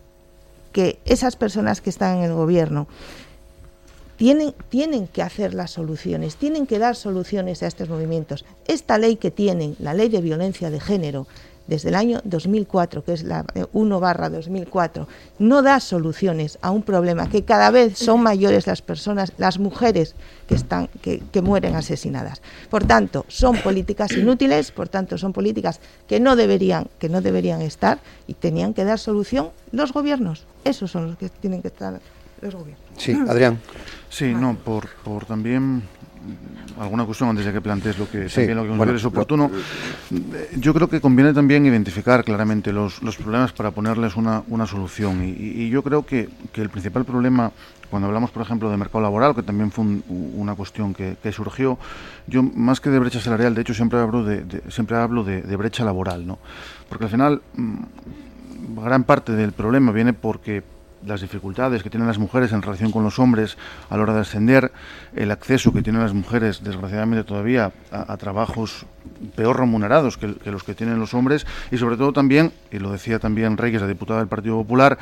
que 0.72 1.00
esas 1.06 1.36
personas 1.36 1.82
que 1.82 1.90
están 1.90 2.18
en 2.18 2.24
el 2.24 2.34
gobierno 2.34 2.88
tienen, 4.18 4.54
tienen 4.70 5.08
que 5.08 5.22
hacer 5.22 5.54
las 5.54 5.72
soluciones, 5.72 6.36
tienen 6.36 6.68
que 6.68 6.80
dar 6.80 6.96
soluciones 6.96 7.64
a 7.64 7.68
estos 7.68 7.88
movimientos. 7.90 8.46
Esta 8.68 8.98
ley 8.98 9.16
que 9.16 9.32
tienen, 9.32 9.76
la 9.80 9.94
ley 9.94 10.10
de 10.10 10.22
violencia 10.22 10.70
de 10.70 10.80
género, 10.80 11.28
desde 11.68 11.90
el 11.90 11.96
año 11.96 12.22
2004, 12.24 13.04
que 13.04 13.14
es 13.14 13.24
la 13.24 13.46
1 13.74 13.98
eh, 13.98 14.00
barra 14.00 14.30
2004, 14.30 15.08
no 15.40 15.62
da 15.62 15.80
soluciones 15.80 16.58
a 16.62 16.72
un 16.72 16.82
problema 16.82 17.30
que 17.30 17.44
cada 17.44 17.72
vez 17.72 17.98
son 17.98 18.22
mayores 18.22 18.68
las 18.68 18.82
personas, 18.82 19.34
las 19.38 19.60
mujeres 19.60 20.16
que, 20.48 20.56
están, 20.56 20.88
que, 21.02 21.22
que 21.32 21.42
mueren 21.42 21.76
asesinadas. 21.76 22.42
Por 22.70 22.86
tanto, 22.86 23.26
son 23.28 23.58
políticas 23.58 24.12
inútiles, 24.14 24.72
por 24.72 24.90
tanto, 24.90 25.18
son 25.18 25.34
políticas 25.34 25.80
que 26.08 26.20
no 26.20 26.36
deberían, 26.36 26.88
que 27.00 27.10
no 27.10 27.22
deberían 27.22 27.62
estar 27.62 28.00
y 28.28 28.34
tenían 28.34 28.74
que 28.74 28.86
dar 28.86 29.00
solución 29.00 29.50
los 29.72 29.94
gobiernos. 29.94 30.46
Esos 30.64 30.92
son 30.92 31.08
los 31.08 31.18
que 31.18 31.30
tienen 31.30 31.62
que 31.62 31.68
estar 31.68 32.00
los 32.42 32.56
gobiernos. 32.56 32.86
Sí, 32.98 33.14
Adrián. 33.28 33.60
Sí, 34.10 34.34
no, 34.34 34.56
por, 34.56 34.88
por 35.04 35.26
también 35.26 35.84
alguna 36.80 37.06
cuestión 37.06 37.30
antes 37.30 37.46
de 37.46 37.54
que 37.54 37.62
plantees 37.62 37.98
lo 37.98 38.10
que 38.10 38.28
también 38.28 38.58
lo 38.58 38.64
que 38.64 38.70
consideres 38.70 39.06
oportuno. 39.06 39.52
Yo 40.58 40.74
creo 40.74 40.88
que 40.88 41.02
conviene 41.02 41.34
también 41.34 41.66
identificar 41.66 42.24
claramente 42.24 42.72
los, 42.72 43.02
los 43.02 43.18
problemas 43.18 43.52
para 43.54 43.72
ponerles 43.72 44.16
una, 44.16 44.44
una 44.48 44.66
solución. 44.66 45.24
Y, 45.24 45.70
yo 45.70 45.84
creo 45.84 46.06
que, 46.06 46.30
que, 46.52 46.62
el 46.62 46.70
principal 46.70 47.06
problema, 47.06 47.52
cuando 47.90 48.08
hablamos, 48.08 48.32
por 48.32 48.42
ejemplo, 48.42 48.70
de 48.70 48.78
mercado 48.78 49.02
laboral, 49.02 49.36
que 49.36 49.44
también 49.44 49.72
fue 49.72 49.86
una 50.08 50.56
cuestión 50.56 50.94
que, 50.94 51.18
que, 51.22 51.32
surgió, 51.32 51.78
yo 52.28 52.44
más 52.44 52.80
que 52.80 52.90
de 52.90 53.00
brecha 53.00 53.20
salarial, 53.20 53.56
de 53.56 53.62
hecho 53.62 53.74
siempre 53.74 54.00
hablo 54.00 54.24
de, 54.24 54.62
siempre 54.70 54.98
hablo 54.98 55.24
de, 55.24 55.42
de, 55.42 55.56
brecha 55.56 55.84
laboral, 55.84 56.26
¿no? 56.26 56.40
Porque 56.90 57.06
al 57.06 57.12
final 57.12 57.42
mm, 57.56 58.84
gran 58.84 59.04
parte 59.04 59.34
del 59.34 59.52
problema 59.52 59.92
viene 59.92 60.14
porque 60.14 60.64
las 61.06 61.22
dificultades 61.22 61.84
que 61.84 61.90
tienen 61.90 62.08
las 62.08 62.18
mujeres 62.18 62.52
en 62.52 62.62
relación 62.62 62.92
con 62.92 63.04
los 63.04 63.20
hombres 63.20 63.58
a 63.90 63.98
la 63.98 64.04
hora 64.04 64.14
de 64.14 64.22
ascender, 64.22 64.72
el 65.16 65.32
acceso 65.32 65.74
que 65.74 65.82
tienen 65.82 66.02
las 66.02 66.14
mujeres, 66.14 66.64
desgraciadamente 66.64 67.24
todavía, 67.24 67.72
a, 67.92 68.18
trabajos 68.18 68.86
peor 69.36 69.60
remunerados 69.60 70.18
que, 70.18 70.36
los 70.46 70.64
que 70.64 70.74
tienen 70.74 71.00
los 71.00 71.14
hombres 71.14 71.46
y 71.72 71.78
sobre 71.78 71.98
todo 71.98 72.14
también, 72.14 72.52
y 72.72 72.80
lo 72.80 72.92
decía 72.92 73.20
también 73.20 73.58
Reyes, 73.58 73.82
la 73.82 73.88
diputada 73.88 74.20
del 74.20 74.28
Partido 74.28 74.58
Popular, 74.58 74.98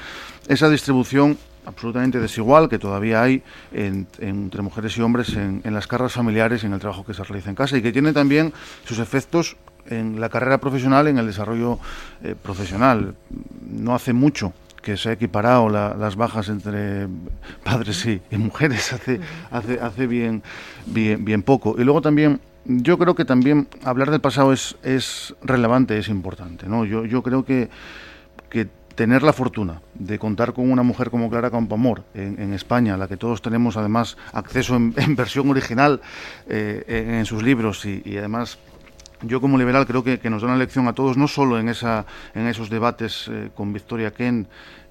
esa 0.47 0.69
distribución 0.69 1.38
absolutamente 1.65 2.19
desigual 2.19 2.69
que 2.69 2.77
todavía 2.77 3.23
hay 3.23 3.41
entre 3.71 4.62
mujeres 4.62 4.95
y 4.97 5.01
hombres 5.01 5.36
en, 5.36 5.62
las 5.65 5.88
cargas 5.88 6.13
familiares 6.13 6.63
y 6.63 6.67
en 6.67 6.73
el 6.73 6.79
trabajo 6.79 7.03
que 7.03 7.13
se 7.13 7.23
realiza 7.23 7.49
en 7.49 7.55
casa 7.55 7.77
y 7.77 7.81
que 7.81 7.91
tiene 7.91 8.13
también 8.13 8.53
sus 8.86 8.99
efectos 8.99 9.58
en 9.88 10.19
la 10.19 10.29
carrera 10.29 10.60
profesional, 10.60 11.08
en 11.08 11.17
el 11.17 11.27
desarrollo 11.27 11.79
eh, 12.23 12.36
profesional. 12.41 13.15
No 13.67 13.95
hace 13.95 14.13
mucho 14.13 14.53
que 14.86 14.98
se 14.98 15.10
ha 15.10 15.13
equiparado 15.13 15.67
las 15.67 16.15
bajas 16.15 16.48
entre 16.48 17.08
padres 17.63 18.06
y, 18.06 18.21
mujeres 18.38 18.93
hace, 18.93 19.19
hace, 19.50 19.80
hace 19.80 20.06
bien, 20.06 20.43
bien, 20.86 21.26
bien 21.26 21.41
poco. 21.41 21.76
Y 21.80 21.84
luego 21.84 22.02
también 22.02 22.39
yo 22.65 23.00
creo 23.00 23.15
que 23.15 23.26
también 23.26 23.67
hablar 23.84 24.12
del 24.12 24.21
pasado 24.21 24.54
es, 24.54 24.78
es 24.84 25.34
relevante, 25.41 25.98
es 25.98 26.08
importante. 26.08 26.67
¿no? 26.67 26.86
Yo, 26.86 27.04
yo 27.04 27.24
creo 27.24 27.43
que, 27.43 27.69
que 28.52 28.67
tener 28.93 29.24
la 29.24 29.34
fortuna 29.34 29.82
de 29.95 30.19
contar 30.19 30.54
con 30.54 30.69
una 30.69 30.84
mujer 30.84 31.10
como 31.10 31.32
Clara 31.32 31.50
Campoamor 31.50 32.04
en, 32.13 32.54
España, 32.54 32.93
a 32.93 32.98
la 32.98 33.08
que 33.08 33.17
todos 33.17 33.41
tenemos 33.41 33.78
además 33.78 34.17
acceso 34.34 34.76
en, 34.76 35.15
versión 35.15 35.50
original 35.50 36.00
eh, 36.48 37.15
en, 37.17 37.26
sus 37.26 37.41
libros 37.41 37.84
y 37.86 38.17
además 38.17 38.60
yo 39.27 39.41
como 39.41 39.57
liberal 39.57 39.85
creo 39.85 40.03
que, 40.03 40.29
nos 40.29 40.41
da 40.41 40.47
una 40.47 40.57
lección 40.57 40.88
a 40.88 40.93
todos, 40.93 41.17
no 41.17 41.27
solo 41.27 41.59
en, 41.59 41.69
esa, 41.69 42.05
en 42.33 42.47
esos 42.47 42.69
debates 42.69 43.29
eh, 43.31 43.49
con 43.55 43.73
Victoria 43.73 44.11
Ken 44.11 44.47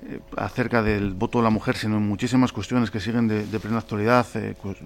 eh, 0.06 0.20
acerca 0.36 0.82
del 0.82 1.12
voto 1.12 1.38
de 1.38 1.44
la 1.44 1.50
mujer, 1.50 1.76
sino 1.76 1.96
en 1.96 2.06
muchísimas 2.06 2.52
cuestiones 2.52 2.90
que 2.90 3.00
siguen 3.00 3.28
de, 3.28 3.60
plena 3.60 3.78
actualidad 3.78 4.26
eh, 4.34 4.54
pues, 4.60 4.76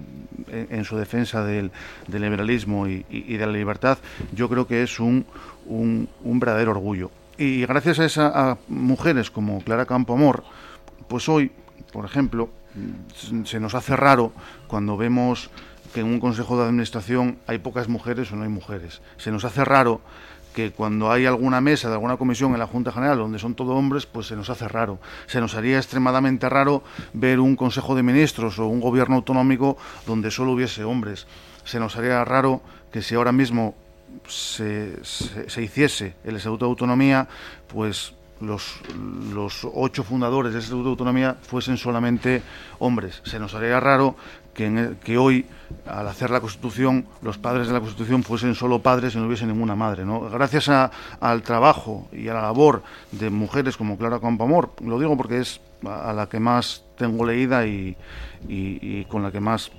en, 0.48 0.84
su 0.84 0.96
defensa 0.96 1.44
del, 1.44 1.70
liberalismo 2.08 2.86
y, 2.86 3.02
de 3.02 3.46
la 3.46 3.52
libertad, 3.52 3.98
yo 4.32 4.48
creo 4.48 4.66
que 4.66 4.82
es 4.82 5.00
un, 5.00 5.26
un, 5.66 6.08
verdadero 6.40 6.72
orgullo. 6.72 7.10
Y 7.36 7.64
gracias 7.66 8.00
a, 8.00 8.04
esa, 8.04 8.50
a 8.50 8.58
mujeres 8.68 9.30
como 9.30 9.62
Clara 9.62 9.86
Campoamor, 9.86 10.44
pues 11.08 11.28
hoy, 11.28 11.52
por 11.92 12.04
ejemplo, 12.04 12.50
se 13.44 13.60
nos 13.60 13.74
hace 13.74 13.96
raro 13.96 14.32
cuando 14.66 14.96
vemos 14.96 15.50
que 15.92 16.00
en 16.00 16.06
un 16.06 16.20
consejo 16.20 16.58
de 16.58 16.66
administración 16.66 17.38
hay 17.46 17.58
pocas 17.58 17.88
mujeres 17.88 18.30
o 18.32 18.36
no 18.36 18.42
hay 18.42 18.48
mujeres. 18.48 19.00
Se 19.16 19.30
nos 19.30 19.44
hace 19.44 19.64
raro 19.64 20.00
que 20.54 20.72
cuando 20.72 21.12
hay 21.12 21.26
alguna 21.26 21.60
mesa 21.60 21.88
de 21.88 21.94
alguna 21.94 22.16
comisión 22.16 22.52
en 22.52 22.58
la 22.58 22.66
Junta 22.66 22.90
General 22.90 23.16
donde 23.18 23.38
son 23.38 23.54
todos 23.54 23.76
hombres, 23.76 24.06
pues 24.06 24.26
se 24.26 24.36
nos 24.36 24.50
hace 24.50 24.66
raro. 24.66 24.98
Se 25.26 25.40
nos 25.40 25.54
haría 25.54 25.76
extremadamente 25.76 26.48
raro 26.48 26.82
ver 27.12 27.38
un 27.38 27.54
Consejo 27.54 27.94
de 27.94 28.02
Ministros 28.02 28.58
o 28.58 28.66
un 28.66 28.80
gobierno 28.80 29.16
autonómico 29.16 29.76
donde 30.06 30.30
solo 30.30 30.52
hubiese 30.52 30.84
hombres. 30.84 31.26
Se 31.64 31.78
nos 31.78 31.96
haría 31.96 32.24
raro 32.24 32.60
que 32.90 33.02
si 33.02 33.14
ahora 33.14 33.32
mismo 33.32 33.74
se, 34.26 35.04
se, 35.04 35.62
hiciese 35.62 36.16
el 36.24 36.36
Estatuto 36.36 36.64
de 36.64 36.70
Autonomía, 36.70 37.28
pues 37.68 38.14
los, 38.40 38.80
los 39.32 39.66
ocho 39.74 40.02
fundadores 40.02 40.52
del 40.52 40.62
Estatuto 40.62 40.84
de 40.84 40.90
Autonomía 40.90 41.36
fuesen 41.40 41.76
solamente 41.76 42.42
hombres. 42.78 43.20
Se 43.24 43.38
nos 43.38 43.54
haría 43.54 43.78
raro 43.80 44.16
que, 44.58 44.96
que, 45.04 45.16
hoy, 45.16 45.46
al 45.86 46.08
hacer 46.08 46.30
la 46.30 46.40
Constitución, 46.40 47.06
los 47.22 47.38
padres 47.38 47.68
de 47.68 47.72
la 47.72 47.78
Constitución 47.78 48.24
fuesen 48.24 48.56
solo 48.56 48.80
padres 48.80 49.14
y 49.14 49.18
no 49.18 49.28
hubiese 49.28 49.46
ninguna 49.46 49.76
madre. 49.76 50.04
¿no? 50.04 50.28
Gracias 50.28 50.68
al 50.68 51.42
trabajo 51.42 52.08
y 52.10 52.26
a 52.26 52.34
la 52.34 52.42
labor 52.42 52.82
de 53.12 53.30
mujeres 53.30 53.76
como 53.76 53.96
Clara 53.96 54.18
Campamor, 54.18 54.72
lo 54.84 54.98
digo 54.98 55.16
porque 55.16 55.38
es 55.38 55.60
a 55.86 56.12
la 56.12 56.28
que 56.28 56.40
más 56.40 56.82
tengo 56.96 57.24
leída 57.24 57.64
y, 57.66 57.96
con 59.08 59.22
la 59.22 59.30
que 59.30 59.38
más 59.38 59.70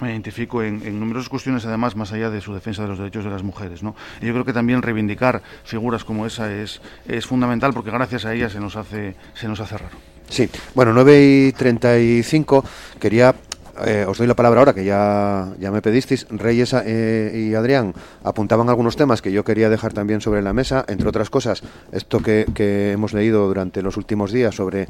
me 0.00 0.10
identifico 0.10 0.62
en, 0.62 1.00
numerosas 1.00 1.30
cuestiones, 1.30 1.64
además, 1.64 1.96
más 1.96 2.12
allá 2.12 2.28
de 2.28 2.42
su 2.42 2.52
defensa 2.52 2.82
de 2.82 2.88
los 2.88 2.98
derechos 2.98 3.24
de 3.24 3.30
las 3.30 3.42
mujeres. 3.42 3.82
¿no? 3.82 3.96
yo 4.20 4.34
creo 4.34 4.44
que 4.44 4.52
también 4.52 4.82
reivindicar 4.82 5.42
figuras 5.64 6.04
como 6.04 6.26
esa 6.26 6.52
es, 6.52 6.82
es 7.08 7.24
fundamental 7.24 7.72
porque 7.72 7.90
gracias 7.90 8.26
a 8.26 8.34
ella 8.34 8.50
se 8.50 8.60
nos 8.60 8.76
hace, 8.76 9.16
se 9.32 9.48
nos 9.48 9.60
hace 9.60 9.78
raro. 9.78 9.96
Sí, 10.28 10.50
bueno, 10.74 10.92
9 10.92 11.46
y 11.48 11.52
35 11.52 12.64
quería 13.00 13.34
eh, 13.84 14.04
os 14.08 14.18
doy 14.18 14.26
la 14.26 14.34
palabra 14.34 14.60
ahora, 14.60 14.74
que 14.74 14.84
ya, 14.84 15.48
ya 15.58 15.70
me 15.70 15.82
pedisteis. 15.82 16.26
Reyes 16.30 16.74
eh, 16.74 17.32
y 17.34 17.54
Adrián 17.54 17.94
apuntaban 18.24 18.68
algunos 18.68 18.96
temas 18.96 19.22
que 19.22 19.32
yo 19.32 19.44
quería 19.44 19.68
dejar 19.68 19.92
también 19.92 20.20
sobre 20.20 20.42
la 20.42 20.52
mesa, 20.52 20.84
entre 20.88 21.08
otras 21.08 21.30
cosas, 21.30 21.62
esto 21.92 22.20
que, 22.20 22.46
que 22.54 22.92
hemos 22.92 23.12
leído 23.12 23.46
durante 23.46 23.82
los 23.82 23.96
últimos 23.96 24.32
días 24.32 24.54
sobre 24.54 24.88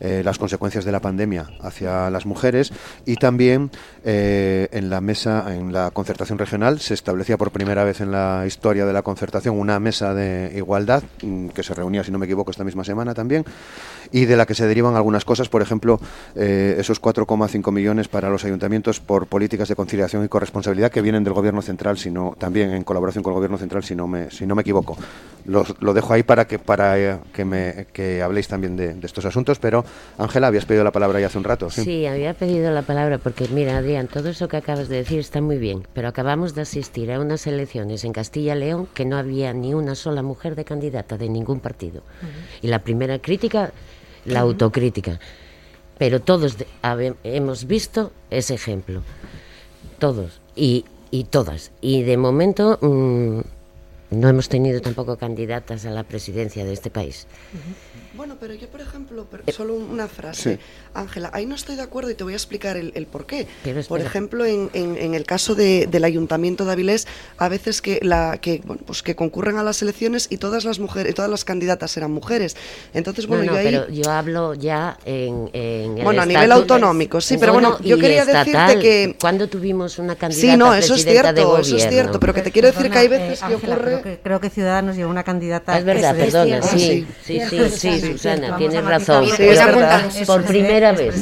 eh, 0.00 0.22
las 0.24 0.38
consecuencias 0.38 0.84
de 0.84 0.92
la 0.92 1.00
pandemia 1.00 1.48
hacia 1.60 2.08
las 2.10 2.24
mujeres 2.24 2.72
y 3.04 3.16
también 3.16 3.70
en 4.04 4.88
la 4.88 5.02
mesa, 5.02 5.54
en 5.54 5.72
la 5.72 5.90
concertación 5.90 6.38
regional, 6.38 6.80
se 6.80 6.94
establecía 6.94 7.36
por 7.36 7.50
primera 7.50 7.84
vez 7.84 8.00
en 8.00 8.10
la 8.10 8.44
historia 8.46 8.86
de 8.86 8.92
la 8.94 9.02
concertación 9.02 9.58
una 9.58 9.78
mesa 9.80 10.14
de 10.14 10.52
igualdad 10.56 11.02
mm, 11.22 11.48
que 11.48 11.62
se 11.62 11.74
reunía, 11.74 12.04
si 12.04 12.10
no 12.10 12.18
me 12.18 12.24
equivoco, 12.24 12.50
esta 12.50 12.64
misma 12.64 12.84
semana 12.84 13.12
también 13.12 13.44
y 14.12 14.24
de 14.24 14.36
la 14.36 14.46
que 14.46 14.54
se 14.54 14.66
derivan 14.66 14.96
algunas 14.96 15.24
cosas, 15.24 15.48
por 15.48 15.62
ejemplo, 15.62 16.00
eh, 16.34 16.76
esos 16.78 17.00
4,5 17.00 17.72
millones 17.72 18.08
para 18.08 18.30
los 18.30 18.44
ayuntamientos 18.44 19.00
por 19.00 19.26
políticas 19.26 19.68
de 19.68 19.76
conciliación 19.76 20.24
y 20.24 20.28
corresponsabilidad 20.28 20.90
que 20.90 21.02
vienen 21.02 21.24
del 21.24 21.32
Gobierno 21.32 21.62
central, 21.62 21.98
sino 21.98 22.34
también 22.38 22.72
en 22.72 22.84
colaboración 22.84 23.22
con 23.22 23.32
el 23.32 23.36
Gobierno 23.36 23.58
central, 23.58 23.84
si 23.84 23.94
no 23.94 24.06
me, 24.06 24.30
si 24.30 24.46
no 24.46 24.54
me 24.54 24.62
equivoco. 24.62 24.96
Lo, 25.46 25.64
lo 25.80 25.94
dejo 25.94 26.12
ahí 26.12 26.22
para 26.22 26.46
que 26.46 26.58
para 26.58 27.20
que 27.32 27.44
me 27.44 27.86
que 27.92 28.22
habléis 28.22 28.48
también 28.48 28.76
de, 28.76 28.94
de 28.94 29.06
estos 29.06 29.24
asuntos, 29.24 29.58
pero 29.58 29.84
Ángela, 30.18 30.48
habías 30.48 30.66
pedido 30.66 30.84
la 30.84 30.92
palabra 30.92 31.20
ya 31.20 31.26
hace 31.26 31.38
un 31.38 31.44
rato. 31.44 31.70
¿sí? 31.70 32.06
había 32.06 32.34
pedido 32.34 32.70
la 32.72 32.82
palabra 32.82 33.18
porque, 33.18 33.48
mira, 33.48 33.78
Adrián, 33.78 34.08
todo 34.08 34.28
eso 34.28 34.48
que 34.48 34.56
acabas 34.56 34.88
de 34.88 34.96
decir 34.96 35.20
está 35.20 35.40
muy 35.40 35.58
bien, 35.58 35.86
pero 35.94 36.08
acabamos 36.08 36.54
de 36.54 36.62
asistir 36.62 37.12
a 37.12 37.20
unas 37.20 37.46
elecciones 37.46 38.04
en 38.04 38.12
Castilla 38.12 38.54
y 38.54 38.58
León 38.58 38.88
que 38.94 39.04
no 39.04 39.16
había 39.16 39.52
ni 39.52 39.74
una 39.74 39.94
sola 39.94 40.22
mujer 40.22 40.54
de 40.54 40.64
candidata 40.64 41.16
de 41.16 41.28
ningún 41.28 41.60
partido. 41.60 42.02
Y 42.62 42.68
la 42.68 42.80
primera 42.80 43.18
crítica, 43.18 43.72
la 44.28 44.40
autocrítica. 44.40 45.20
Pero 45.98 46.20
todos 46.20 46.56
hemos 47.24 47.66
visto 47.66 48.12
ese 48.30 48.54
ejemplo. 48.54 49.02
Todos. 49.98 50.40
y, 50.54 50.84
y 51.10 51.24
todas. 51.24 51.72
Y 51.80 52.02
de 52.02 52.16
momento 52.16 52.78
mm, 52.80 53.40
no 54.10 54.28
hemos 54.28 54.48
tenido 54.48 54.80
tampoco 54.80 55.16
candidatas 55.16 55.84
a 55.86 55.90
la 55.90 56.04
presidencia 56.04 56.64
de 56.64 56.72
este 56.72 56.90
país. 56.90 57.26
Bueno, 58.18 58.36
pero 58.40 58.52
yo, 58.52 58.66
por 58.66 58.80
ejemplo, 58.80 59.28
solo 59.54 59.74
una 59.74 60.08
frase. 60.08 60.58
Ángela, 60.92 61.30
ahí 61.32 61.46
no 61.46 61.54
estoy 61.54 61.76
de 61.76 61.82
acuerdo 61.82 62.10
y 62.10 62.16
te 62.16 62.24
voy 62.24 62.32
a 62.32 62.36
explicar 62.36 62.76
el, 62.76 63.06
por 63.06 63.26
qué. 63.26 63.46
Por 63.86 64.00
ejemplo, 64.00 64.44
en, 64.44 64.70
en, 64.74 65.14
el 65.14 65.24
caso 65.24 65.54
del 65.54 66.02
Ayuntamiento 66.02 66.64
de 66.64 66.72
Avilés, 66.72 67.06
a 67.36 67.48
veces 67.48 67.80
que, 67.80 68.00
la, 68.02 68.38
que, 68.38 68.60
bueno, 68.64 68.82
pues 68.84 69.04
que 69.04 69.14
concurren 69.14 69.56
a 69.56 69.62
las 69.62 69.82
elecciones 69.82 70.26
y 70.30 70.38
todas 70.38 70.64
las 70.64 70.80
mujeres, 70.80 71.14
todas 71.14 71.30
las 71.30 71.44
candidatas 71.44 71.96
eran 71.96 72.10
mujeres. 72.10 72.56
Entonces, 72.92 73.28
bueno, 73.28 73.44
yo 73.44 73.54
ahí... 73.54 73.66
pero 73.66 73.88
yo 73.88 74.10
hablo 74.10 74.54
ya 74.54 74.98
en, 75.04 75.48
en 75.52 76.02
Bueno, 76.02 76.22
a 76.22 76.26
nivel 76.26 76.50
autonómico, 76.50 77.20
sí, 77.20 77.38
pero 77.38 77.52
bueno, 77.52 77.78
yo 77.82 77.98
quería 77.98 78.24
decirte 78.24 78.80
que... 78.80 79.16
¿Cuándo 79.20 79.46
tuvimos 79.48 79.96
una 80.00 80.16
candidata 80.16 80.52
Sí, 80.52 80.56
no, 80.56 80.74
eso 80.74 80.96
es 80.96 81.04
cierto, 81.04 81.58
eso 81.58 81.76
es 81.76 81.88
cierto, 81.88 82.18
pero 82.18 82.34
que 82.34 82.42
te 82.42 82.50
quiero 82.50 82.66
decir 82.66 82.90
que 82.90 82.98
hay 82.98 83.06
veces 83.06 83.40
que 83.40 83.54
ocurre... 83.54 84.18
Creo 84.24 84.40
que, 84.40 84.50
Ciudadanos 84.50 84.96
lleva 84.96 85.08
una 85.08 85.22
candidata... 85.22 85.78
Es 85.78 85.84
verdad, 85.84 86.16
perdona, 86.16 86.62
sí, 86.62 87.06
sí, 87.22 87.40
sí, 87.70 88.07
Susana, 88.12 88.56
tienes 88.56 88.84
razón. 88.84 89.26
por 90.26 90.44
primera 90.44 90.92
vez. 90.92 91.16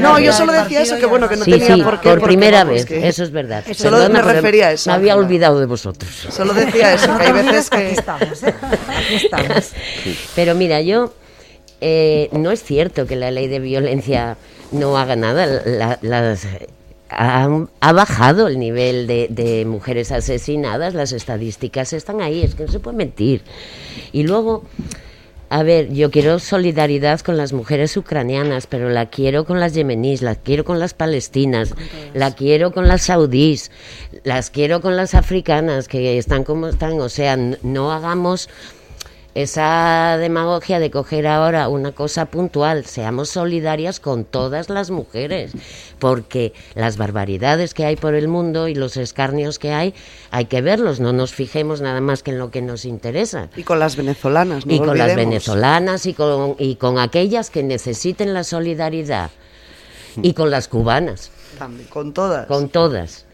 No, 0.00 0.18
yo 0.18 0.32
solo 0.32 0.52
decía 0.52 0.82
eso, 0.82 0.98
que 0.98 1.06
bueno, 1.06 1.28
que 1.28 1.36
no 1.36 1.44
tenía 1.44 1.84
por 1.84 2.00
qué. 2.00 2.08
Por 2.08 2.22
primera 2.22 2.64
vez, 2.64 2.90
eso 2.90 3.24
es 3.24 3.30
verdad. 3.30 3.64
Solo 3.74 4.08
me 4.08 4.22
refería 4.22 4.68
a 4.68 4.72
eso. 4.72 4.90
Me 4.90 4.96
había 4.96 5.16
olvidado 5.16 5.60
de 5.60 5.66
vosotros. 5.66 6.28
Solo 6.30 6.54
decía 6.54 6.94
eso, 6.94 7.16
que 7.18 7.24
hay 7.24 7.32
veces 7.32 7.70
que... 7.70 7.78
Aquí 7.78 7.94
estamos, 7.98 8.42
¿eh? 8.42 8.54
Aquí 8.88 9.14
estamos. 9.14 9.72
Pero 10.34 10.54
mira, 10.54 10.80
yo... 10.80 11.12
Eh, 11.80 12.28
no 12.32 12.50
es 12.50 12.64
cierto 12.64 13.06
que 13.06 13.14
la 13.14 13.30
ley 13.30 13.46
de 13.46 13.60
violencia 13.60 14.36
no 14.72 14.98
haga 14.98 15.14
nada. 15.14 15.46
las, 16.02 16.46
ha, 17.10 17.92
bajado 17.92 18.48
el 18.48 18.58
nivel 18.58 19.06
de, 19.06 19.28
de, 19.30 19.64
mujeres 19.64 20.12
asesinadas, 20.12 20.94
las 20.94 21.12
estadísticas 21.12 21.92
están 21.92 22.20
ahí, 22.20 22.42
es 22.42 22.54
que 22.54 22.64
no 22.64 22.72
se 22.72 22.80
puede 22.80 22.96
mentir. 22.96 23.42
Y 24.12 24.24
luego, 24.24 24.64
a 25.50 25.62
ver, 25.62 25.92
yo 25.92 26.10
quiero 26.10 26.38
solidaridad 26.38 27.20
con 27.20 27.36
las 27.36 27.52
mujeres 27.52 27.96
ucranianas, 27.96 28.66
pero 28.66 28.90
la 28.90 29.06
quiero 29.06 29.46
con 29.46 29.60
las 29.60 29.72
yemeníes, 29.72 30.20
la 30.20 30.34
quiero 30.34 30.64
con 30.64 30.78
las 30.78 30.92
palestinas, 30.92 31.74
la 32.12 32.34
quiero 32.34 32.72
con 32.72 32.86
las 32.86 33.02
saudíes, 33.02 33.70
las 34.24 34.50
quiero 34.50 34.82
con 34.82 34.96
las 34.96 35.14
africanas 35.14 35.88
que 35.88 36.18
están 36.18 36.44
como 36.44 36.68
están. 36.68 37.00
O 37.00 37.08
sea, 37.08 37.36
no 37.36 37.92
hagamos 37.92 38.50
esa 39.34 40.16
demagogia 40.18 40.78
de 40.80 40.90
coger 40.90 41.26
ahora 41.26 41.68
una 41.68 41.92
cosa 41.92 42.26
puntual, 42.26 42.84
seamos 42.84 43.28
solidarias 43.28 44.00
con 44.00 44.24
todas 44.24 44.68
las 44.68 44.90
mujeres, 44.90 45.52
porque 45.98 46.52
las 46.74 46.96
barbaridades 46.96 47.74
que 47.74 47.84
hay 47.84 47.96
por 47.96 48.14
el 48.14 48.28
mundo 48.28 48.68
y 48.68 48.74
los 48.74 48.96
escarnios 48.96 49.58
que 49.58 49.72
hay, 49.72 49.94
hay 50.30 50.46
que 50.46 50.60
verlos, 50.60 51.00
no 51.00 51.12
nos 51.12 51.32
fijemos 51.32 51.80
nada 51.80 52.00
más 52.00 52.22
que 52.22 52.32
en 52.32 52.38
lo 52.38 52.50
que 52.50 52.62
nos 52.62 52.84
interesa. 52.84 53.48
Y 53.56 53.62
con 53.62 53.78
las 53.78 53.96
venezolanas, 53.96 54.66
no 54.66 54.74
Y 54.74 54.78
con 54.78 54.98
las 54.98 55.14
venezolanas 55.14 56.06
y 56.06 56.14
con, 56.14 56.56
y 56.58 56.76
con 56.76 56.98
aquellas 56.98 57.50
que 57.50 57.62
necesiten 57.62 58.34
la 58.34 58.44
solidaridad. 58.44 59.30
Y 60.20 60.32
con 60.32 60.50
las 60.50 60.66
cubanas. 60.66 61.30
También, 61.58 61.88
con 61.88 62.12
todas. 62.12 62.46
Con 62.46 62.68
todas. 62.68 63.26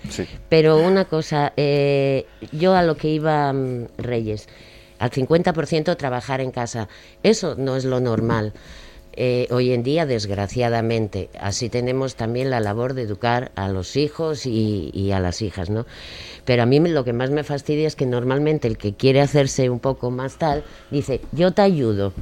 Pero 0.48 0.78
una 0.78 1.04
cosa, 1.06 1.52
eh, 1.56 2.26
yo 2.52 2.74
a 2.74 2.82
lo 2.82 2.96
que 2.96 3.08
iba 3.08 3.52
mm, 3.52 3.88
Reyes, 3.98 4.48
al 5.04 5.10
50% 5.10 5.96
trabajar 5.98 6.40
en 6.40 6.50
casa. 6.50 6.88
Eso 7.22 7.56
no 7.58 7.76
es 7.76 7.84
lo 7.84 8.00
normal. 8.00 8.54
Eh, 9.16 9.46
hoy 9.50 9.72
en 9.72 9.82
día, 9.82 10.06
desgraciadamente, 10.06 11.28
así 11.38 11.68
tenemos 11.68 12.16
también 12.16 12.48
la 12.48 12.58
labor 12.58 12.94
de 12.94 13.02
educar 13.02 13.52
a 13.54 13.68
los 13.68 13.96
hijos 13.96 14.46
y, 14.46 15.12
a 15.12 15.20
las 15.20 15.42
hijas, 15.42 15.68
¿no? 15.68 15.84
Pero 16.46 16.62
a 16.62 16.66
mí 16.66 16.80
lo 16.80 17.04
que 17.04 17.12
más 17.12 17.30
me 17.30 17.44
fastidia 17.44 17.86
es 17.86 17.96
que 17.96 18.06
normalmente 18.06 18.66
el 18.66 18.78
que 18.78 18.94
quiere 18.94 19.20
hacerse 19.20 19.68
un 19.68 19.78
poco 19.78 20.10
más 20.10 20.38
tal 20.38 20.64
dice, 20.90 21.20
yo 21.32 21.52
te 21.52 21.60
ayudo, 21.60 22.14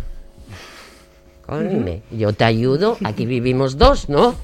yo 2.10 2.32
te 2.32 2.44
ayudo, 2.44 2.96
aquí 3.04 3.26
vivimos 3.26 3.78
dos, 3.78 4.08
¿no? 4.08 4.34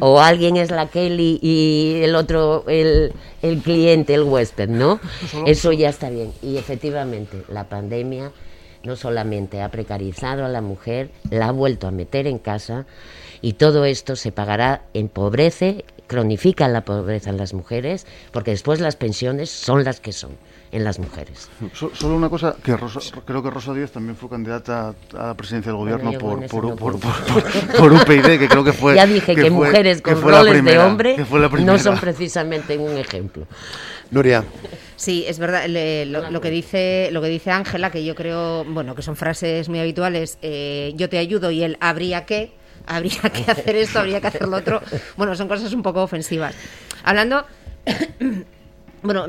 O 0.00 0.20
alguien 0.20 0.56
es 0.56 0.70
la 0.70 0.88
Kelly 0.88 1.38
y 1.42 2.00
el 2.02 2.14
otro 2.14 2.64
el, 2.68 3.12
el 3.42 3.58
cliente, 3.58 4.14
el 4.14 4.22
huésped, 4.22 4.68
¿no? 4.68 5.00
Eso 5.46 5.72
ya 5.72 5.88
está 5.88 6.10
bien. 6.10 6.32
Y 6.42 6.56
efectivamente, 6.56 7.42
la 7.48 7.68
pandemia 7.68 8.32
no 8.84 8.96
solamente 8.96 9.62
ha 9.62 9.70
precarizado 9.70 10.44
a 10.44 10.48
la 10.48 10.60
mujer, 10.60 11.10
la 11.30 11.48
ha 11.48 11.52
vuelto 11.52 11.86
a 11.86 11.90
meter 11.90 12.26
en 12.26 12.38
casa 12.38 12.86
y 13.40 13.54
todo 13.54 13.84
esto 13.84 14.16
se 14.16 14.32
pagará, 14.32 14.82
empobrece, 14.94 15.84
cronifica 16.12 16.68
la 16.68 16.84
pobreza 16.84 17.30
en 17.30 17.38
las 17.38 17.54
mujeres, 17.54 18.06
porque 18.32 18.50
después 18.50 18.80
las 18.80 18.96
pensiones 18.96 19.48
son 19.48 19.82
las 19.82 19.98
que 19.98 20.12
son 20.12 20.32
en 20.70 20.84
las 20.84 20.98
mujeres. 20.98 21.48
solo 21.72 22.16
una 22.16 22.28
cosa, 22.28 22.54
que 22.62 22.76
creo 23.24 23.42
que 23.42 23.50
Rosa 23.50 23.72
Díaz 23.72 23.92
también 23.92 24.14
fue 24.14 24.28
candidata 24.28 24.94
a 25.14 25.26
la 25.28 25.34
presidencia 25.34 25.72
del 25.72 25.78
gobierno 25.78 26.12
por, 26.18 26.46
por, 26.48 26.76
por, 26.76 26.98
por, 26.98 27.92
UPyD, 27.94 28.38
que 28.38 28.48
creo 28.48 28.62
que 28.62 28.74
fue... 28.74 28.94
Ya 29.02 29.06
dije 29.06 29.34
que, 29.34 29.50
mujeres 29.50 30.02
con 30.02 30.20
roles 30.20 30.62
de 30.62 30.78
hombre 30.78 31.16
no 31.64 31.78
son 31.78 31.98
precisamente 31.98 32.76
un 32.76 32.98
ejemplo. 32.98 33.46
Nuria. 34.10 34.44
Sí, 34.96 35.24
es 35.26 35.38
verdad. 35.38 35.64
lo, 35.66 36.40
que 36.42 36.50
dice 36.50 37.08
lo 37.10 37.22
que 37.22 37.28
dice 37.28 37.50
Ángela, 37.50 37.90
que 37.90 38.04
yo 38.04 38.14
creo, 38.14 38.64
bueno, 38.64 38.94
que 38.94 39.00
son 39.00 39.16
frases 39.16 39.70
muy 39.70 39.80
habituales. 39.80 40.36
Eh, 40.42 40.92
yo 40.96 41.08
te 41.08 41.16
ayudo 41.16 41.50
y 41.50 41.62
él 41.62 41.78
habría 41.80 42.26
que, 42.26 42.52
habría 42.86 43.20
que 43.20 43.42
hacer 43.50 43.76
esto, 43.76 44.00
habría 44.00 44.20
que 44.20 44.26
hacer 44.28 44.48
lo 44.48 44.56
otro. 44.56 44.80
Bueno, 45.16 45.34
son 45.34 45.48
cosas 45.48 45.72
un 45.72 45.82
poco 45.82 46.02
ofensivas. 46.02 46.54
Hablando 47.04 47.44
bueno, 49.02 49.26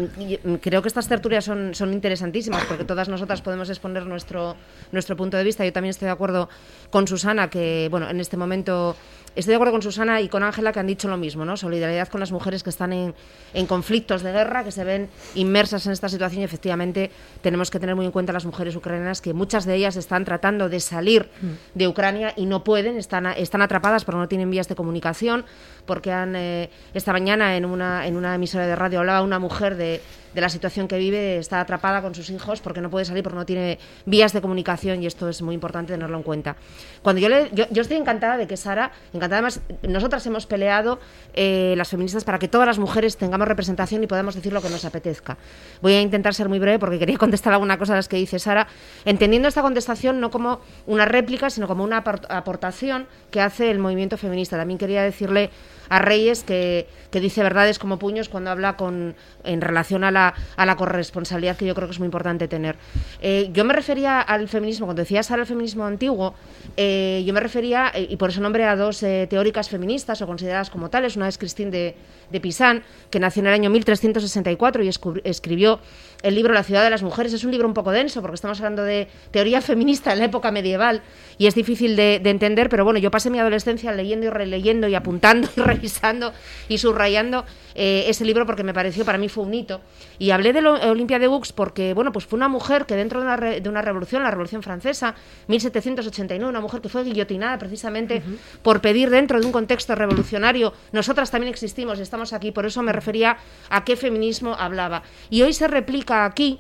creo 0.62 0.82
que 0.82 0.88
estas 0.88 1.08
tertulias 1.08 1.43
son, 1.45 1.74
son 1.74 1.93
interesantísimas 1.93 2.64
porque 2.66 2.86
todas 2.86 3.10
nosotras 3.10 3.41
podemos 3.41 3.70
exponer 3.70 4.06
nuestro, 4.06 4.56
nuestro 4.91 5.16
punto 5.18 5.38
de 5.38 5.43
vista. 5.43 5.66
Yo 5.66 5.74
también 5.74 5.91
estoy 5.91 6.06
de 6.08 6.12
acuerdo 6.12 6.49
con 6.89 7.08
Susana 7.08 7.49
que, 7.49 7.88
bueno, 7.89 8.10
en 8.10 8.20
este 8.20 8.38
momento 8.38 8.95
Estoy 9.36 9.51
de 9.51 9.55
acuerdo 9.55 9.71
con 9.71 9.81
Susana 9.81 10.21
y 10.21 10.29
con 10.29 10.43
Ángela 10.43 10.71
que 10.71 10.79
han 10.79 10.86
dicho 10.86 11.07
lo 11.07 11.17
mismo, 11.17 11.43
¿no? 11.43 11.57
Solidaridad 11.57 12.07
con 12.07 12.19
las 12.19 12.31
mujeres 12.31 12.61
que 12.61 12.69
están 12.69 12.93
en, 12.93 13.15
en, 13.53 13.65
conflictos 13.65 14.21
de 14.21 14.31
guerra, 14.31 14.63
que 14.63 14.71
se 14.71 14.84
ven 14.84 15.09
inmersas 15.34 15.86
en 15.88 15.91
esta 15.91 16.07
situación 16.07 16.41
y 16.41 16.45
efectivamente 16.45 17.09
tenemos 17.41 17.71
que 17.71 17.79
tener 17.79 17.95
muy 17.95 18.05
en 18.05 18.11
cuenta 18.11 18.31
las 18.31 18.45
mujeres 18.45 18.75
ucranianas 18.75 19.21
que 19.21 19.34
muchas 19.34 19.65
de 19.65 19.75
ellas 19.75 19.95
están 19.95 20.23
tratando 20.23 20.69
de 20.69 20.79
salir 20.79 21.29
mm. 21.41 21.77
de 21.77 21.88
Ucrania 21.88 22.34
y 22.36 22.45
no 22.45 22.63
pueden, 22.63 22.97
están, 22.97 23.25
están 23.25 23.63
atrapadas 23.63 24.05
porque 24.05 24.19
no 24.19 24.27
tienen 24.27 24.51
vías 24.51 24.67
de 24.67 24.75
comunicación, 24.75 25.45
porque 25.88 26.11
han, 26.11 26.36
eh, 26.36 26.69
esta 26.93 27.11
mañana 27.11 27.57
en 27.57 27.65
una, 27.65 28.05
en 28.05 28.15
una 28.15 28.36
emisora 28.36 28.67
de 28.67 28.75
radio 28.75 28.99
hablaba 28.99 29.21
una 29.23 29.39
mujer 29.39 29.75
de 29.75 30.01
de 30.34 30.41
la 30.41 30.49
situación 30.49 30.88
que 30.88 30.97
vive, 30.97 31.38
está 31.38 31.59
atrapada 31.59 32.01
con 32.01 32.15
sus 32.15 32.29
hijos 32.29 32.61
porque 32.61 32.81
no 32.81 32.89
puede 32.89 33.05
salir, 33.05 33.23
porque 33.23 33.38
no 33.38 33.45
tiene 33.45 33.79
vías 34.05 34.34
de 34.34 34.41
comunicación 34.41 35.03
y 35.03 35.05
esto 35.05 35.29
es 35.29 35.41
muy 35.41 35.55
importante 35.55 35.93
tenerlo 35.93 36.17
en 36.17 36.23
cuenta. 36.23 36.55
Cuando 37.01 37.21
yo, 37.21 37.29
le, 37.29 37.49
yo, 37.53 37.81
estoy 37.81 37.97
encantada 37.97 38.38
de 38.38 38.47
que 38.47 38.57
Sara, 38.57 38.91
encantada 39.13 39.39
además, 39.39 39.61
nosotras 39.84 40.25
hemos 40.25 40.45
peleado, 40.45 40.99
eh, 41.34 41.73
las 41.77 41.89
feministas, 41.89 42.23
para 42.23 42.39
que 42.39 42.47
todas 42.47 42.67
las 42.67 42.79
mujeres 42.79 43.17
tengamos 43.17 43.47
representación 43.47 44.03
y 44.03 44.07
podamos 44.07 44.36
decir 44.36 44.53
lo 44.53 44.61
que 44.61 44.69
nos 44.69 44.86
apetezca. 44.86 45.38
Voy 45.81 45.93
a 45.93 46.01
intentar 46.01 46.34
ser 46.34 46.49
muy 46.49 46.59
breve 46.59 46.79
porque 46.79 46.99
quería 46.99 47.17
contestar 47.17 47.53
alguna 47.53 47.77
cosa 47.77 47.93
de 47.93 47.99
las 47.99 48.07
que 48.07 48.17
dice 48.17 48.39
Sara, 48.39 48.67
entendiendo 49.05 49.47
esta 49.47 49.61
contestación 49.61 50.19
no 50.19 50.31
como 50.31 50.61
una 50.86 51.05
réplica, 51.05 51.49
sino 51.49 51.67
como 51.67 51.84
una 51.84 51.97
aportación 51.97 53.07
que 53.31 53.41
hace 53.41 53.71
el 53.71 53.79
movimiento 53.79 54.17
feminista. 54.17 54.57
También 54.57 54.77
quería 54.77 55.03
decirle 55.03 55.49
a 55.93 55.99
Reyes, 55.99 56.43
que, 56.43 56.87
dice 57.11 57.43
verdades 57.43 57.77
como 57.77 57.99
puños 57.99 58.27
cuando 58.27 58.49
habla 58.49 58.75
con, 58.75 59.15
en 59.43 59.61
relación 59.61 60.03
a 60.03 60.09
la, 60.09 60.33
a 60.55 60.65
la 60.65 60.75
corresponsabilidad 60.75 61.55
que 61.55 61.67
yo 61.67 61.75
creo 61.75 61.87
que 61.87 61.91
es 61.91 61.99
muy 61.99 62.07
importante 62.07 62.47
tener. 62.47 62.77
Eh, 63.21 63.51
yo 63.53 63.63
me 63.63 63.75
refería 63.75 64.19
al 64.19 64.47
feminismo, 64.47 64.87
cuando 64.87 65.03
decías 65.03 65.29
al 65.29 65.45
feminismo 65.45 65.85
antiguo, 65.85 66.33
eh, 66.77 67.21
yo 67.23 67.31
me 67.31 67.39
refería, 67.39 67.91
eh, 67.93 68.07
y 68.09 68.17
por 68.17 68.31
eso 68.31 68.41
nombré 68.41 68.65
a 68.65 68.75
dos 68.75 69.05
teóricas 69.29 69.69
feministas 69.69 70.19
o 70.23 70.25
consideradas 70.25 70.71
como 70.71 70.89
tales, 70.89 71.15
una 71.15 71.27
es 71.27 71.37
Christine 71.37 71.69
de, 71.69 71.95
de 72.31 72.41
Pisán, 72.41 72.81
que 73.11 73.19
nació 73.19 73.41
en 73.41 73.47
el 73.47 73.53
año 73.53 73.69
1364 73.69 74.83
y 74.83 74.89
escribió 75.23 75.79
el 76.23 76.33
libro 76.33 76.53
La 76.53 76.63
ciudad 76.63 76.83
de 76.83 76.89
las 76.89 77.03
mujeres. 77.03 77.33
Es 77.33 77.43
un 77.43 77.51
libro 77.51 77.67
un 77.67 77.75
poco 77.75 77.91
denso 77.91 78.21
porque 78.21 78.35
estamos 78.35 78.59
hablando 78.59 78.83
de 78.83 79.07
teoría 79.29 79.61
feminista 79.61 80.13
en 80.13 80.19
la 80.19 80.25
época 80.25 80.51
medieval 80.51 81.03
y 81.37 81.45
es 81.45 81.53
difícil 81.53 81.95
de, 81.95 82.15
entender, 82.15 82.69
pero 82.69 82.83
bueno, 82.83 82.99
yo 82.99 83.11
pasé 83.11 83.29
mi 83.29 83.37
adolescencia 83.37 83.91
leyendo 83.91 84.25
y 84.25 84.29
releyendo 84.29 84.87
y 84.87 84.95
apuntando 84.95 85.47
y 85.81 85.82
revisando 85.84 86.34
y 86.69 86.77
subrayando 86.77 87.43
eh, 87.75 88.05
ese 88.07 88.23
libro 88.23 88.45
porque 88.45 88.63
me 88.63 88.73
pareció, 88.73 89.03
para 89.03 89.17
mí 89.17 89.27
fue 89.27 89.43
un 89.43 89.53
hito. 89.53 89.81
Y 90.17 90.31
hablé 90.31 90.53
de 90.53 90.65
Olimpia 90.65 91.19
de 91.19 91.27
Bux 91.27 91.51
porque, 91.51 91.93
bueno, 91.93 92.13
pues 92.13 92.25
fue 92.25 92.38
una 92.38 92.47
mujer 92.47 92.86
que 92.86 92.95
dentro 92.95 93.19
de 93.19 93.25
una, 93.25 93.38
de 93.38 93.69
una 93.69 93.81
revolución, 93.81 94.23
la 94.23 94.31
Revolución 94.31 94.63
Francesa, 94.63 95.15
1789, 95.47 96.49
una 96.49 96.61
mujer 96.61 96.79
que 96.79 96.88
fue 96.88 97.03
guillotinada 97.03 97.57
precisamente 97.57 98.23
por 98.61 98.79
pedir 98.79 99.09
dentro 99.09 99.39
de 99.39 99.45
un 99.45 99.51
contexto 99.51 99.93
revolucionario, 99.95 100.73
nosotras 100.93 101.29
también 101.29 101.51
existimos 101.51 101.99
y 101.99 102.01
estamos 102.01 102.31
aquí, 102.31 102.51
por 102.51 102.65
eso 102.65 102.81
me 102.81 102.93
refería 102.93 103.38
a 103.69 103.84
qué 103.84 103.97
feminismo 103.97 104.55
hablaba. 104.57 105.03
Y 105.29 105.41
hoy 105.41 105.51
se 105.51 105.67
replica 105.67 106.23
aquí 106.23 106.59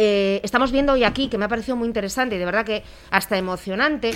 eh, 0.00 0.40
estamos 0.44 0.70
viendo 0.70 0.92
hoy 0.92 1.02
aquí, 1.02 1.28
que 1.28 1.38
me 1.38 1.44
ha 1.44 1.48
parecido 1.48 1.76
muy 1.76 1.88
interesante 1.88 2.36
y 2.36 2.38
de 2.38 2.44
verdad 2.44 2.64
que 2.64 2.84
hasta 3.10 3.36
emocionante, 3.36 4.12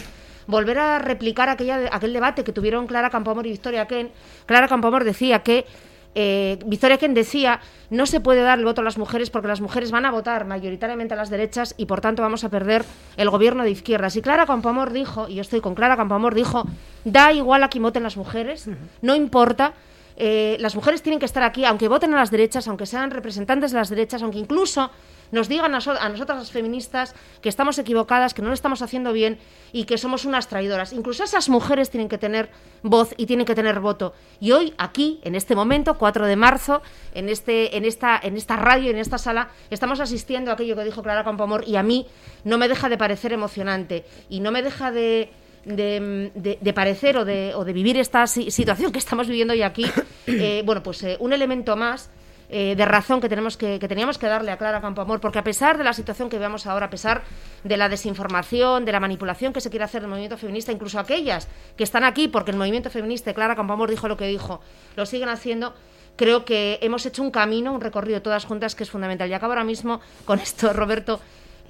volver 0.47 0.79
a 0.79 0.99
replicar 0.99 1.49
aquella, 1.49 1.89
aquel 1.93 2.13
debate 2.13 2.45
que 2.45 2.53
tuvieron 2.53 2.87
Clara 2.87 3.11
Campoamor 3.11 3.47
y 3.47 3.51
Victoria 3.51 3.87
Ken. 3.87 4.11
Clara 4.47 4.69
Campoamor 4.69 5.05
decía 5.05 5.43
que 5.43 5.67
eh, 6.15 6.59
Victoria 6.67 6.99
Ken 6.99 7.15
decía, 7.15 7.61
no 7.91 8.07
se 8.07 8.21
puede 8.21 8.43
dar 8.43 8.59
el 8.59 8.65
voto 8.65 8.83
a 8.83 8.85
las 8.85 8.99
mujeres 8.99 9.31
porque 9.31 9.49
las 9.49 9.61
mujeres 9.61 9.91
van 9.91 10.05
a 10.05 10.11
votar 10.11 10.45
mayoritariamente 10.45 11.15
a 11.15 11.17
las 11.17 11.31
derechas 11.31 11.75
y 11.79 11.87
por 11.87 12.01
tanto 12.01 12.23
vamos 12.23 12.45
a 12.45 12.51
perder 12.51 12.85
el 13.17 13.31
gobierno 13.31 13.65
de 13.65 13.71
izquierdas. 13.71 14.17
Y 14.17 14.23
Clara 14.23 14.47
Campoamor 14.47 14.93
dijo, 14.93 15.29
y 15.29 15.37
yo 15.37 15.41
estoy 15.41 15.61
con 15.61 15.75
Clara 15.75 15.97
Campoamor, 15.97 16.35
dijo, 16.35 16.65
da 17.05 17.33
igual 17.33 17.63
a 17.63 17.69
quién 17.69 17.83
voten 17.83 18.03
las 18.03 18.17
mujeres, 18.17 18.69
no 19.01 19.15
importa, 19.15 19.73
eh, 20.17 20.57
las 20.61 20.75
mujeres 20.75 21.03
tienen 21.03 21.19
que 21.19 21.27
estar 21.27 21.43
aquí, 21.43 21.65
aunque 21.65 21.89
voten 21.89 22.13
a 22.13 22.17
las 22.17 22.31
derechas, 22.31 22.69
aunque 22.69 22.85
sean 22.85 23.11
representantes 23.11 23.73
de 23.73 23.79
las 23.79 23.89
derechas, 23.89 24.23
aunque 24.23 24.39
incluso 24.39 24.91
nos 25.33 25.49
digan 25.49 25.75
a, 25.75 25.79
nosotras 25.79 26.39
las 26.39 26.53
feministas 26.53 27.15
que 27.41 27.49
estamos 27.49 27.79
equivocadas, 27.79 28.35
que 28.35 28.43
no 28.43 28.49
lo 28.49 28.55
estamos 28.55 28.83
haciendo 28.83 29.13
bien 29.13 29.39
y 29.73 29.85
que 29.85 29.99
somos 29.99 30.25
unas 30.25 30.47
traidoras. 30.47 30.93
Incluso 30.93 31.25
esas 31.25 31.49
mujeres 31.49 31.91
tienen 31.91 32.09
que 32.09 32.19
tener 32.19 32.51
voz 32.83 33.15
y 33.17 33.27
tienen 33.27 33.47
que 33.47 33.55
tener 33.55 33.81
voto. 33.81 34.13
Y 34.41 34.53
hoy, 34.53 34.75
aquí, 34.77 35.21
en 35.25 35.35
este 35.35 35.57
momento, 35.57 35.97
4 35.97 36.27
de 36.27 36.37
marzo, 36.37 36.83
en, 37.15 37.31
este, 37.31 37.77
en, 37.77 37.87
esta, 37.87 38.21
en 38.23 38.37
esta 38.37 38.57
radio, 38.57 38.91
en 38.91 38.99
esta 38.99 39.17
sala, 39.17 39.49
estamos 39.71 40.01
asistiendo 40.01 40.51
a 40.51 40.55
aquello 40.55 40.77
que 40.77 40.85
dijo 40.85 41.03
Clara 41.03 41.25
Campomor 41.25 41.65
y 41.67 41.77
a 41.77 41.83
mí 41.83 42.07
no 42.45 42.59
me 42.59 42.69
deja 42.69 42.91
de 42.91 42.99
parecer 42.99 43.33
emocionante 43.33 44.05
y 44.29 44.41
no 44.41 44.53
me 44.53 44.63
deja 44.63 44.93
de... 44.93 45.31
De, 45.65 46.73
parecer 46.75 47.17
o 47.19 47.25
de, 47.25 47.53
o 47.55 47.65
de, 47.65 47.73
vivir 47.73 47.97
esta 47.97 48.27
situación 48.27 48.91
que 48.91 48.99
estamos 48.99 49.29
viviendo 49.29 49.55
hoy 49.55 49.63
aquí, 49.63 49.87
eh, 50.27 50.65
bueno, 50.67 50.83
pues 50.83 51.05
eh, 51.05 51.17
un 51.21 51.33
elemento 51.33 51.77
más 51.77 52.11
eh, 52.55 52.77
de 52.77 52.85
razón 52.85 53.23
que, 53.23 53.31
tenemos 53.31 53.57
que, 53.57 53.79
que, 53.79 53.89
teníamos 53.89 54.19
que 54.19 54.27
darle 54.27 54.53
a 54.53 54.59
Clara 54.59 54.83
Campoamor, 54.83 55.21
porque 55.21 55.39
a 55.39 55.43
pesar 55.43 55.79
de 55.79 55.85
la 55.85 55.95
situación 55.95 56.29
que 56.29 56.39
vemos 56.39 56.67
ahora, 56.67 56.87
a 56.87 56.91
pesar 56.91 57.23
de 57.65 57.77
la 57.79 57.89
desinformación, 57.89 58.85
de 58.85 58.93
la 58.93 59.01
manipulación 59.01 59.55
que 59.55 59.63
se 59.63 59.71
quiere 59.71 59.87
hacer 59.87 60.03
del 60.03 60.11
movimiento 60.11 60.37
feminista, 60.37 60.71
incluso 60.71 60.99
aquellas 60.99 61.49
que 61.79 61.83
están 61.83 62.05
aquí 62.05 62.29
porque 62.29 62.51
el 62.51 62.59
movimiento 62.59 62.91
feminista 62.91 63.33
Clara 63.33 63.57
Campoamor 63.57 63.89
dijo 63.89 64.07
lo 64.07 64.19
que 64.19 64.27
dijo, 64.27 64.61
lo 64.97 65.07
siguen 65.07 65.31
haciendo, 65.31 65.73
creo 66.17 66.45
que 66.45 66.79
hemos 66.83 67.07
hecho 67.07 67.23
un 67.23 67.31
camino, 67.31 67.73
un 67.73 67.81
recorrido 67.81 68.21
todas 68.21 68.45
juntas 68.45 68.75
que 68.75 68.83
es 68.83 68.91
fundamental. 68.91 69.31
Y 69.31 69.33
acabo 69.33 69.53
ahora 69.53 69.65
mismo 69.65 70.03
con 70.27 70.39
esto, 70.39 70.75
Roberto. 70.75 71.21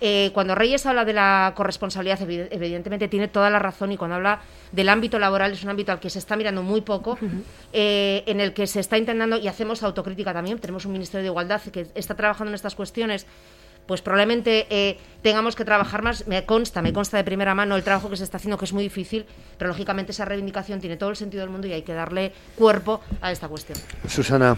Eh, 0.00 0.30
cuando 0.34 0.54
Reyes 0.54 0.84
habla 0.86 1.04
de 1.04 1.12
la 1.12 1.52
corresponsabilidad, 1.54 2.20
evidentemente 2.22 3.08
tiene 3.08 3.28
toda 3.28 3.50
la 3.50 3.58
razón 3.58 3.92
y 3.92 3.96
cuando 3.96 4.16
habla 4.16 4.40
del 4.72 4.88
ámbito 4.88 5.18
laboral 5.18 5.52
es 5.52 5.62
un 5.62 5.70
ámbito 5.70 5.92
al 5.92 6.00
que 6.00 6.10
se 6.10 6.18
está 6.18 6.34
mirando 6.36 6.62
muy 6.62 6.80
poco, 6.80 7.18
eh, 7.72 8.24
en 8.26 8.40
el 8.40 8.52
que 8.52 8.66
se 8.66 8.80
está 8.80 8.98
intentando, 8.98 9.38
y 9.38 9.46
hacemos 9.46 9.82
autocrítica 9.82 10.32
también, 10.32 10.58
tenemos 10.58 10.86
un 10.86 10.92
Ministerio 10.92 11.22
de 11.22 11.28
Igualdad 11.28 11.60
que 11.72 11.86
está 11.94 12.14
trabajando 12.14 12.50
en 12.50 12.54
estas 12.56 12.74
cuestiones, 12.74 13.26
pues 13.86 14.00
probablemente 14.00 14.66
eh, 14.70 14.98
tengamos 15.22 15.56
que 15.56 15.64
trabajar 15.64 16.02
más. 16.02 16.26
Me 16.26 16.44
consta, 16.44 16.82
me 16.82 16.92
consta 16.92 17.16
de 17.16 17.24
primera 17.24 17.54
mano 17.54 17.76
el 17.76 17.82
trabajo 17.82 18.08
que 18.08 18.16
se 18.16 18.24
está 18.24 18.36
haciendo, 18.36 18.58
que 18.58 18.64
es 18.64 18.72
muy 18.72 18.84
difícil, 18.84 19.26
pero 19.58 19.68
lógicamente 19.68 20.12
esa 20.12 20.24
reivindicación 20.24 20.80
tiene 20.80 20.96
todo 20.96 21.10
el 21.10 21.16
sentido 21.16 21.42
del 21.42 21.50
mundo 21.50 21.66
y 21.66 21.72
hay 21.72 21.82
que 21.82 21.92
darle 21.92 22.32
cuerpo 22.56 23.00
a 23.20 23.32
esta 23.32 23.48
cuestión. 23.48 23.78
Susana. 24.08 24.56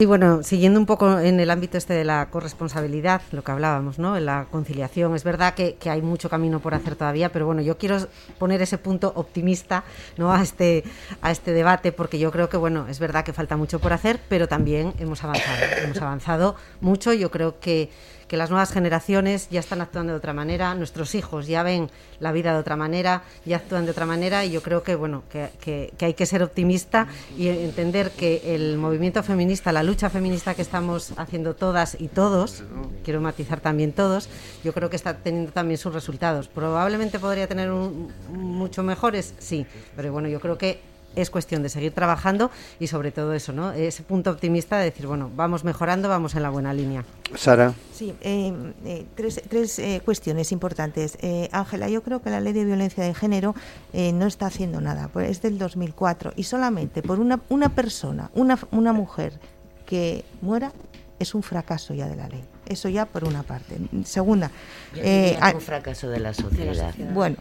Y 0.00 0.06
bueno, 0.06 0.44
siguiendo 0.44 0.78
un 0.78 0.86
poco 0.86 1.18
en 1.18 1.40
el 1.40 1.50
ámbito 1.50 1.76
este 1.76 1.92
de 1.92 2.04
la 2.04 2.30
corresponsabilidad, 2.30 3.20
lo 3.32 3.42
que 3.42 3.50
hablábamos, 3.50 3.98
¿no? 3.98 4.16
En 4.16 4.26
la 4.26 4.46
conciliación, 4.48 5.12
es 5.16 5.24
verdad 5.24 5.54
que, 5.54 5.76
hay 5.90 6.02
mucho 6.02 6.30
camino 6.30 6.60
por 6.60 6.72
hacer 6.72 6.94
todavía, 6.94 7.32
pero 7.32 7.46
bueno, 7.46 7.62
yo 7.62 7.78
quiero 7.78 7.98
poner 8.38 8.62
ese 8.62 8.78
punto 8.78 9.12
optimista, 9.16 9.82
¿no? 10.16 10.32
A 10.32 10.40
este, 10.40 10.84
a 11.20 11.32
este 11.32 11.52
debate, 11.52 11.90
porque 11.90 12.20
yo 12.20 12.30
creo 12.30 12.48
que, 12.48 12.56
bueno, 12.56 12.86
es 12.88 13.00
verdad 13.00 13.24
que 13.24 13.32
falta 13.32 13.56
mucho 13.56 13.80
por 13.80 13.92
hacer, 13.92 14.20
pero 14.28 14.46
también 14.46 14.94
hemos 15.00 15.24
avanzado, 15.24 15.58
hemos 15.82 16.00
avanzado 16.00 16.54
mucho. 16.80 17.12
Yo 17.12 17.32
creo 17.32 17.58
que 17.58 17.90
que 18.28 18.36
las 18.36 18.50
nuevas 18.50 18.70
generaciones 18.70 19.48
ya 19.50 19.60
están 19.60 19.80
actuando 19.80 20.12
de 20.12 20.18
otra 20.18 20.32
manera, 20.32 20.74
nuestros 20.74 21.14
hijos 21.14 21.46
ya 21.46 21.62
ven 21.62 21.90
la 22.20 22.30
vida 22.30 22.52
de 22.52 22.58
otra 22.58 22.76
manera, 22.76 23.22
ya 23.44 23.56
actúan 23.56 23.86
de 23.86 23.90
otra 23.90 24.06
manera 24.06 24.44
y 24.44 24.50
yo 24.50 24.62
creo 24.62 24.82
que 24.82 24.94
bueno 24.94 25.24
que, 25.30 25.92
hay 26.00 26.14
que 26.14 26.26
ser 26.26 26.42
optimista 26.42 27.08
y 27.36 27.48
entender 27.48 28.10
que 28.10 28.54
el 28.54 28.76
movimiento 28.76 29.22
feminista, 29.22 29.72
la 29.72 29.82
lucha 29.82 30.10
feminista 30.10 30.54
que 30.54 30.62
estamos 30.62 31.12
haciendo 31.16 31.54
todas 31.54 31.96
y 31.98 32.08
todos, 32.08 32.62
quiero 33.04 33.20
matizar 33.20 33.60
también 33.60 33.92
todos, 33.92 34.28
yo 34.62 34.72
creo 34.72 34.90
que 34.90 34.96
está 34.96 35.16
teniendo 35.16 35.52
también 35.52 35.78
sus 35.78 35.94
resultados. 35.94 36.48
Probablemente 36.48 37.18
podría 37.18 37.46
tener 37.46 37.70
mucho 37.70 38.82
mejores, 38.82 39.34
sí, 39.38 39.66
pero 39.96 40.12
bueno, 40.12 40.28
yo 40.28 40.40
creo 40.40 40.58
que 40.58 40.97
es 41.20 41.30
cuestión 41.30 41.62
de 41.62 41.68
seguir 41.68 41.92
trabajando 41.92 42.50
y 42.78 42.86
sobre 42.86 43.12
todo 43.12 43.32
eso, 43.34 43.52
¿no? 43.52 43.72
Ese 43.72 44.02
punto 44.02 44.30
optimista 44.30 44.78
de 44.78 44.84
decir, 44.84 45.06
bueno, 45.06 45.30
vamos 45.34 45.64
mejorando, 45.64 46.08
vamos 46.08 46.34
en 46.34 46.42
la 46.42 46.50
buena 46.50 46.72
línea. 46.72 47.04
Sara. 47.34 47.74
Sí, 47.92 48.14
eh, 48.20 48.52
eh, 48.84 49.06
tres, 49.14 49.42
tres 49.48 49.78
eh, 49.78 50.00
cuestiones 50.04 50.52
importantes. 50.52 51.18
Ángela, 51.52 51.88
yo 51.88 52.02
creo 52.02 52.22
que 52.22 52.30
la 52.30 52.40
ley 52.40 52.52
de 52.52 52.64
violencia 52.64 53.04
de 53.04 53.14
género 53.14 53.54
no 53.92 54.26
está 54.26 54.46
haciendo 54.46 54.80
nada, 54.80 55.08
pues 55.12 55.30
es 55.30 55.42
del 55.42 55.58
2004 55.58 56.32
y 56.36 56.44
solamente 56.44 57.02
por 57.02 57.20
una, 57.20 57.40
una 57.48 57.68
persona, 57.70 58.30
una, 58.34 58.58
una 58.70 58.92
mujer 58.92 59.38
que 59.86 60.24
muera, 60.40 60.72
es 61.18 61.34
un 61.34 61.42
fracaso 61.42 61.94
ya 61.94 62.06
de 62.06 62.16
la 62.16 62.28
ley. 62.28 62.44
Eso 62.68 62.88
ya 62.88 63.06
por 63.06 63.24
una 63.24 63.42
parte. 63.42 63.76
Segunda, 64.04 64.50
eh, 64.94 65.38
un 65.54 65.60
fracaso 65.60 66.08
de 66.10 66.20
la 66.20 66.34
sociedad. 66.34 66.94
Bueno, 67.14 67.36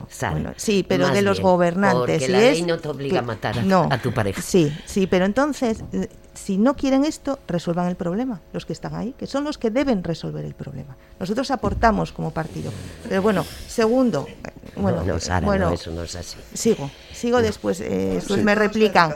sí, 0.55 0.85
pero 0.87 1.09
de 1.09 1.21
los 1.21 1.41
gobernantes. 1.41 2.19
Porque 2.19 2.29
la 2.29 2.39
ley 2.39 2.61
no 2.61 2.79
te 2.79 2.87
obliga 2.87 3.19
a 3.19 3.21
matar 3.21 3.55
a, 3.59 3.97
tu 4.01 4.13
pareja. 4.13 4.41
Sí, 4.41 4.75
sí, 4.85 5.05
pero 5.05 5.25
entonces, 5.25 5.83
eh, 5.91 6.07
si 6.33 6.57
no 6.57 6.75
quieren 6.75 7.03
esto, 7.03 7.39
resuelvan 7.47 7.87
el 7.87 7.95
problema, 7.95 8.39
los 8.53 8.65
que 8.65 8.73
están 8.73 8.95
ahí, 8.95 9.13
que 9.17 9.27
son 9.27 9.43
los 9.43 9.57
que 9.57 9.69
deben 9.69 10.03
resolver 10.03 10.45
el 10.45 10.53
problema. 10.53 10.95
Nosotros 11.19 11.51
aportamos 11.51 12.13
como 12.13 12.31
partido. 12.31 12.71
Pero 13.09 13.21
bueno, 13.21 13.45
segundo, 13.67 14.27
eh, 14.29 14.51
bueno, 14.77 15.03
bueno 15.43 15.71
eso 15.71 15.91
no 15.91 16.03
es 16.03 16.15
así. 16.15 16.37
Sigo, 16.53 16.89
sigo 17.13 17.41
después, 17.41 17.79
después 17.79 18.43
me 18.43 18.55
replican. 18.55 19.15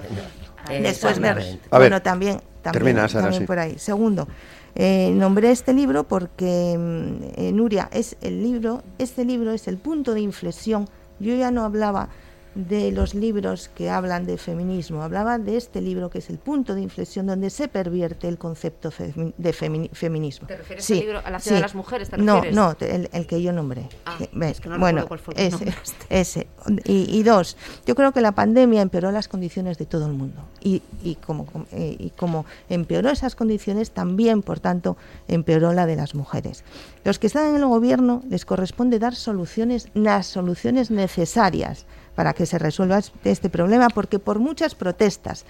Después 0.67 1.19
me, 1.19 1.59
bueno, 1.69 2.01
también, 2.01 2.41
también, 2.61 3.07
también 3.07 3.45
por 3.45 3.59
ahí. 3.59 3.79
Segundo, 3.79 4.27
eh, 4.75 5.11
nombré 5.13 5.51
este 5.51 5.73
libro 5.73 6.03
porque, 6.05 6.77
mm, 6.77 7.39
eh, 7.39 7.51
Nuria, 7.51 7.89
es 7.91 8.17
el 8.21 8.41
libro, 8.41 8.83
este 8.97 9.25
libro 9.25 9.51
es 9.51 9.67
el 9.67 9.77
punto 9.77 10.13
de 10.13 10.21
inflexión. 10.21 10.87
Yo 11.19 11.35
ya 11.35 11.51
no 11.51 11.63
hablaba 11.63 12.09
de 12.55 12.91
los 12.91 13.13
libros 13.13 13.69
que 13.73 13.89
hablan 13.89 14.25
de 14.25 14.37
feminismo, 14.37 15.03
hablaba 15.03 15.37
de 15.37 15.55
este 15.55 15.81
libro 15.81 16.09
que 16.09 16.19
es 16.19 16.29
el 16.29 16.37
punto 16.37 16.75
de 16.75 16.81
inflexión 16.81 17.25
donde 17.27 17.49
se 17.49 17.67
pervierte 17.67 18.27
el 18.27 18.37
concepto 18.37 18.91
de 19.37 19.53
feminismo. 19.53 20.47
¿Te 20.47 20.57
refieres 20.57 20.91
al 20.91 20.97
libro, 20.97 21.21
a 21.23 21.29
la 21.29 21.39
ciudad 21.39 21.57
de 21.57 21.61
las 21.61 21.75
mujeres? 21.75 22.11
no, 22.17 22.41
no, 22.51 22.75
el, 22.79 23.27
que 23.27 23.41
yo 23.41 23.53
nombré. 23.53 23.87
Ah, 24.05 24.17
es 24.41 24.59
que 24.59 24.69
no 24.69 24.79
bueno, 24.79 25.07
cuál 25.07 25.19
fue 25.19 25.33
ese, 25.37 25.73
ese. 26.09 26.47
Y, 26.83 27.23
dos, 27.23 27.55
yo 27.85 27.95
creo 27.95 28.11
que 28.11 28.21
la 28.21 28.33
pandemia 28.33 28.81
empeoró 28.81 29.11
las 29.11 29.27
condiciones 29.27 29.77
de 29.77 29.85
todo 29.85 30.07
el 30.07 30.13
mundo 30.13 30.41
y, 30.61 30.81
y, 31.03 31.15
como, 31.15 31.47
eh, 31.71 31.95
y 31.97 32.09
como 32.11 32.45
empeoró 32.69 33.09
esas 33.09 33.35
condiciones, 33.35 33.91
también, 33.91 34.41
por 34.41 34.59
tanto, 34.59 34.97
empeoró 35.27 35.73
la 35.73 35.85
de 35.85 35.95
las 35.95 36.15
mujeres. 36.15 36.63
Los 37.05 37.17
que 37.17 37.27
están 37.27 37.47
en 37.47 37.55
el 37.55 37.65
gobierno 37.65 38.23
les 38.29 38.45
corresponde 38.45 38.99
dar 38.99 39.15
soluciones, 39.15 39.87
las 39.93 40.27
soluciones 40.27 40.91
necesarias 40.91 41.85
para 42.15 42.33
que 42.33 42.45
se 42.45 42.59
resuelva 42.59 42.99
este 43.23 43.49
problema, 43.49 43.87
porque 43.89 44.19
por 44.19 44.39
muchas 44.39 44.75
protestas 44.75 45.45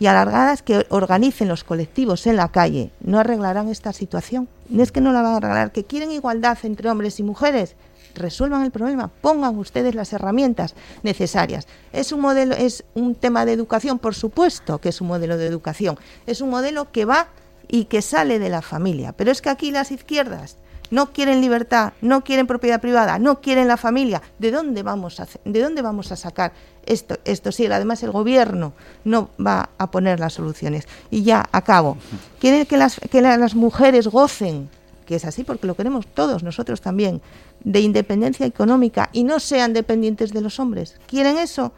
y 0.00 0.06
alargadas 0.06 0.62
que 0.62 0.86
organicen 0.88 1.48
los 1.48 1.64
colectivos 1.64 2.26
en 2.26 2.36
la 2.36 2.48
calle, 2.48 2.90
no 3.00 3.18
arreglarán 3.18 3.68
esta 3.68 3.92
situación. 3.92 4.48
No 4.68 4.82
es 4.82 4.92
que 4.92 5.00
no 5.00 5.12
la 5.12 5.22
van 5.22 5.34
a 5.34 5.36
arreglar, 5.36 5.72
que 5.72 5.84
quieren 5.84 6.10
igualdad 6.10 6.58
entre 6.64 6.90
hombres 6.90 7.20
y 7.20 7.22
mujeres, 7.22 7.76
resuelvan 8.14 8.62
el 8.62 8.70
problema, 8.70 9.08
pongan 9.08 9.58
ustedes 9.58 9.94
las 9.94 10.12
herramientas 10.12 10.74
necesarias. 11.02 11.66
Es 11.92 12.12
un 12.12 12.20
modelo, 12.20 12.54
es 12.54 12.84
un 12.94 13.14
tema 13.14 13.44
de 13.44 13.52
educación, 13.52 13.98
por 13.98 14.14
supuesto 14.14 14.78
que 14.78 14.88
es 14.88 15.00
un 15.00 15.08
modelo 15.08 15.36
de 15.36 15.46
educación, 15.46 15.98
es 16.26 16.40
un 16.40 16.50
modelo 16.50 16.90
que 16.90 17.04
va 17.04 17.28
y 17.68 17.84
que 17.84 18.02
sale 18.02 18.38
de 18.38 18.48
la 18.48 18.62
familia, 18.62 19.12
pero 19.12 19.30
es 19.30 19.42
que 19.42 19.50
aquí 19.50 19.70
las 19.70 19.90
izquierdas 19.90 20.56
no 20.90 21.12
quieren 21.12 21.40
libertad, 21.40 21.92
no 22.00 22.24
quieren 22.24 22.46
propiedad 22.46 22.80
privada, 22.80 23.18
no 23.18 23.40
quieren 23.40 23.68
la 23.68 23.76
familia. 23.76 24.22
¿De 24.38 24.50
dónde 24.50 24.82
vamos 24.82 25.20
a, 25.20 25.26
de 25.44 25.60
dónde 25.60 25.82
vamos 25.82 26.12
a 26.12 26.16
sacar 26.16 26.52
esto? 26.84 27.18
Esto 27.24 27.52
sí, 27.52 27.66
además 27.66 28.02
el 28.02 28.12
gobierno 28.12 28.72
no 29.04 29.30
va 29.44 29.70
a 29.78 29.90
poner 29.90 30.20
las 30.20 30.34
soluciones. 30.34 30.86
Y 31.10 31.22
ya 31.22 31.44
acabo. 31.52 31.96
Quieren 32.40 32.66
que 32.66 32.76
las, 32.76 33.00
que 33.10 33.22
las 33.22 33.54
mujeres 33.54 34.08
gocen, 34.08 34.68
que 35.04 35.16
es 35.16 35.24
así 35.24 35.44
porque 35.44 35.66
lo 35.66 35.74
queremos 35.74 36.06
todos, 36.06 36.42
nosotros 36.42 36.80
también, 36.80 37.22
de 37.64 37.80
independencia 37.80 38.46
económica 38.46 39.08
y 39.12 39.24
no 39.24 39.40
sean 39.40 39.72
dependientes 39.72 40.32
de 40.32 40.40
los 40.40 40.60
hombres. 40.60 41.00
¿Quieren 41.06 41.38
eso? 41.38 41.72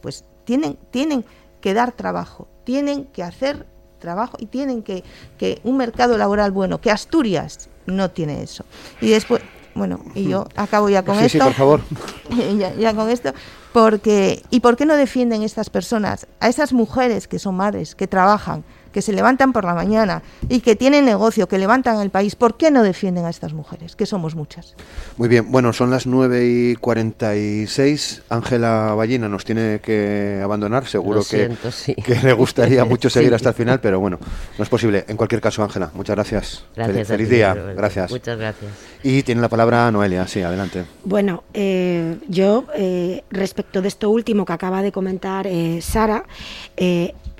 Pues 0.00 0.24
tienen, 0.44 0.78
tienen 0.90 1.24
que 1.60 1.74
dar 1.74 1.92
trabajo, 1.92 2.48
tienen 2.64 3.04
que 3.06 3.22
hacer 3.22 3.66
trabajo 4.04 4.36
y 4.38 4.46
tienen 4.46 4.82
que, 4.82 5.02
que 5.38 5.60
un 5.64 5.78
mercado 5.78 6.18
laboral 6.18 6.52
bueno, 6.52 6.80
que 6.80 6.90
Asturias 6.90 7.68
no 7.86 8.10
tiene 8.10 8.42
eso. 8.42 8.64
Y 9.00 9.08
después, 9.08 9.42
bueno, 9.74 10.00
y 10.14 10.28
yo 10.28 10.46
acabo 10.56 10.88
ya 10.88 11.02
con 11.02 11.18
esto. 11.18 11.38
Sí, 11.38 11.38
por 11.38 11.54
favor. 11.54 11.80
ya, 12.78 12.94
con 12.94 13.08
esto, 13.08 13.32
porque 13.72 14.42
¿y 14.50 14.60
por 14.60 14.76
qué 14.76 14.84
no 14.86 14.96
defienden 14.96 15.42
estas 15.42 15.70
personas, 15.70 16.26
a 16.38 16.48
esas 16.48 16.72
mujeres 16.72 17.26
que 17.26 17.38
son 17.38 17.56
madres, 17.56 17.94
que 17.94 18.06
trabajan, 18.06 18.62
que 18.94 19.02
se 19.02 19.12
levantan 19.12 19.52
por 19.52 19.64
la 19.64 19.74
mañana 19.74 20.22
y 20.48 20.60
que 20.60 20.76
tienen 20.76 21.04
negocio, 21.04 21.48
que 21.48 21.58
levantan 21.58 22.00
el 22.00 22.10
país, 22.10 22.36
¿por 22.36 22.56
qué 22.56 22.70
no 22.70 22.84
defienden 22.84 23.24
a 23.24 23.30
estas 23.30 23.52
mujeres? 23.52 23.96
Que 23.96 24.06
somos 24.06 24.36
muchas. 24.36 24.76
Muy 25.16 25.28
bien, 25.28 25.50
bueno, 25.50 25.72
son 25.72 25.90
las 25.90 26.06
9 26.06 26.46
y 26.46 26.76
46. 26.76 28.22
Ángela 28.28 28.94
Ballina 28.96 29.28
nos 29.28 29.44
tiene 29.44 29.80
que 29.82 30.40
abandonar. 30.42 30.86
Seguro 30.86 31.22
que, 31.28 31.50
que, 32.04 32.14
le 32.22 32.32
gustaría 32.32 32.84
mucho 32.94 33.10
seguir 33.10 33.34
hasta 33.34 33.48
el 33.48 33.56
final, 33.56 33.80
pero 33.80 33.98
bueno, 33.98 34.20
no 34.56 34.62
es 34.62 34.70
posible. 34.70 35.04
En 35.08 35.16
cualquier 35.16 35.40
caso, 35.40 35.64
Ángela, 35.64 35.90
muchas 35.94 36.14
gracias. 36.14 36.64
gracias 36.76 37.08
feliz, 37.08 37.28
día. 37.28 37.52
Gracias. 37.52 38.12
Muchas 38.12 38.38
gracias. 38.38 38.70
Y 39.02 39.24
tiene 39.24 39.40
la 39.40 39.48
palabra 39.48 39.90
Noelia. 39.90 40.28
Sí, 40.28 40.40
adelante. 40.40 40.84
Bueno, 41.04 41.42
eh, 41.52 42.16
yo, 42.28 42.66
eh, 42.76 43.24
respecto 43.30 43.82
de 43.82 43.88
esto 43.88 44.08
último 44.08 44.44
que 44.44 44.52
acaba 44.52 44.82
de 44.82 44.92
comentar 44.92 45.48
eh, 45.48 45.80
Sara, 45.82 46.24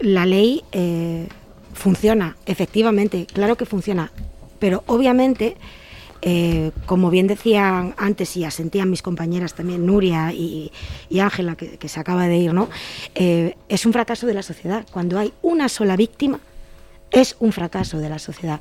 la 0.01 0.27
ley 0.27 0.65
funciona, 1.75 2.37
efectivamente, 2.47 3.27
claro 3.27 3.57
que 3.57 3.67
funciona, 3.67 4.11
pero 4.59 4.83
obviamente, 4.87 5.57
como 6.87 7.11
bien 7.11 7.27
decían 7.27 7.95
antes 7.99 8.35
y 8.37 8.45
asentían 8.45 8.89
mis 8.89 9.03
compañeras 9.03 9.55
también, 9.55 9.85
Nuria 9.85 10.33
y 10.33 10.71
Ángela, 11.21 11.55
que, 11.55 11.77
que, 11.77 11.89
se 11.89 12.01
acaba 12.01 12.27
de 12.27 12.39
ir, 12.39 12.55
¿no? 12.55 12.71
es 13.15 13.85
un 13.85 13.93
fracaso 13.93 14.27
de 14.27 14.33
la 14.33 14.43
sociedad. 14.43 14.87
Cuando 14.91 15.19
hay 15.19 15.35
una 15.43 15.69
sola 15.69 15.97
víctima, 15.97 16.41
es 17.15 17.37
un 17.39 17.53
fracaso 17.53 17.99
de 17.99 18.09
la 18.09 18.19
sociedad. 18.19 18.61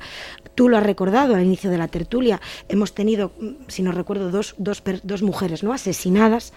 Tú 0.54 0.68
lo 0.68 0.76
has 0.76 0.82
recordado 0.82 1.34
al 1.34 1.42
inicio 1.42 1.70
de 1.70 1.78
la 1.78 1.88
tertulia. 1.88 2.40
Hemos 2.68 2.94
tenido, 2.94 3.32
si 3.68 3.82
no 3.82 3.92
recuerdo, 3.92 4.30
dos, 4.30 4.54
dos, 4.58 4.82
dos 5.02 5.22
mujeres 5.22 5.62
¿no? 5.62 5.72
asesinadas 5.72 6.52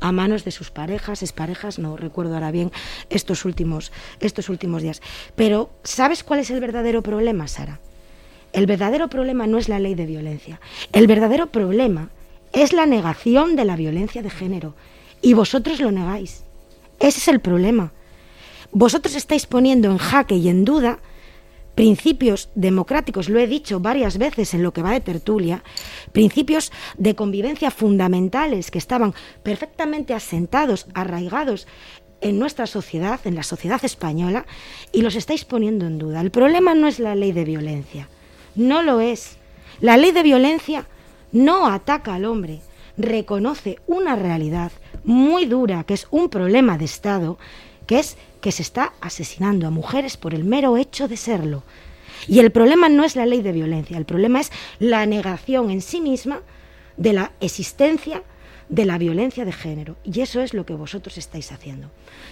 a 0.00 0.12
manos 0.12 0.44
de 0.44 0.50
sus 0.50 0.70
parejas, 0.70 1.22
parejas, 1.32 1.78
no 1.78 1.96
recuerdo 1.96 2.34
ahora 2.34 2.50
bien 2.50 2.70
estos 3.08 3.44
últimos, 3.44 3.92
estos 4.20 4.48
últimos 4.48 4.82
días. 4.82 5.02
Pero, 5.36 5.70
¿sabes 5.82 6.22
cuál 6.22 6.40
es 6.40 6.50
el 6.50 6.60
verdadero 6.60 7.02
problema, 7.02 7.48
Sara? 7.48 7.80
El 8.52 8.66
verdadero 8.66 9.08
problema 9.08 9.46
no 9.46 9.58
es 9.58 9.68
la 9.68 9.78
ley 9.78 9.94
de 9.94 10.06
violencia. 10.06 10.60
El 10.92 11.06
verdadero 11.06 11.48
problema 11.48 12.10
es 12.52 12.72
la 12.72 12.86
negación 12.86 13.56
de 13.56 13.64
la 13.64 13.76
violencia 13.76 14.22
de 14.22 14.30
género. 14.30 14.74
Y 15.22 15.34
vosotros 15.34 15.80
lo 15.80 15.90
negáis. 15.90 16.44
Ese 16.98 17.18
es 17.18 17.28
el 17.28 17.40
problema. 17.40 17.92
Vosotros 18.72 19.14
estáis 19.14 19.46
poniendo 19.46 19.90
en 19.90 19.98
jaque 19.98 20.36
y 20.36 20.48
en 20.48 20.64
duda 20.64 20.98
principios 21.80 22.50
democráticos, 22.54 23.30
lo 23.30 23.40
he 23.40 23.46
dicho 23.46 23.80
varias 23.80 24.18
veces 24.18 24.52
en 24.52 24.62
lo 24.62 24.74
que 24.74 24.82
va 24.82 24.92
de 24.92 25.00
tertulia, 25.00 25.64
principios 26.12 26.72
de 26.98 27.14
convivencia 27.14 27.70
fundamentales 27.70 28.70
que 28.70 28.76
estaban 28.76 29.14
perfectamente 29.42 30.12
asentados, 30.12 30.88
arraigados 30.92 31.66
en 32.20 32.38
nuestra 32.38 32.66
sociedad, 32.66 33.18
en 33.24 33.34
la 33.34 33.42
sociedad 33.42 33.82
española, 33.82 34.44
y 34.92 35.00
los 35.00 35.14
estáis 35.14 35.46
poniendo 35.46 35.86
en 35.86 35.96
duda. 35.96 36.20
El 36.20 36.30
problema 36.30 36.74
no 36.74 36.86
es 36.86 36.98
la 36.98 37.14
ley 37.14 37.32
de 37.32 37.46
violencia, 37.46 38.10
no 38.56 38.82
lo 38.82 39.00
es. 39.00 39.38
La 39.80 39.96
ley 39.96 40.12
de 40.12 40.22
violencia 40.22 40.86
no 41.32 41.66
ataca 41.66 42.14
al 42.14 42.26
hombre, 42.26 42.60
reconoce 42.98 43.78
una 43.86 44.16
realidad 44.16 44.70
muy 45.02 45.46
dura, 45.46 45.84
que 45.84 45.94
es 45.94 46.08
un 46.10 46.28
problema 46.28 46.76
de 46.76 46.84
Estado, 46.84 47.38
que 47.86 48.00
es 48.00 48.18
que 48.40 48.52
se 48.52 48.62
está 48.62 48.92
asesinando 49.00 49.66
a 49.66 49.70
mujeres 49.70 50.16
por 50.16 50.34
el 50.34 50.44
mero 50.44 50.76
hecho 50.76 51.08
de 51.08 51.16
serlo. 51.16 51.62
Y 52.28 52.38
el 52.38 52.50
problema 52.50 52.88
no 52.88 53.04
es 53.04 53.16
la 53.16 53.26
ley 53.26 53.42
de 53.42 53.52
violencia, 53.52 53.96
el 53.96 54.04
problema 54.04 54.40
es 54.40 54.50
la 54.78 55.06
negación 55.06 55.70
en 55.70 55.80
sí 55.80 56.00
misma 56.00 56.42
de 56.96 57.12
la 57.12 57.32
existencia 57.40 58.22
de 58.68 58.84
la 58.84 58.98
violencia 58.98 59.44
de 59.44 59.52
género. 59.52 59.96
Y 60.04 60.20
eso 60.20 60.40
es 60.40 60.54
lo 60.54 60.64
que 60.64 60.74
vosotros 60.74 61.18
estáis 61.18 61.50
haciendo. 61.52 61.90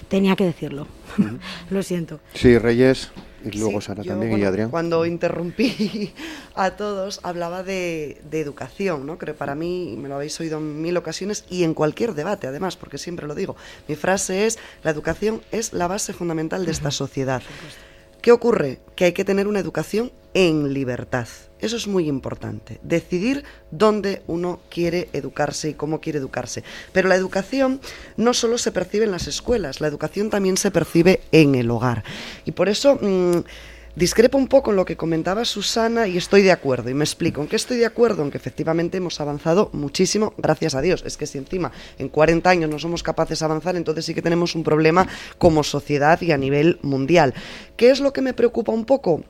Tenía 0.08 0.36
que 0.36 0.44
decirlo. 0.44 0.86
lo 1.70 1.82
siento. 1.82 2.20
Sí, 2.34 2.56
Reyes. 2.58 3.10
Y 3.52 3.58
luego 3.58 3.80
Sara 3.80 4.02
también 4.02 4.38
y 4.38 4.44
Adrián. 4.44 4.70
Cuando 4.70 5.06
interrumpí 5.06 6.12
a 6.54 6.72
todos, 6.72 7.20
hablaba 7.22 7.62
de, 7.62 8.20
educación, 8.32 9.06
¿no? 9.06 9.18
Creo 9.18 9.34
para 9.34 9.54
mí, 9.54 9.96
me 9.98 10.08
lo 10.08 10.16
habéis 10.16 10.38
oído 10.40 10.58
en 10.58 10.80
mil 10.80 10.96
ocasiones 10.96 11.44
y 11.50 11.64
en 11.64 11.74
cualquier 11.74 12.14
debate, 12.14 12.46
además, 12.46 12.76
porque 12.76 12.98
siempre 12.98 13.26
lo 13.26 13.34
digo. 13.34 13.56
Mi 13.88 13.96
frase 13.96 14.46
es: 14.46 14.58
la 14.82 14.90
educación 14.90 15.42
es 15.50 15.72
la 15.72 15.86
base 15.86 16.12
fundamental 16.12 16.64
de 16.64 16.72
esta 16.72 16.90
sociedad. 16.90 17.42
¿Qué 18.20 18.32
ocurre? 18.32 18.80
Que 18.96 19.06
hay 19.06 19.12
que 19.12 19.24
tener 19.24 19.48
una 19.48 19.60
educación 19.60 20.12
en 20.34 20.72
libertad. 20.72 21.28
Eso 21.60 21.76
es 21.76 21.86
muy 21.86 22.08
importante, 22.08 22.78
decidir 22.82 23.44
dónde 23.70 24.22
uno 24.26 24.60
quiere 24.70 25.08
educarse 25.12 25.70
y 25.70 25.74
cómo 25.74 26.00
quiere 26.00 26.18
educarse. 26.18 26.62
Pero 26.92 27.08
la 27.08 27.16
educación 27.16 27.80
no 28.16 28.32
solo 28.34 28.58
se 28.58 28.72
percibe 28.72 29.04
en 29.04 29.10
las 29.10 29.26
escuelas, 29.26 29.80
la 29.80 29.88
educación 29.88 30.30
también 30.30 30.56
se 30.56 30.70
percibe 30.70 31.20
en 31.32 31.54
el 31.54 31.70
hogar. 31.70 32.04
Y 32.44 32.52
por 32.52 32.68
eso... 32.68 32.98
Mm, 33.00 33.42
discrepo 33.98 34.38
un 34.38 34.46
poco 34.46 34.70
en 34.70 34.76
lo 34.76 34.84
que 34.84 34.96
comentaba 34.96 35.44
Susana 35.44 36.06
y 36.06 36.16
estoy 36.16 36.42
de 36.42 36.52
acuerdo. 36.52 36.88
Y 36.88 36.94
me 36.94 37.04
explico. 37.04 37.42
¿En 37.42 37.48
qué 37.48 37.56
estoy 37.56 37.78
de 37.78 37.86
acuerdo? 37.86 38.22
En 38.22 38.30
que 38.30 38.36
efectivamente 38.36 38.98
hemos 38.98 39.20
avanzado 39.20 39.70
muchísimo, 39.72 40.34
gracias 40.38 40.76
a 40.76 40.80
Dios. 40.80 41.02
Es 41.04 41.16
que 41.16 41.26
si 41.26 41.36
encima 41.36 41.72
en 41.98 42.08
40 42.08 42.48
años 42.48 42.70
no 42.70 42.78
somos 42.78 43.02
capaces 43.02 43.40
de 43.40 43.44
avanzar, 43.44 43.74
entonces 43.74 44.04
sí 44.04 44.14
que 44.14 44.22
tenemos 44.22 44.54
un 44.54 44.62
problema 44.62 45.08
como 45.38 45.64
sociedad 45.64 46.20
y 46.22 46.30
a 46.30 46.38
nivel 46.38 46.78
mundial. 46.82 47.34
¿Qué 47.76 47.90
es 47.90 47.98
lo 47.98 48.12
que 48.12 48.22
me 48.22 48.34
preocupa 48.34 48.70
un 48.70 48.84
poco? 48.84 49.24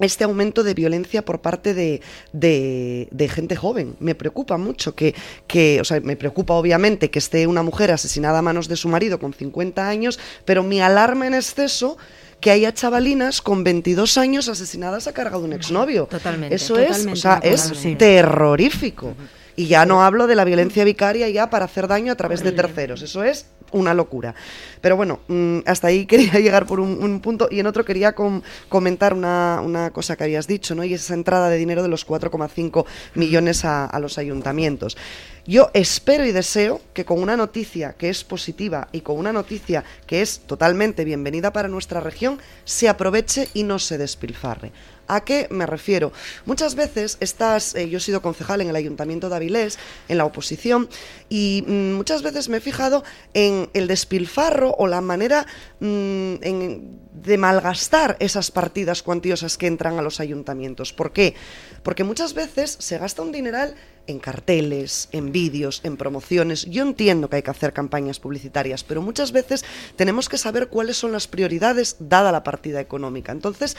Este 0.00 0.24
aumento 0.24 0.62
de 0.62 0.74
violencia 0.74 1.24
por 1.24 1.40
parte 1.40 1.74
de, 1.74 2.00
de, 2.32 3.28
gente 3.28 3.56
joven. 3.56 3.96
Me 4.00 4.14
preocupa 4.14 4.56
mucho 4.56 4.94
que, 4.94 5.14
que, 5.46 5.80
o 5.80 5.84
sea, 5.84 6.00
me 6.00 6.16
preocupa 6.16 6.54
obviamente 6.54 7.10
que 7.10 7.18
esté 7.18 7.46
una 7.46 7.62
mujer 7.62 7.90
asesinada 7.90 8.38
a 8.38 8.42
manos 8.42 8.68
de 8.68 8.76
su 8.76 8.88
marido 8.88 9.18
con 9.18 9.32
50 9.32 9.88
años, 9.88 10.18
pero 10.44 10.62
me 10.62 10.82
alarma 10.82 11.26
en 11.26 11.34
exceso 11.34 11.98
que 12.40 12.50
haya 12.50 12.72
chavalinas 12.72 13.42
con 13.42 13.62
22 13.62 14.16
años 14.18 14.48
asesinadas 14.48 15.06
a 15.06 15.12
cargo 15.12 15.38
de 15.40 15.44
un 15.44 15.52
exnovio. 15.52 16.06
Totalmente. 16.06 16.54
Eso 16.54 16.78
es, 16.78 17.06
o 17.06 17.16
sea, 17.16 17.40
es 17.42 17.72
terrorífico. 17.98 19.14
Y 19.56 19.66
ya 19.66 19.84
no 19.84 20.02
hablo 20.02 20.26
de 20.26 20.34
la 20.36 20.44
violencia 20.44 20.84
vicaria 20.84 21.28
ya 21.28 21.50
para 21.50 21.66
hacer 21.66 21.86
daño 21.86 22.12
a 22.12 22.16
través 22.16 22.42
de 22.42 22.52
terceros. 22.52 23.02
Eso 23.02 23.22
es 23.22 23.46
una 23.72 23.94
locura. 23.94 24.34
Pero 24.80 24.96
bueno, 24.96 25.20
mm, 25.28 25.60
hasta 25.66 25.88
ahí 25.88 26.06
quería 26.10 26.34
llegar 26.40 26.66
por 26.66 26.80
un, 26.80 27.20
punto 27.20 27.48
y 27.50 27.60
en 27.60 27.66
otro 27.66 27.84
quería 27.84 28.14
comentar 28.68 29.14
una, 29.14 29.60
una, 29.64 29.90
cosa 29.90 30.16
que 30.16 30.24
habías 30.24 30.46
dicho, 30.46 30.74
¿no? 30.74 30.84
Y 30.84 30.94
esa 30.94 31.14
entrada 31.14 31.48
de 31.48 31.56
dinero 31.56 31.82
de 31.82 31.88
los 31.88 32.06
4,5 32.06 32.84
millones 33.14 33.64
a, 33.64 33.86
a 33.86 33.98
los 34.00 34.18
ayuntamientos. 34.18 34.96
Yo 35.46 35.70
espero 35.74 36.24
y 36.26 36.32
deseo 36.32 36.80
que 36.92 37.04
con 37.04 37.20
una 37.20 37.36
noticia 37.36 37.94
que 37.94 38.10
es 38.10 38.24
positiva 38.24 38.88
y 38.92 39.00
con 39.00 39.16
una 39.16 39.32
noticia 39.32 39.84
que 40.06 40.22
es 40.22 40.40
totalmente 40.40 41.04
bienvenida 41.04 41.52
para 41.52 41.68
nuestra 41.68 42.00
región, 42.00 42.38
se 42.64 42.88
aproveche 42.88 43.48
y 43.54 43.62
no 43.62 43.78
se 43.78 43.98
despilfarre. 43.98 44.72
¿A 45.10 45.24
qué 45.24 45.48
me 45.50 45.66
refiero? 45.66 46.12
Muchas 46.46 46.76
veces 46.76 47.16
estás, 47.18 47.74
eh, 47.74 47.88
yo 47.88 47.98
he 47.98 48.00
sido 48.00 48.22
concejal 48.22 48.60
en 48.60 48.68
el 48.68 48.76
Ayuntamiento 48.76 49.28
de 49.28 49.34
Avilés, 49.34 49.76
en 50.08 50.18
la 50.18 50.24
oposición, 50.24 50.88
y 51.28 51.64
mm, 51.66 51.94
muchas 51.94 52.22
veces 52.22 52.48
me 52.48 52.58
he 52.58 52.60
fijado 52.60 53.02
en 53.34 53.68
el 53.74 53.88
despilfarro 53.88 54.72
o 54.78 54.86
la 54.86 55.00
manera 55.00 55.48
mm, 55.80 56.34
de 57.12 57.38
malgastar 57.38 58.16
esas 58.20 58.52
partidas 58.52 59.02
cuantiosas 59.02 59.58
que 59.58 59.66
entran 59.66 59.98
a 59.98 60.02
los 60.02 60.20
ayuntamientos. 60.20 60.92
¿Por 60.92 61.12
qué? 61.12 61.34
Porque 61.82 62.04
muchas 62.04 62.34
veces 62.34 62.76
se 62.78 62.96
gasta 62.98 63.22
un 63.22 63.32
dineral 63.32 63.74
en 64.06 64.18
carteles, 64.18 65.08
en 65.12 65.32
vídeos, 65.32 65.80
en 65.84 65.96
promociones. 65.96 66.66
Yo 66.66 66.82
entiendo 66.82 67.28
que 67.28 67.36
hay 67.36 67.42
que 67.42 67.50
hacer 67.50 67.72
campañas 67.72 68.20
publicitarias, 68.20 68.84
pero 68.84 69.02
muchas 69.02 69.32
veces 69.32 69.64
tenemos 69.96 70.28
que 70.28 70.38
saber 70.38 70.68
cuáles 70.68 70.96
son 70.96 71.12
las 71.12 71.26
prioridades 71.26 71.96
dada 71.98 72.32
la 72.32 72.42
partida 72.42 72.80
económica. 72.80 73.32
Entonces, 73.32 73.76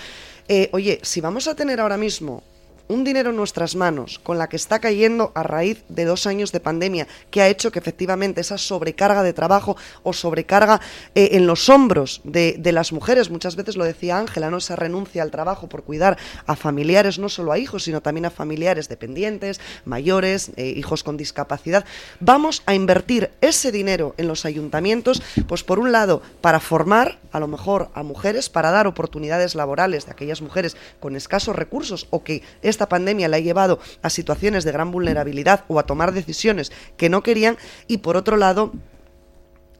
eh, 0.48 0.70
oye, 0.74 1.00
si 1.04 1.22
vamos 1.22 1.48
a 1.48 1.56
tener 1.56 1.80
ahora 1.80 1.98
mismo 1.98 2.44
un 2.92 3.04
dinero 3.04 3.30
en 3.30 3.38
nuestras 3.38 3.76
manos 3.76 4.20
con 4.20 4.38
la 4.38 4.50
que 4.50 4.58
está 4.58 4.80
cayendo 4.80 5.32
a 5.34 5.44
raíz 5.44 5.84
de 5.88 6.06
dos 6.06 6.28
años 6.28 6.52
de 6.52 6.60
pandemia, 6.60 7.08
que 7.30 7.42
ha 7.42 7.48
hecho 7.48 7.72
que 7.72 7.80
efectivamente 7.80 8.42
esa 8.42 8.58
sobrecarga 8.58 9.24
de 9.24 9.34
trabajo 9.34 9.78
o 10.04 10.14
sobrecarga 10.14 10.82
eh, 11.16 11.30
en 11.34 11.48
los 11.48 11.70
hombros 11.70 12.22
de, 12.24 12.60
las 12.72 12.92
mujeres, 12.92 13.30
muchas 13.30 13.56
veces 13.56 13.76
lo 13.76 13.84
decía 13.84 14.18
Ángela, 14.18 14.50
no 14.50 14.60
se 14.60 14.76
renuncia 14.76 15.24
al 15.24 15.32
trabajo 15.32 15.68
por 15.68 15.84
cuidar 15.84 16.18
a 16.46 16.56
familiares, 16.56 17.20
no 17.20 17.30
solo 17.30 17.52
a 17.52 17.58
hijos, 17.58 17.84
sino 17.84 18.02
también 18.02 18.26
a 18.26 18.30
familiares 18.30 18.88
dependientes, 18.88 19.60
mayores, 19.86 20.52
eh, 20.56 20.74
hijos 20.76 21.04
con 21.04 21.18
discapacidad. 21.18 21.86
Vamos 22.20 22.64
a 22.66 22.76
invertir 22.76 23.32
ese 23.42 23.72
dinero 23.72 24.16
en 24.18 24.28
los 24.28 24.46
ayuntamientos, 24.46 25.22
pues 25.48 25.64
por 25.64 25.80
un 25.80 25.92
lado, 25.92 26.22
para 26.42 26.60
formar 26.60 27.20
a 27.32 27.40
lo 27.40 27.48
mejor 27.48 27.90
a 27.94 28.04
mujeres, 28.04 28.50
para 28.50 28.72
dar 28.72 28.88
oportunidades 28.88 29.56
laborales 29.56 30.06
de 30.06 30.12
aquellas 30.12 30.42
mujeres 30.42 30.76
con 31.00 31.16
escasos 31.16 31.56
recursos 31.56 32.08
o 32.10 32.24
que 32.24 32.44
esta 32.62 32.81
esta 32.82 32.90
pandemia 32.90 33.28
la 33.28 33.38
ha 33.38 33.40
llevado 33.40 33.78
a 34.02 34.10
situaciones 34.10 34.64
de 34.64 34.72
gran 34.72 34.90
vulnerabilidad 34.90 35.66
o 35.68 35.78
a 35.78 35.84
tomar 35.84 36.14
decisiones 36.14 36.72
que 36.98 37.10
no 37.10 37.22
querían 37.22 37.58
y 37.88 37.98
por 37.98 38.18
otro 38.18 38.38
lado 38.38 38.72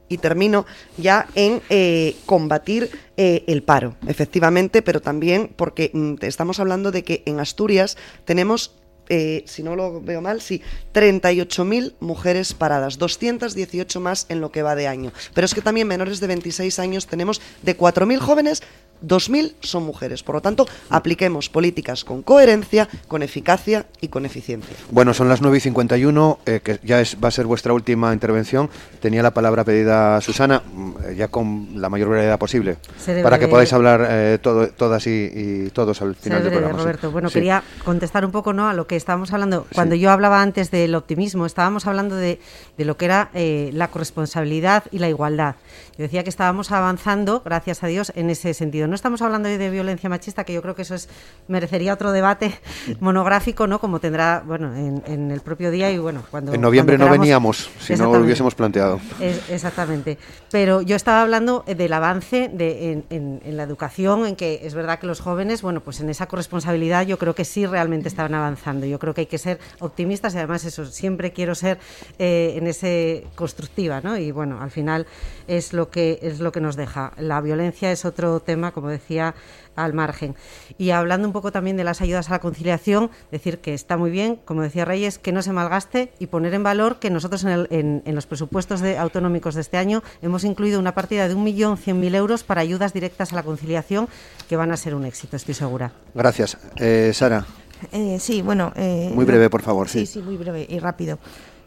y 0.08 0.18
termino 0.18 0.66
ya 0.98 1.26
en 1.34 1.60
eh, 1.68 2.14
combatir 2.26 2.90
eh, 3.16 3.42
el 3.48 3.64
paro, 3.64 3.96
efectivamente, 4.06 4.82
pero 4.82 5.00
también 5.00 5.50
porque 5.56 5.90
mm, 5.92 6.14
estamos 6.20 6.60
hablando 6.60 6.92
de 6.92 7.02
que 7.02 7.24
en 7.26 7.40
Asturias 7.40 7.96
tenemos 8.24 8.76
eh, 9.08 9.42
si 9.46 9.64
no 9.64 9.74
lo 9.74 10.00
veo 10.00 10.20
mal, 10.20 10.40
sí, 10.40 10.62
38.000 10.94 11.94
mujeres 11.98 12.54
paradas, 12.54 12.98
218 12.98 14.00
más 14.00 14.26
en 14.28 14.40
lo 14.40 14.52
que 14.52 14.62
va 14.62 14.76
de 14.76 14.86
año. 14.86 15.12
Pero 15.34 15.44
es 15.44 15.54
que 15.54 15.60
también 15.60 15.88
menores 15.88 16.20
de 16.20 16.28
26 16.28 16.78
años 16.78 17.08
tenemos 17.08 17.42
de 17.62 17.76
4.000 17.76 18.20
jóvenes 18.20 18.62
2.000 19.02 19.54
son 19.60 19.84
mujeres. 19.84 20.22
Por 20.22 20.36
lo 20.36 20.40
tanto, 20.40 20.66
apliquemos 20.90 21.48
políticas 21.48 22.04
con 22.04 22.22
coherencia, 22.22 22.88
con 23.08 23.22
eficacia 23.22 23.86
y 24.00 24.08
con 24.08 24.26
eficiencia. 24.26 24.76
Bueno, 24.90 25.14
son 25.14 25.28
las 25.28 25.40
9 25.40 25.56
y 25.58 25.60
51, 25.60 26.38
eh, 26.46 26.60
que 26.62 26.78
ya 26.82 27.00
es, 27.00 27.16
va 27.22 27.28
a 27.28 27.30
ser 27.30 27.46
vuestra 27.46 27.72
última 27.72 28.12
intervención. 28.12 28.70
Tenía 29.00 29.22
la 29.22 29.32
palabra 29.32 29.64
pedida 29.64 30.20
Susana, 30.20 30.62
mm, 30.64 30.92
eh, 31.04 31.14
ya 31.16 31.28
con 31.28 31.80
la 31.80 31.88
mayor 31.88 32.08
brevedad 32.08 32.38
posible, 32.38 32.76
para 33.22 33.38
que 33.38 33.48
podáis 33.48 33.72
hablar 33.72 34.06
eh, 34.08 34.38
todo, 34.40 34.68
todas 34.68 35.06
y, 35.06 35.70
todos 35.72 36.02
al 36.02 36.14
final 36.14 36.42
del 36.42 36.52
programa. 36.52 36.78
Roberto. 36.78 37.10
Bueno, 37.10 37.30
quería 37.30 37.62
contestar 37.84 38.24
un 38.24 38.32
poco 38.32 38.52
¿no? 38.52 38.68
a 38.68 38.74
lo 38.74 38.86
que 38.86 38.96
estábamos 38.96 39.32
hablando. 39.32 39.66
Cuando 39.74 39.94
yo 39.94 40.10
hablaba 40.10 40.42
antes 40.42 40.70
del 40.70 40.94
optimismo, 40.94 41.46
estábamos 41.46 41.86
hablando 41.86 42.16
de, 42.16 42.40
de 42.76 42.84
lo 42.84 42.96
que 42.96 43.04
era 43.06 43.30
la 43.32 43.88
corresponsabilidad 43.88 44.84
y 44.90 44.98
la 44.98 45.08
igualdad. 45.08 45.56
Yo 45.98 46.04
decía 46.04 46.24
que 46.24 46.30
estábamos 46.30 46.70
avanzando, 46.70 47.42
gracias 47.44 47.82
a 47.82 47.86
Dios, 47.86 48.12
en 48.16 48.30
ese 48.30 48.54
sentido. 48.54 48.86
No 48.92 48.96
estamos 48.96 49.22
hablando 49.22 49.48
hoy 49.48 49.56
de 49.56 49.70
violencia 49.70 50.10
machista, 50.10 50.44
que 50.44 50.52
yo 50.52 50.60
creo 50.60 50.74
que 50.74 50.82
eso 50.82 50.94
es 50.94 51.08
merecería 51.48 51.94
otro 51.94 52.12
debate 52.12 52.60
monográfico, 53.00 53.66
¿no? 53.66 53.78
Como 53.80 54.00
tendrá, 54.00 54.42
bueno, 54.44 54.76
en, 54.76 55.30
el 55.30 55.40
propio 55.40 55.70
día 55.70 55.90
y 55.90 55.96
bueno, 55.96 56.22
cuando... 56.30 56.52
En 56.52 56.60
noviembre 56.60 56.98
no 56.98 57.08
veníamos, 57.08 57.70
si 57.80 57.94
no 57.96 58.12
lo 58.12 58.22
hubiésemos 58.22 58.54
planteado. 58.54 59.00
exactamente. 59.48 60.18
Pero 60.50 60.82
yo 60.82 60.94
estaba 60.94 61.22
hablando 61.22 61.64
del 61.66 61.90
avance 61.90 62.50
de, 62.52 63.02
en, 63.08 63.56
la 63.56 63.62
educación, 63.62 64.26
en 64.26 64.36
que 64.36 64.60
es 64.62 64.74
verdad 64.74 64.98
que 64.98 65.06
los 65.06 65.20
jóvenes, 65.20 65.62
bueno, 65.62 65.80
pues 65.80 66.00
en 66.00 66.10
esa 66.10 66.26
corresponsabilidad 66.26 67.06
yo 67.06 67.16
creo 67.16 67.34
que 67.34 67.46
sí 67.46 67.64
realmente 67.64 68.08
estaban 68.08 68.34
avanzando. 68.34 68.84
Yo 68.84 68.98
creo 68.98 69.14
que 69.14 69.22
hay 69.22 69.26
que 69.26 69.38
ser 69.38 69.58
optimistas 69.78 70.34
y 70.34 70.36
además 70.36 70.66
eso, 70.66 70.84
siempre 70.84 71.32
quiero 71.32 71.54
ser 71.54 71.78
eh, 72.18 72.56
en 72.56 72.66
ese 72.66 73.24
constructiva, 73.36 74.02
¿no? 74.02 74.18
Y 74.18 74.32
bueno, 74.32 74.60
al 74.60 74.70
final 74.70 75.06
es 75.48 75.72
lo 75.72 75.88
que 75.88 76.18
es 76.20 76.40
lo 76.40 76.52
que 76.52 76.60
nos 76.60 76.76
deja. 76.76 77.14
La 77.16 77.40
violencia 77.40 77.90
es 77.90 78.04
otro 78.04 78.40
tema, 78.40 78.72
como 78.72 78.81
decía, 78.88 79.34
al 79.76 79.94
margen. 79.94 80.34
Y 80.78 80.90
hablando 80.90 81.26
un 81.26 81.32
poco 81.32 81.52
también 81.52 81.76
de 81.76 81.84
las 81.84 82.00
ayudas 82.00 82.28
a 82.28 82.32
la 82.32 82.40
conciliación, 82.40 83.10
decir 83.30 83.58
que 83.58 83.74
está 83.74 83.96
muy 83.96 84.10
bien, 84.10 84.36
como 84.44 84.62
decía 84.62 84.84
Reyes, 84.84 85.18
que 85.18 85.32
no 85.32 85.42
se 85.42 85.52
malgaste 85.52 86.12
y 86.18 86.26
poner 86.26 86.54
en 86.54 86.62
valor 86.62 86.98
que 86.98 87.10
nosotros 87.10 87.44
en, 87.44 88.02
los 88.06 88.26
presupuestos 88.26 88.80
de, 88.80 88.98
autonómicos 88.98 89.54
de 89.54 89.62
este 89.62 89.78
año 89.78 90.02
hemos 90.20 90.44
incluido 90.44 90.78
una 90.78 90.94
partida 90.94 91.28
de 91.28 91.36
1.100.000 91.36 92.14
euros 92.14 92.44
para 92.44 92.60
ayudas 92.60 92.92
directas 92.92 93.32
a 93.32 93.36
la 93.36 93.42
conciliación 93.42 94.08
que 94.48 94.56
van 94.56 94.72
a 94.72 94.76
ser 94.76 94.94
un 94.94 95.04
éxito, 95.04 95.36
estoy 95.36 95.54
segura. 95.54 95.92
Gracias. 96.14 96.58
Eh, 96.76 97.12
Sara. 97.14 97.44
Eh, 97.90 98.18
sí, 98.20 98.42
bueno. 98.42 98.72
Eh, 98.76 99.10
muy 99.14 99.24
breve, 99.24 99.50
por 99.50 99.62
favor. 99.62 99.88
Sí, 99.88 100.06
sí, 100.06 100.20
muy 100.20 100.36
breve 100.36 100.66
y 100.68 100.78
rápido. 100.78 101.18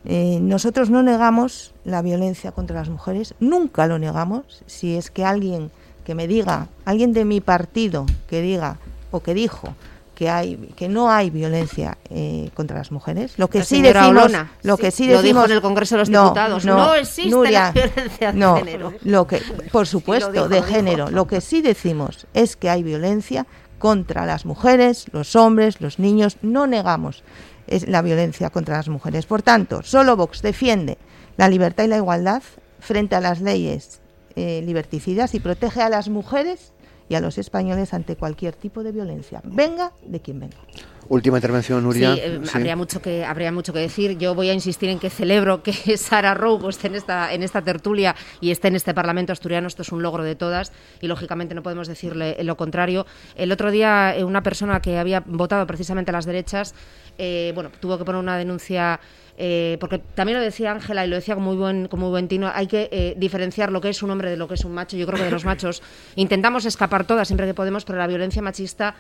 Eh, 0.06 0.40
nosotros 0.40 0.92
no 0.92 1.02
negamos 1.02 1.74
la 1.84 2.02
violencia 2.04 2.52
contra 2.52 2.78
las 2.78 2.90
mujeres, 2.90 3.34
nunca 3.40 3.88
lo 3.88 3.98
negamos. 3.98 4.64
Si 4.68 4.96
es 4.96 5.10
que 5.10 5.26
alguien 5.26 5.72
que 6.06 6.16
me 6.16 6.28
diga, 6.28 6.68
alguien 6.86 7.12
de 7.14 7.26
mi 7.26 7.42
partido 7.42 8.06
que 8.30 8.42
diga 8.42 8.78
o 9.12 9.22
que 9.22 9.34
dijo 9.34 9.76
que 10.16 10.30
hay 10.30 10.56
que 10.78 10.88
no 10.88 11.12
hay 11.12 11.30
violencia 11.30 11.98
eh, 12.10 12.50
contra 12.54 12.78
las 12.78 12.92
mujeres. 12.92 13.38
Lo 13.38 13.50
que 13.50 13.64
sí 13.64 13.82
decimos 13.82 14.32
lo 14.64 14.78
que 14.78 14.92
sí, 14.92 15.08
decimos 15.08 15.24
dijo 15.24 15.46
en 15.46 15.52
el 15.52 15.62
Congreso 15.62 15.96
de 15.96 16.00
los 16.00 16.10
Diputados. 16.10 16.66
no, 16.66 16.96
existe 16.96 17.52
la 17.52 17.72
violencia 17.72 18.32
de 18.32 18.56
género. 18.58 18.94
lo 19.04 19.28
que 19.28 19.42
por 19.72 19.88
supuesto 19.88 20.48
de 20.48 20.62
género. 20.62 21.10
Lo 21.10 21.28
que 21.28 21.42
sí 21.42 21.62
decimos 21.62 22.28
es 22.34 22.56
que 22.56 22.70
hay 22.70 22.82
violencia 22.82 23.46
contra 23.78 24.26
las 24.26 24.46
mujeres 24.46 25.08
los 25.12 25.36
hombres 25.36 25.82
los 25.82 26.00
niños. 26.00 26.38
No 26.42 26.66
negamos 26.66 27.24
es 27.68 27.88
la 27.88 28.02
violencia 28.02 28.50
contra 28.50 28.78
las 28.78 28.88
mujeres. 28.88 29.26
Por 29.26 29.42
tanto, 29.42 29.82
solo 29.84 30.16
Vox 30.16 30.42
defiende 30.42 30.98
la 31.36 31.50
libertad 31.50 31.84
y 31.84 31.88
la 31.88 31.98
igualdad 31.98 32.44
frente 32.80 33.16
a 33.16 33.22
las 33.22 33.42
leyes 33.42 34.02
eh, 34.36 34.62
liberticidas 34.66 35.34
y 35.36 35.40
protege 35.40 35.82
a 35.82 35.90
las 35.90 36.10
mujeres 36.10 36.74
y 37.10 37.16
a 37.16 37.20
los 37.20 37.38
españoles 37.38 37.94
ante 37.94 38.16
cualquier 38.16 38.56
tipo 38.56 38.84
de 38.84 38.92
violencia, 38.92 39.42
venga 39.44 39.92
de 40.06 40.20
quien 40.22 40.40
venga. 40.40 40.58
Última 41.08 41.38
intervención, 41.38 41.84
Nuria. 41.84 42.16
Eh, 42.16 42.40
sí, 42.44 42.58
Habría, 42.58 42.76
mucho 42.76 43.02
que, 43.02 43.24
habría 43.24 43.52
mucho 43.52 43.74
que 43.74 43.80
decir. 43.80 44.18
Yo 44.18 44.34
voy 44.34 44.50
a 44.50 44.54
insistir 44.54 44.90
en 44.90 45.00
que 45.00 45.10
celebro 45.10 45.62
que 45.62 45.74
Sara 45.98 46.34
Rowe 46.34 46.70
esté 46.70 46.88
en 46.88 46.96
esta, 46.96 47.32
en 47.34 47.44
esta 47.44 47.62
tertulia 47.62 48.16
y 48.42 48.52
esté 48.52 48.70
en 48.70 48.76
este 48.76 48.94
Parlamento 48.94 49.32
asturiano. 49.32 49.68
Esto 49.68 49.84
es 49.84 49.92
un 49.92 50.02
logro 50.02 50.24
de 50.24 50.36
todas 50.36 50.72
y, 51.02 51.08
lógicamente, 51.08 51.54
no 51.54 51.62
podemos 51.62 51.88
decirle 51.88 52.38
lo 52.44 52.58
contrario. 52.58 53.06
El 53.36 53.52
otro 53.52 53.70
día, 53.70 54.16
eh, 54.18 54.24
una 54.24 54.42
persona 54.42 54.80
que 54.80 54.98
había 54.98 55.22
votado 55.26 55.68
precisamente 55.68 56.10
a 56.10 56.14
las 56.14 56.26
derechas, 56.26 56.74
eh, 57.20 57.52
bueno, 57.54 57.70
tuvo 57.80 57.98
que 57.98 58.06
poner 58.06 58.20
una 58.20 58.38
denuncia 58.38 59.00
porque 59.82 60.02
también 60.16 60.38
lo 60.38 60.42
decía 60.42 60.72
Ángela 60.72 61.06
y 61.06 61.10
lo 61.10 61.18
decía 61.18 61.36
con 61.36 61.44
muy 61.44 61.58
buen, 61.58 61.90
con 61.90 62.00
muy 62.00 62.08
buen 62.08 62.30
tino, 62.30 62.50
hay 62.56 62.68
que 62.68 63.16
diferenciar 63.18 63.70
lo 63.70 63.82
que 63.82 63.90
es 63.90 64.02
un 64.02 64.10
hombre 64.10 64.30
de 64.30 64.38
lo 64.38 64.48
que 64.48 64.54
es 64.54 64.64
un 64.64 64.74
macho. 64.74 64.96
Yo 64.96 65.06
creo 65.06 65.18
que 65.18 65.26
de 65.26 65.32
los 65.32 65.44
machos 65.44 65.84
intentamos 66.16 66.64
escapar 66.64 67.06
todas 67.06 67.28
siempre 67.28 67.46
que 67.46 67.54
podemos, 67.54 67.84
pero 67.84 68.00
la 68.00 68.08
violencia 68.08 68.42
machista 68.42 68.96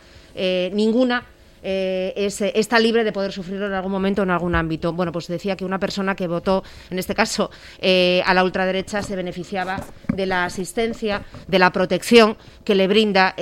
ninguna 0.74 1.24
eh, 1.68 2.13
eh, 2.16 2.51
está 2.53 2.78
libre 2.78 3.03
de 3.03 3.11
poder 3.11 3.32
sufrirlo 3.32 3.66
en 3.66 3.74
algún 3.74 3.91
momento 3.91 4.22
en 4.22 4.30
algún 4.30 4.53
ámbito. 4.53 4.93
Bueno, 4.93 5.11
pues 5.11 5.28
decía 5.28 5.55
que 5.55 5.66
una 5.66 5.80
persona 5.80 6.16
que 6.16 6.28
votó, 6.28 6.63
en 6.91 6.99
este 6.99 7.16
caso, 7.16 7.49
eh, 7.80 8.22
a 8.24 8.36
la 8.36 8.43
ultraderecha, 8.43 9.01
se 9.01 9.16
beneficiaba 9.16 9.82
de 10.13 10.28
la 10.28 10.45
asistencia, 10.45 11.24
de 11.47 11.57
la 11.57 11.72
protección 11.72 12.38
que 12.63 12.76
le 12.76 12.88
brinda 12.88 13.36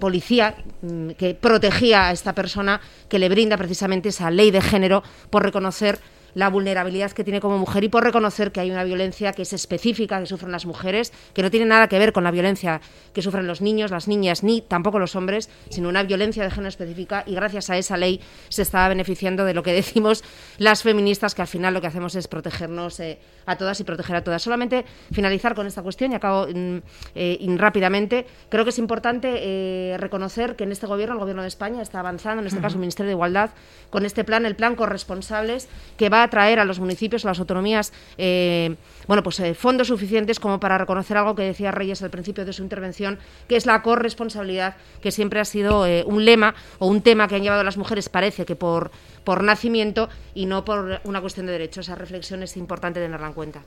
policía, 0.00 0.56
mm, 0.82 1.10
que 1.10 1.34
protegía 1.34 2.08
a 2.08 2.12
esta 2.12 2.34
persona, 2.34 2.80
que 3.08 3.20
le 3.20 3.28
brinda 3.28 3.56
precisamente 3.56 4.08
esa 4.08 4.32
ley 4.32 4.50
de 4.50 4.60
género 4.60 5.04
por 5.30 5.44
reconocer 5.44 6.00
la 6.34 6.48
vulnerabilidad 6.48 7.12
que 7.12 7.24
tiene 7.24 7.40
como 7.40 7.58
mujer 7.58 7.84
y 7.84 7.88
por 7.88 8.04
reconocer 8.04 8.52
que 8.52 8.60
hay 8.60 8.70
una 8.70 8.84
violencia 8.84 9.32
que 9.32 9.42
es 9.42 9.52
específica 9.52 10.18
que 10.20 10.26
sufren 10.26 10.52
las 10.52 10.66
mujeres, 10.66 11.12
que 11.34 11.42
no 11.42 11.50
tiene 11.50 11.66
nada 11.66 11.88
que 11.88 11.98
ver 11.98 12.12
con 12.12 12.24
la 12.24 12.30
violencia 12.30 12.80
que 13.12 13.22
sufren 13.22 13.46
los 13.46 13.60
niños, 13.60 13.90
las 13.90 14.08
niñas, 14.08 14.42
ni 14.42 14.60
tampoco 14.60 14.98
los 14.98 15.16
hombres, 15.16 15.50
sino 15.68 15.88
una 15.88 16.02
violencia 16.02 16.42
de 16.42 16.50
género 16.50 16.68
específica 16.68 17.24
y 17.26 17.34
gracias 17.34 17.70
a 17.70 17.76
esa 17.76 17.96
ley 17.96 18.20
se 18.48 18.62
está 18.62 18.88
beneficiando 18.88 19.44
de 19.44 19.54
lo 19.54 19.62
que 19.62 19.72
decimos 19.80 20.24
las 20.58 20.82
feministas, 20.82 21.34
que 21.34 21.42
al 21.42 21.48
final 21.48 21.74
lo 21.74 21.80
que 21.80 21.86
hacemos 21.86 22.14
es 22.14 22.28
protegernos 22.28 23.00
eh, 23.00 23.18
a 23.46 23.56
todas 23.56 23.80
y 23.80 23.84
proteger 23.84 24.16
a 24.16 24.24
todas. 24.24 24.42
Solamente 24.42 24.84
finalizar 25.12 25.54
con 25.54 25.66
esta 25.66 25.82
cuestión 25.82 26.12
y 26.12 26.14
acabo 26.14 26.46
mm, 26.46 26.78
eh, 27.14 27.54
rápidamente. 27.56 28.26
Creo 28.48 28.64
que 28.64 28.70
es 28.70 28.78
importante 28.78 29.28
eh, 29.40 29.96
reconocer 29.98 30.56
que 30.56 30.64
en 30.64 30.72
este 30.72 30.86
gobierno, 30.86 31.14
el 31.14 31.20
gobierno 31.20 31.42
de 31.42 31.48
España, 31.48 31.82
está 31.82 32.00
avanzando, 32.00 32.40
en 32.40 32.46
este 32.46 32.60
caso 32.60 32.76
el 32.76 32.80
Ministerio 32.80 33.08
de 33.08 33.14
Igualdad, 33.14 33.50
con 33.90 34.04
este 34.04 34.24
plan, 34.24 34.46
el 34.46 34.56
plan 34.56 34.76
corresponsables, 34.76 35.68
que 35.96 36.08
va 36.08 36.19
a 36.22 36.30
traer 36.30 36.58
a 36.58 36.64
los 36.64 36.80
municipios, 36.80 37.24
a 37.24 37.28
las 37.28 37.38
autonomías, 37.38 37.92
eh, 38.18 38.76
bueno, 39.06 39.22
pues 39.22 39.40
eh, 39.40 39.54
fondos 39.54 39.88
suficientes 39.88 40.38
como 40.38 40.60
para 40.60 40.78
reconocer 40.78 41.16
algo 41.16 41.34
que 41.34 41.42
decía 41.42 41.70
Reyes 41.70 42.02
al 42.02 42.10
principio 42.10 42.44
de 42.44 42.52
su 42.52 42.62
intervención, 42.62 43.18
que 43.48 43.56
es 43.56 43.66
la 43.66 43.82
corresponsabilidad, 43.82 44.76
que 45.02 45.10
siempre 45.10 45.40
ha 45.40 45.44
sido 45.44 45.86
eh, 45.86 46.04
un 46.06 46.24
lema 46.24 46.54
o 46.78 46.86
un 46.86 47.02
tema 47.02 47.26
que 47.26 47.36
han 47.36 47.42
llevado 47.42 47.64
las 47.64 47.76
mujeres, 47.76 48.08
parece 48.08 48.44
que 48.44 48.56
por, 48.56 48.90
por 49.24 49.42
nacimiento 49.42 50.08
y 50.34 50.46
no 50.46 50.64
por 50.64 51.00
una 51.04 51.20
cuestión 51.20 51.46
de 51.46 51.52
derecho. 51.52 51.80
Esa 51.80 51.94
reflexión 51.94 52.42
es 52.42 52.56
importante 52.56 53.00
tenerla 53.00 53.26
en 53.26 53.32
cuenta. 53.32 53.62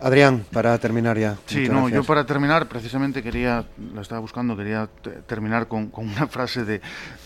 Adrián, 0.00 0.44
para 0.52 0.76
terminar 0.78 1.18
ya. 1.18 1.36
Sí, 1.46 1.68
no, 1.68 1.88
yo 1.88 2.04
para 2.04 2.24
terminar 2.24 2.68
precisamente 2.68 3.22
quería, 3.22 3.64
lo 3.94 4.00
estaba 4.00 4.20
buscando, 4.20 4.56
quería 4.56 4.88
terminar 5.26 5.68
con, 5.68 5.90
una 5.94 6.26
frase 6.28 6.64
de, 6.64 6.80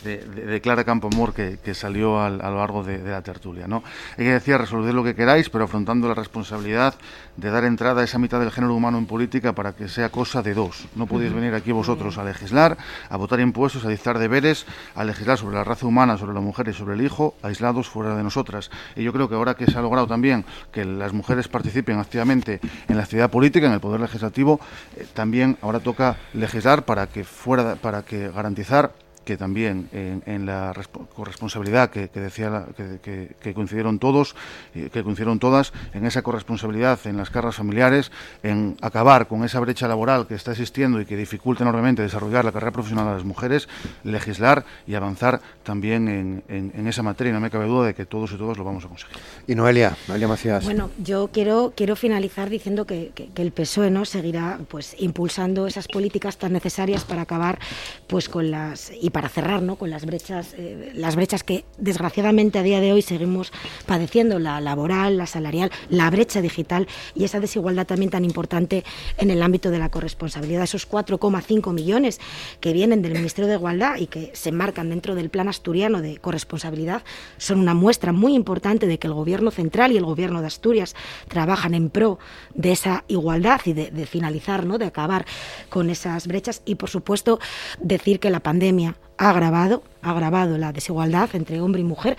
de, 0.05 0.61
Clara 0.61 0.85
Campoamor 0.85 1.35
que, 1.35 1.59
que 1.63 1.75
salió 1.75 2.21
a 2.21 2.31
lo 2.31 2.57
largo 2.57 2.83
de, 2.83 2.99
la 2.99 3.23
tertulia. 3.23 3.67
¿no? 3.67 3.83
Ella 4.17 4.35
decía, 4.35 4.59
resolver 4.73 4.95
lo 4.95 5.05
que 5.05 5.15
queráis, 5.15 5.51
pero 5.51 5.65
afrontando 5.65 6.09
la 6.09 6.15
responsabilidad 6.15 6.95
de 7.37 7.51
dar 7.51 7.65
entrada 7.65 8.01
a 8.01 8.05
esa 8.05 8.19
mitad 8.19 8.41
del 8.41 8.51
género 8.51 8.75
humano 8.75 8.97
en 8.97 9.05
política 9.05 9.53
para 9.53 9.75
que 9.75 9.87
sea 9.89 10.09
cosa 10.09 10.41
de 10.41 10.55
dos. 10.55 10.87
No 10.97 11.07
podéis 11.07 11.35
venir 11.35 11.53
aquí 11.55 11.73
vosotros 11.73 12.17
a 12.17 12.25
legislar, 12.25 12.79
a 13.11 13.17
votar 13.19 13.41
impuestos, 13.41 13.85
a 13.85 13.91
dictar 13.91 14.19
deberes, 14.19 14.65
a 14.95 15.05
legislar 15.05 15.37
sobre 15.37 15.57
la 15.57 15.65
raza 15.65 15.87
humana, 15.87 16.17
sobre 16.17 16.33
la 16.33 16.41
mujer 16.41 16.69
y 16.69 16.73
sobre 16.73 16.95
el 16.95 17.03
hijo, 17.03 17.35
aislados 17.43 17.89
fuera 17.89 18.17
de 18.17 18.23
nosotras. 18.23 18.71
Y 18.97 19.03
yo 19.03 19.13
creo 19.13 19.29
que 19.29 19.35
ahora 19.35 19.55
que 19.55 19.67
se 19.67 19.77
ha 19.77 19.83
logrado 19.83 20.07
también 20.07 20.47
que 20.73 20.87
las 20.87 21.13
mujeres 21.13 21.49
participen 21.49 21.99
activamente 21.99 22.61
en 22.89 22.97
la 22.97 23.03
actividad 23.03 23.31
política, 23.31 23.67
en 23.67 23.75
el 23.75 23.81
poder 23.81 24.01
legislativo, 24.01 24.59
eh, 24.97 25.07
también 25.13 25.59
ahora 25.61 25.81
toca 25.81 26.17
legislar 26.33 26.87
para 26.87 27.09
que 27.09 27.25
fuera 27.25 27.75
para 27.77 28.03
que 28.03 28.31
garantizar 28.31 28.93
que 29.25 29.37
también 29.37 29.89
en, 29.93 30.47
la 30.47 30.75
corresponsabilidad 31.15 31.91
que, 31.91 32.09
decía 32.09 32.67
que, 32.77 33.55
coincidieron 33.55 33.99
todos 33.99 34.35
que 34.73 35.03
coincidieron 35.03 35.39
todas 35.39 35.73
en 35.95 36.07
esa 36.07 36.23
corresponsabilidad 36.23 36.99
en 37.05 37.17
las 37.17 37.31
cargas 37.31 37.57
familiares 37.57 38.11
en 38.43 38.77
acabar 38.81 39.29
con 39.29 39.45
esa 39.45 39.61
brecha 39.61 39.87
laboral 39.89 40.27
que 40.27 40.35
está 40.35 40.53
existiendo 40.53 41.01
y 41.01 41.07
que 41.07 41.17
dificulta 41.17 41.63
enormemente 41.63 42.03
desarrollar 42.03 42.45
la 42.45 42.53
carrera 42.53 42.73
profesional 42.73 43.07
de 43.07 43.13
las 43.13 43.25
mujeres 43.25 43.69
legislar 44.05 44.65
y 44.87 44.95
avanzar 44.95 45.41
también 45.63 46.43
en, 46.49 46.87
esa 46.87 47.03
materia. 47.03 47.31
Y 47.31 47.35
no 47.35 47.41
me 47.41 47.51
cabe 47.51 47.67
duda 47.67 47.87
de 47.87 47.95
que 47.95 48.07
todos 48.07 48.33
y 48.33 48.37
todas 48.37 48.59
lo 48.59 48.65
vamos 48.65 48.85
a 48.85 48.89
conseguir. 48.89 49.17
Y 49.47 49.55
Noelia 49.55 49.97
Noelia 50.09 50.29
Macías. 50.29 50.65
Bueno 50.65 50.91
yo 50.99 51.31
quiero 51.33 51.73
quiero 51.77 51.97
finalizar 51.97 52.51
diciendo 52.51 52.87
que, 52.87 53.13
el 53.37 53.53
PSOE 53.53 53.91
no 53.91 54.05
seguirá 54.05 54.59
pues 54.69 54.95
impulsando 54.99 55.67
esas 55.67 55.89
políticas 55.89 56.37
tan 56.37 56.53
necesarias 56.53 57.05
para 57.05 57.23
acabar 57.23 57.59
pues 58.07 58.29
con 58.29 58.51
las 58.51 58.93
y 59.01 59.11
para 59.13 59.29
cerrar 59.29 59.63
¿no? 59.63 59.77
con 59.77 59.91
las 59.91 60.05
brechas, 60.07 60.55
eh, 60.57 60.93
las 60.95 61.17
brechas 61.17 61.45
que 61.45 61.65
desgraciadamente 61.79 62.59
a 62.59 62.63
día 62.63 62.81
de 62.81 62.93
hoy 62.93 63.03
seguimos 63.03 63.53
padeciendo, 63.87 64.39
la 64.39 64.61
laboral, 64.61 65.17
la 65.17 65.27
salarial, 65.27 65.71
la 65.89 66.11
brecha 66.11 66.41
digital 66.41 66.89
y 67.15 67.25
esa 67.25 67.41
desigualdad 67.41 67.87
también 67.87 68.11
tan 68.11 68.25
importante 68.25 68.85
en 69.19 69.31
el 69.31 69.43
ámbito 69.43 69.71
de 69.71 69.79
la 69.79 69.91
corresponsabilidad. 69.91 70.65
Esos 70.65 70.89
4,5 70.89 71.73
millones 71.73 72.21
que 72.61 72.73
vienen 72.73 73.03
del 73.03 73.13
Ministerio 73.13 73.49
de 73.49 73.57
Igualdad 73.57 73.97
y 73.99 74.07
que 74.07 74.31
se 74.35 74.53
marcan 74.53 74.89
dentro 74.89 75.15
del 75.15 75.31
plan 75.31 75.49
asturiano 75.49 76.03
de 76.03 76.17
corresponsabilidad 76.17 77.03
son 77.37 77.61
una 77.61 77.75
muestra 77.75 78.13
muy 78.13 78.35
importante 78.35 78.87
de 78.87 78.99
que 78.99 79.07
el 79.07 79.15
Gobierno 79.15 79.51
central 79.51 79.93
y 79.93 79.97
el 79.97 80.05
Gobierno 80.05 80.41
de 80.41 80.47
Asturias 80.47 80.97
trabajan 81.29 81.75
en 81.75 81.91
pro 81.91 82.19
de 82.55 82.73
esa 82.73 83.05
igualdad 83.09 83.61
y 83.67 83.75
de, 83.75 83.91
de 83.91 84.07
finalizar, 84.07 84.67
¿no? 84.67 84.79
de 84.79 84.87
acabar 84.87 85.27
con 85.69 85.91
esas 85.91 86.27
brechas 86.27 86.63
y, 86.65 86.77
por 86.77 86.91
supuesto, 86.91 87.39
decir 87.81 88.21
que 88.21 88.31
la 88.31 88.41
pandemia 88.41 88.97
ha 89.19 89.31
agravado, 89.31 89.83
ha 89.83 89.92
agravado 90.03 90.59
la 90.59 90.73
desigualdad 90.73 91.31
entre 91.35 91.61
hombre 91.61 91.81
y 91.81 91.85
mujer. 91.85 92.17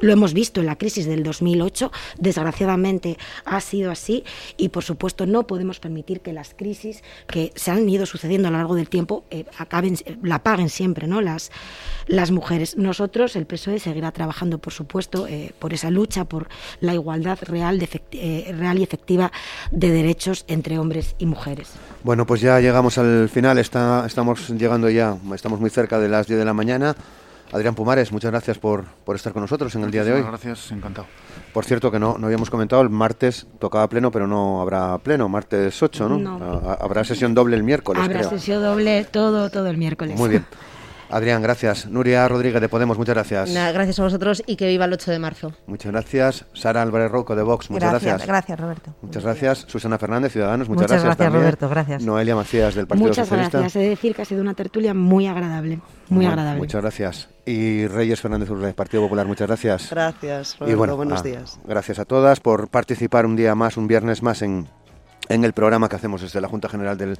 Lo 0.00 0.12
hemos 0.12 0.34
visto 0.34 0.60
en 0.60 0.66
la 0.66 0.76
crisis 0.76 1.06
del 1.06 1.22
2008, 1.22 1.92
desgraciadamente 2.18 3.18
ha 3.44 3.60
sido 3.60 3.90
así 3.90 4.24
y 4.56 4.70
por 4.70 4.82
supuesto 4.82 5.26
no 5.26 5.46
podemos 5.46 5.80
permitir 5.80 6.20
que 6.20 6.32
las 6.32 6.54
crisis 6.54 7.02
que 7.26 7.52
se 7.54 7.70
han 7.70 7.88
ido 7.88 8.06
sucediendo 8.06 8.48
a 8.48 8.50
lo 8.50 8.56
largo 8.56 8.74
del 8.74 8.88
tiempo 8.88 9.24
eh, 9.30 9.44
acaben, 9.58 9.96
la 10.22 10.42
paguen 10.42 10.70
siempre 10.70 11.06
¿no? 11.06 11.20
las, 11.20 11.52
las 12.06 12.30
mujeres. 12.30 12.76
Nosotros, 12.76 13.36
el 13.36 13.46
PSOE, 13.46 13.78
seguirá 13.78 14.12
trabajando 14.12 14.58
por 14.58 14.72
supuesto 14.72 15.26
eh, 15.26 15.52
por 15.58 15.72
esa 15.72 15.90
lucha, 15.90 16.24
por 16.24 16.48
la 16.80 16.94
igualdad 16.94 17.38
real, 17.42 17.78
de 17.78 17.88
eh, 18.12 18.54
real 18.56 18.78
y 18.78 18.82
efectiva 18.82 19.30
de 19.70 19.90
derechos 19.90 20.44
entre 20.48 20.78
hombres 20.78 21.14
y 21.18 21.26
mujeres. 21.26 21.72
Bueno, 22.02 22.26
pues 22.26 22.40
ya 22.40 22.60
llegamos 22.60 22.98
al 22.98 23.28
final, 23.28 23.58
está, 23.58 24.04
estamos 24.06 24.48
llegando 24.50 24.90
ya, 24.90 25.16
estamos 25.34 25.60
muy 25.60 25.70
cerca 25.70 25.98
de 25.98 26.08
las 26.08 26.26
10 26.26 26.40
de 26.40 26.44
la 26.44 26.54
mañana. 26.54 26.96
Adrián 27.52 27.74
Pumares, 27.74 28.10
muchas 28.12 28.30
gracias 28.30 28.58
por, 28.58 28.84
por 29.04 29.14
estar 29.14 29.32
con 29.32 29.42
nosotros 29.42 29.74
en 29.74 29.84
el 29.84 29.90
día 29.90 30.04
de 30.04 30.12
hoy. 30.14 30.22
Gracias, 30.22 30.70
encantado. 30.72 31.06
Por 31.52 31.66
cierto, 31.66 31.90
que 31.90 31.98
no, 31.98 32.16
no 32.16 32.26
habíamos 32.26 32.48
comentado, 32.48 32.80
el 32.80 32.88
martes 32.88 33.46
tocaba 33.58 33.86
pleno, 33.90 34.10
pero 34.10 34.26
no 34.26 34.62
habrá 34.62 34.96
pleno, 34.98 35.28
martes 35.28 35.82
8, 35.82 36.08
¿no? 36.08 36.18
No. 36.18 36.76
Habrá 36.80 37.04
sesión 37.04 37.34
doble 37.34 37.56
el 37.56 37.62
miércoles, 37.62 38.02
Habrá 38.02 38.20
creo. 38.20 38.30
sesión 38.30 38.62
doble 38.62 39.04
todo, 39.04 39.50
todo 39.50 39.66
el 39.66 39.76
miércoles. 39.76 40.18
Muy 40.18 40.30
bien. 40.30 40.46
Adrián, 41.12 41.42
gracias. 41.42 41.86
Nuria 41.86 42.26
Rodríguez 42.26 42.58
de 42.58 42.70
Podemos, 42.70 42.96
muchas 42.96 43.14
gracias. 43.14 43.50
Nada, 43.50 43.70
gracias 43.70 44.00
a 44.00 44.02
vosotros 44.04 44.42
y 44.46 44.56
que 44.56 44.66
viva 44.66 44.86
el 44.86 44.92
8 44.94 45.10
de 45.10 45.18
marzo. 45.18 45.52
Muchas 45.66 45.92
gracias. 45.92 46.46
Sara 46.54 46.80
Álvarez 46.80 47.10
Roco 47.10 47.36
de 47.36 47.42
Vox, 47.42 47.70
muchas 47.70 47.90
gracias, 47.90 48.08
gracias. 48.12 48.28
gracias, 48.28 48.58
Roberto. 48.60 48.94
Muchas 49.02 49.22
gracias. 49.22 49.64
Susana 49.68 49.98
Fernández, 49.98 50.32
Ciudadanos, 50.32 50.70
muchas, 50.70 50.84
Muchas 50.84 51.04
gracias, 51.04 51.18
también. 51.18 51.42
Roberto, 51.42 51.68
gracias. 51.68 52.02
Noelia 52.02 52.34
Macías 52.34 52.74
del 52.74 52.86
Partido 52.86 53.08
Muchas 53.08 53.28
Socialista. 53.28 53.58
gracias. 53.58 53.76
He 53.76 53.84
de 53.84 53.88
decir 53.90 54.14
que 54.14 54.22
ha 54.22 54.24
sido 54.24 54.40
una 54.40 54.54
tertulia 54.54 54.94
muy 54.94 55.26
agradable, 55.26 55.80
muy 56.08 56.24
Bueno, 56.24 56.30
agradable. 56.30 56.60
Muchas 56.60 56.80
gracias. 56.80 57.28
Y 57.44 57.86
Reyes 57.88 58.18
Fernández 58.20 58.48
Urre, 58.48 58.72
Partido 58.72 59.02
Popular, 59.02 59.26
muchas 59.26 59.48
gracias. 59.48 59.90
Gracias, 59.90 60.54
Y 60.54 60.58
Roberto. 60.60 60.78
bueno, 60.78 60.96
buenos 60.96 61.20
ah, 61.20 61.24
días. 61.24 61.60
Gracias 61.66 61.98
a 61.98 62.06
todas 62.06 62.40
por 62.40 62.68
participar 62.68 63.26
un 63.26 63.36
día 63.36 63.54
más, 63.54 63.76
un 63.76 63.86
viernes 63.86 64.22
más 64.22 64.40
en, 64.40 64.66
en 65.28 65.44
el 65.44 65.52
programa 65.52 65.90
que 65.90 65.96
hacemos 65.96 66.22
desde 66.22 66.40
la 66.40 66.48
Junta 66.48 66.70
General 66.70 66.96
del, 66.96 67.18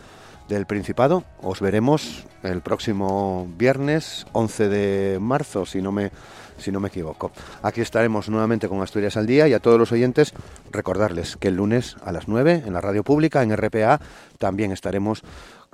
del 0.52 0.66
Principado. 0.66 1.24
Os 1.40 1.60
veremos 1.60 2.24
el 2.42 2.60
próximo 2.60 3.48
viernes 3.56 4.26
11 4.32 4.68
de 4.68 5.18
marzo, 5.20 5.66
si 5.66 5.82
no 5.82 5.92
me 5.92 6.10
si 6.58 6.70
no 6.70 6.78
me 6.78 6.88
equivoco. 6.88 7.32
Aquí 7.62 7.80
estaremos 7.80 8.28
nuevamente 8.28 8.68
con 8.68 8.82
Asturias 8.82 9.16
al 9.16 9.26
Día 9.26 9.48
y 9.48 9.52
a 9.52 9.58
todos 9.58 9.78
los 9.78 9.90
oyentes 9.90 10.32
recordarles 10.70 11.36
que 11.36 11.48
el 11.48 11.56
lunes 11.56 11.96
a 12.04 12.12
las 12.12 12.28
9 12.28 12.62
en 12.64 12.72
la 12.72 12.80
radio 12.80 13.02
pública, 13.02 13.42
en 13.42 13.56
RPA, 13.56 14.00
también 14.38 14.70
estaremos 14.70 15.22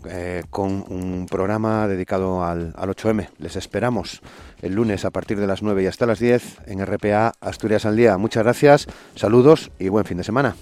eh, 0.08 0.44
con 0.48 0.84
un 0.88 1.26
programa 1.30 1.86
dedicado 1.88 2.42
al, 2.44 2.72
al 2.76 2.88
8M. 2.88 3.28
Les 3.38 3.56
esperamos 3.56 4.22
el 4.62 4.74
lunes 4.74 5.04
a 5.04 5.10
partir 5.10 5.38
de 5.38 5.46
las 5.46 5.62
9 5.62 5.82
y 5.82 5.86
hasta 5.86 6.06
las 6.06 6.20
10 6.20 6.62
en 6.66 6.86
RPA 6.86 7.34
Asturias 7.40 7.84
al 7.84 7.96
Día. 7.96 8.16
Muchas 8.16 8.44
gracias, 8.44 8.86
saludos 9.14 9.70
y 9.78 9.88
buen 9.88 10.06
fin 10.06 10.16
de 10.16 10.24
semana. 10.24 10.56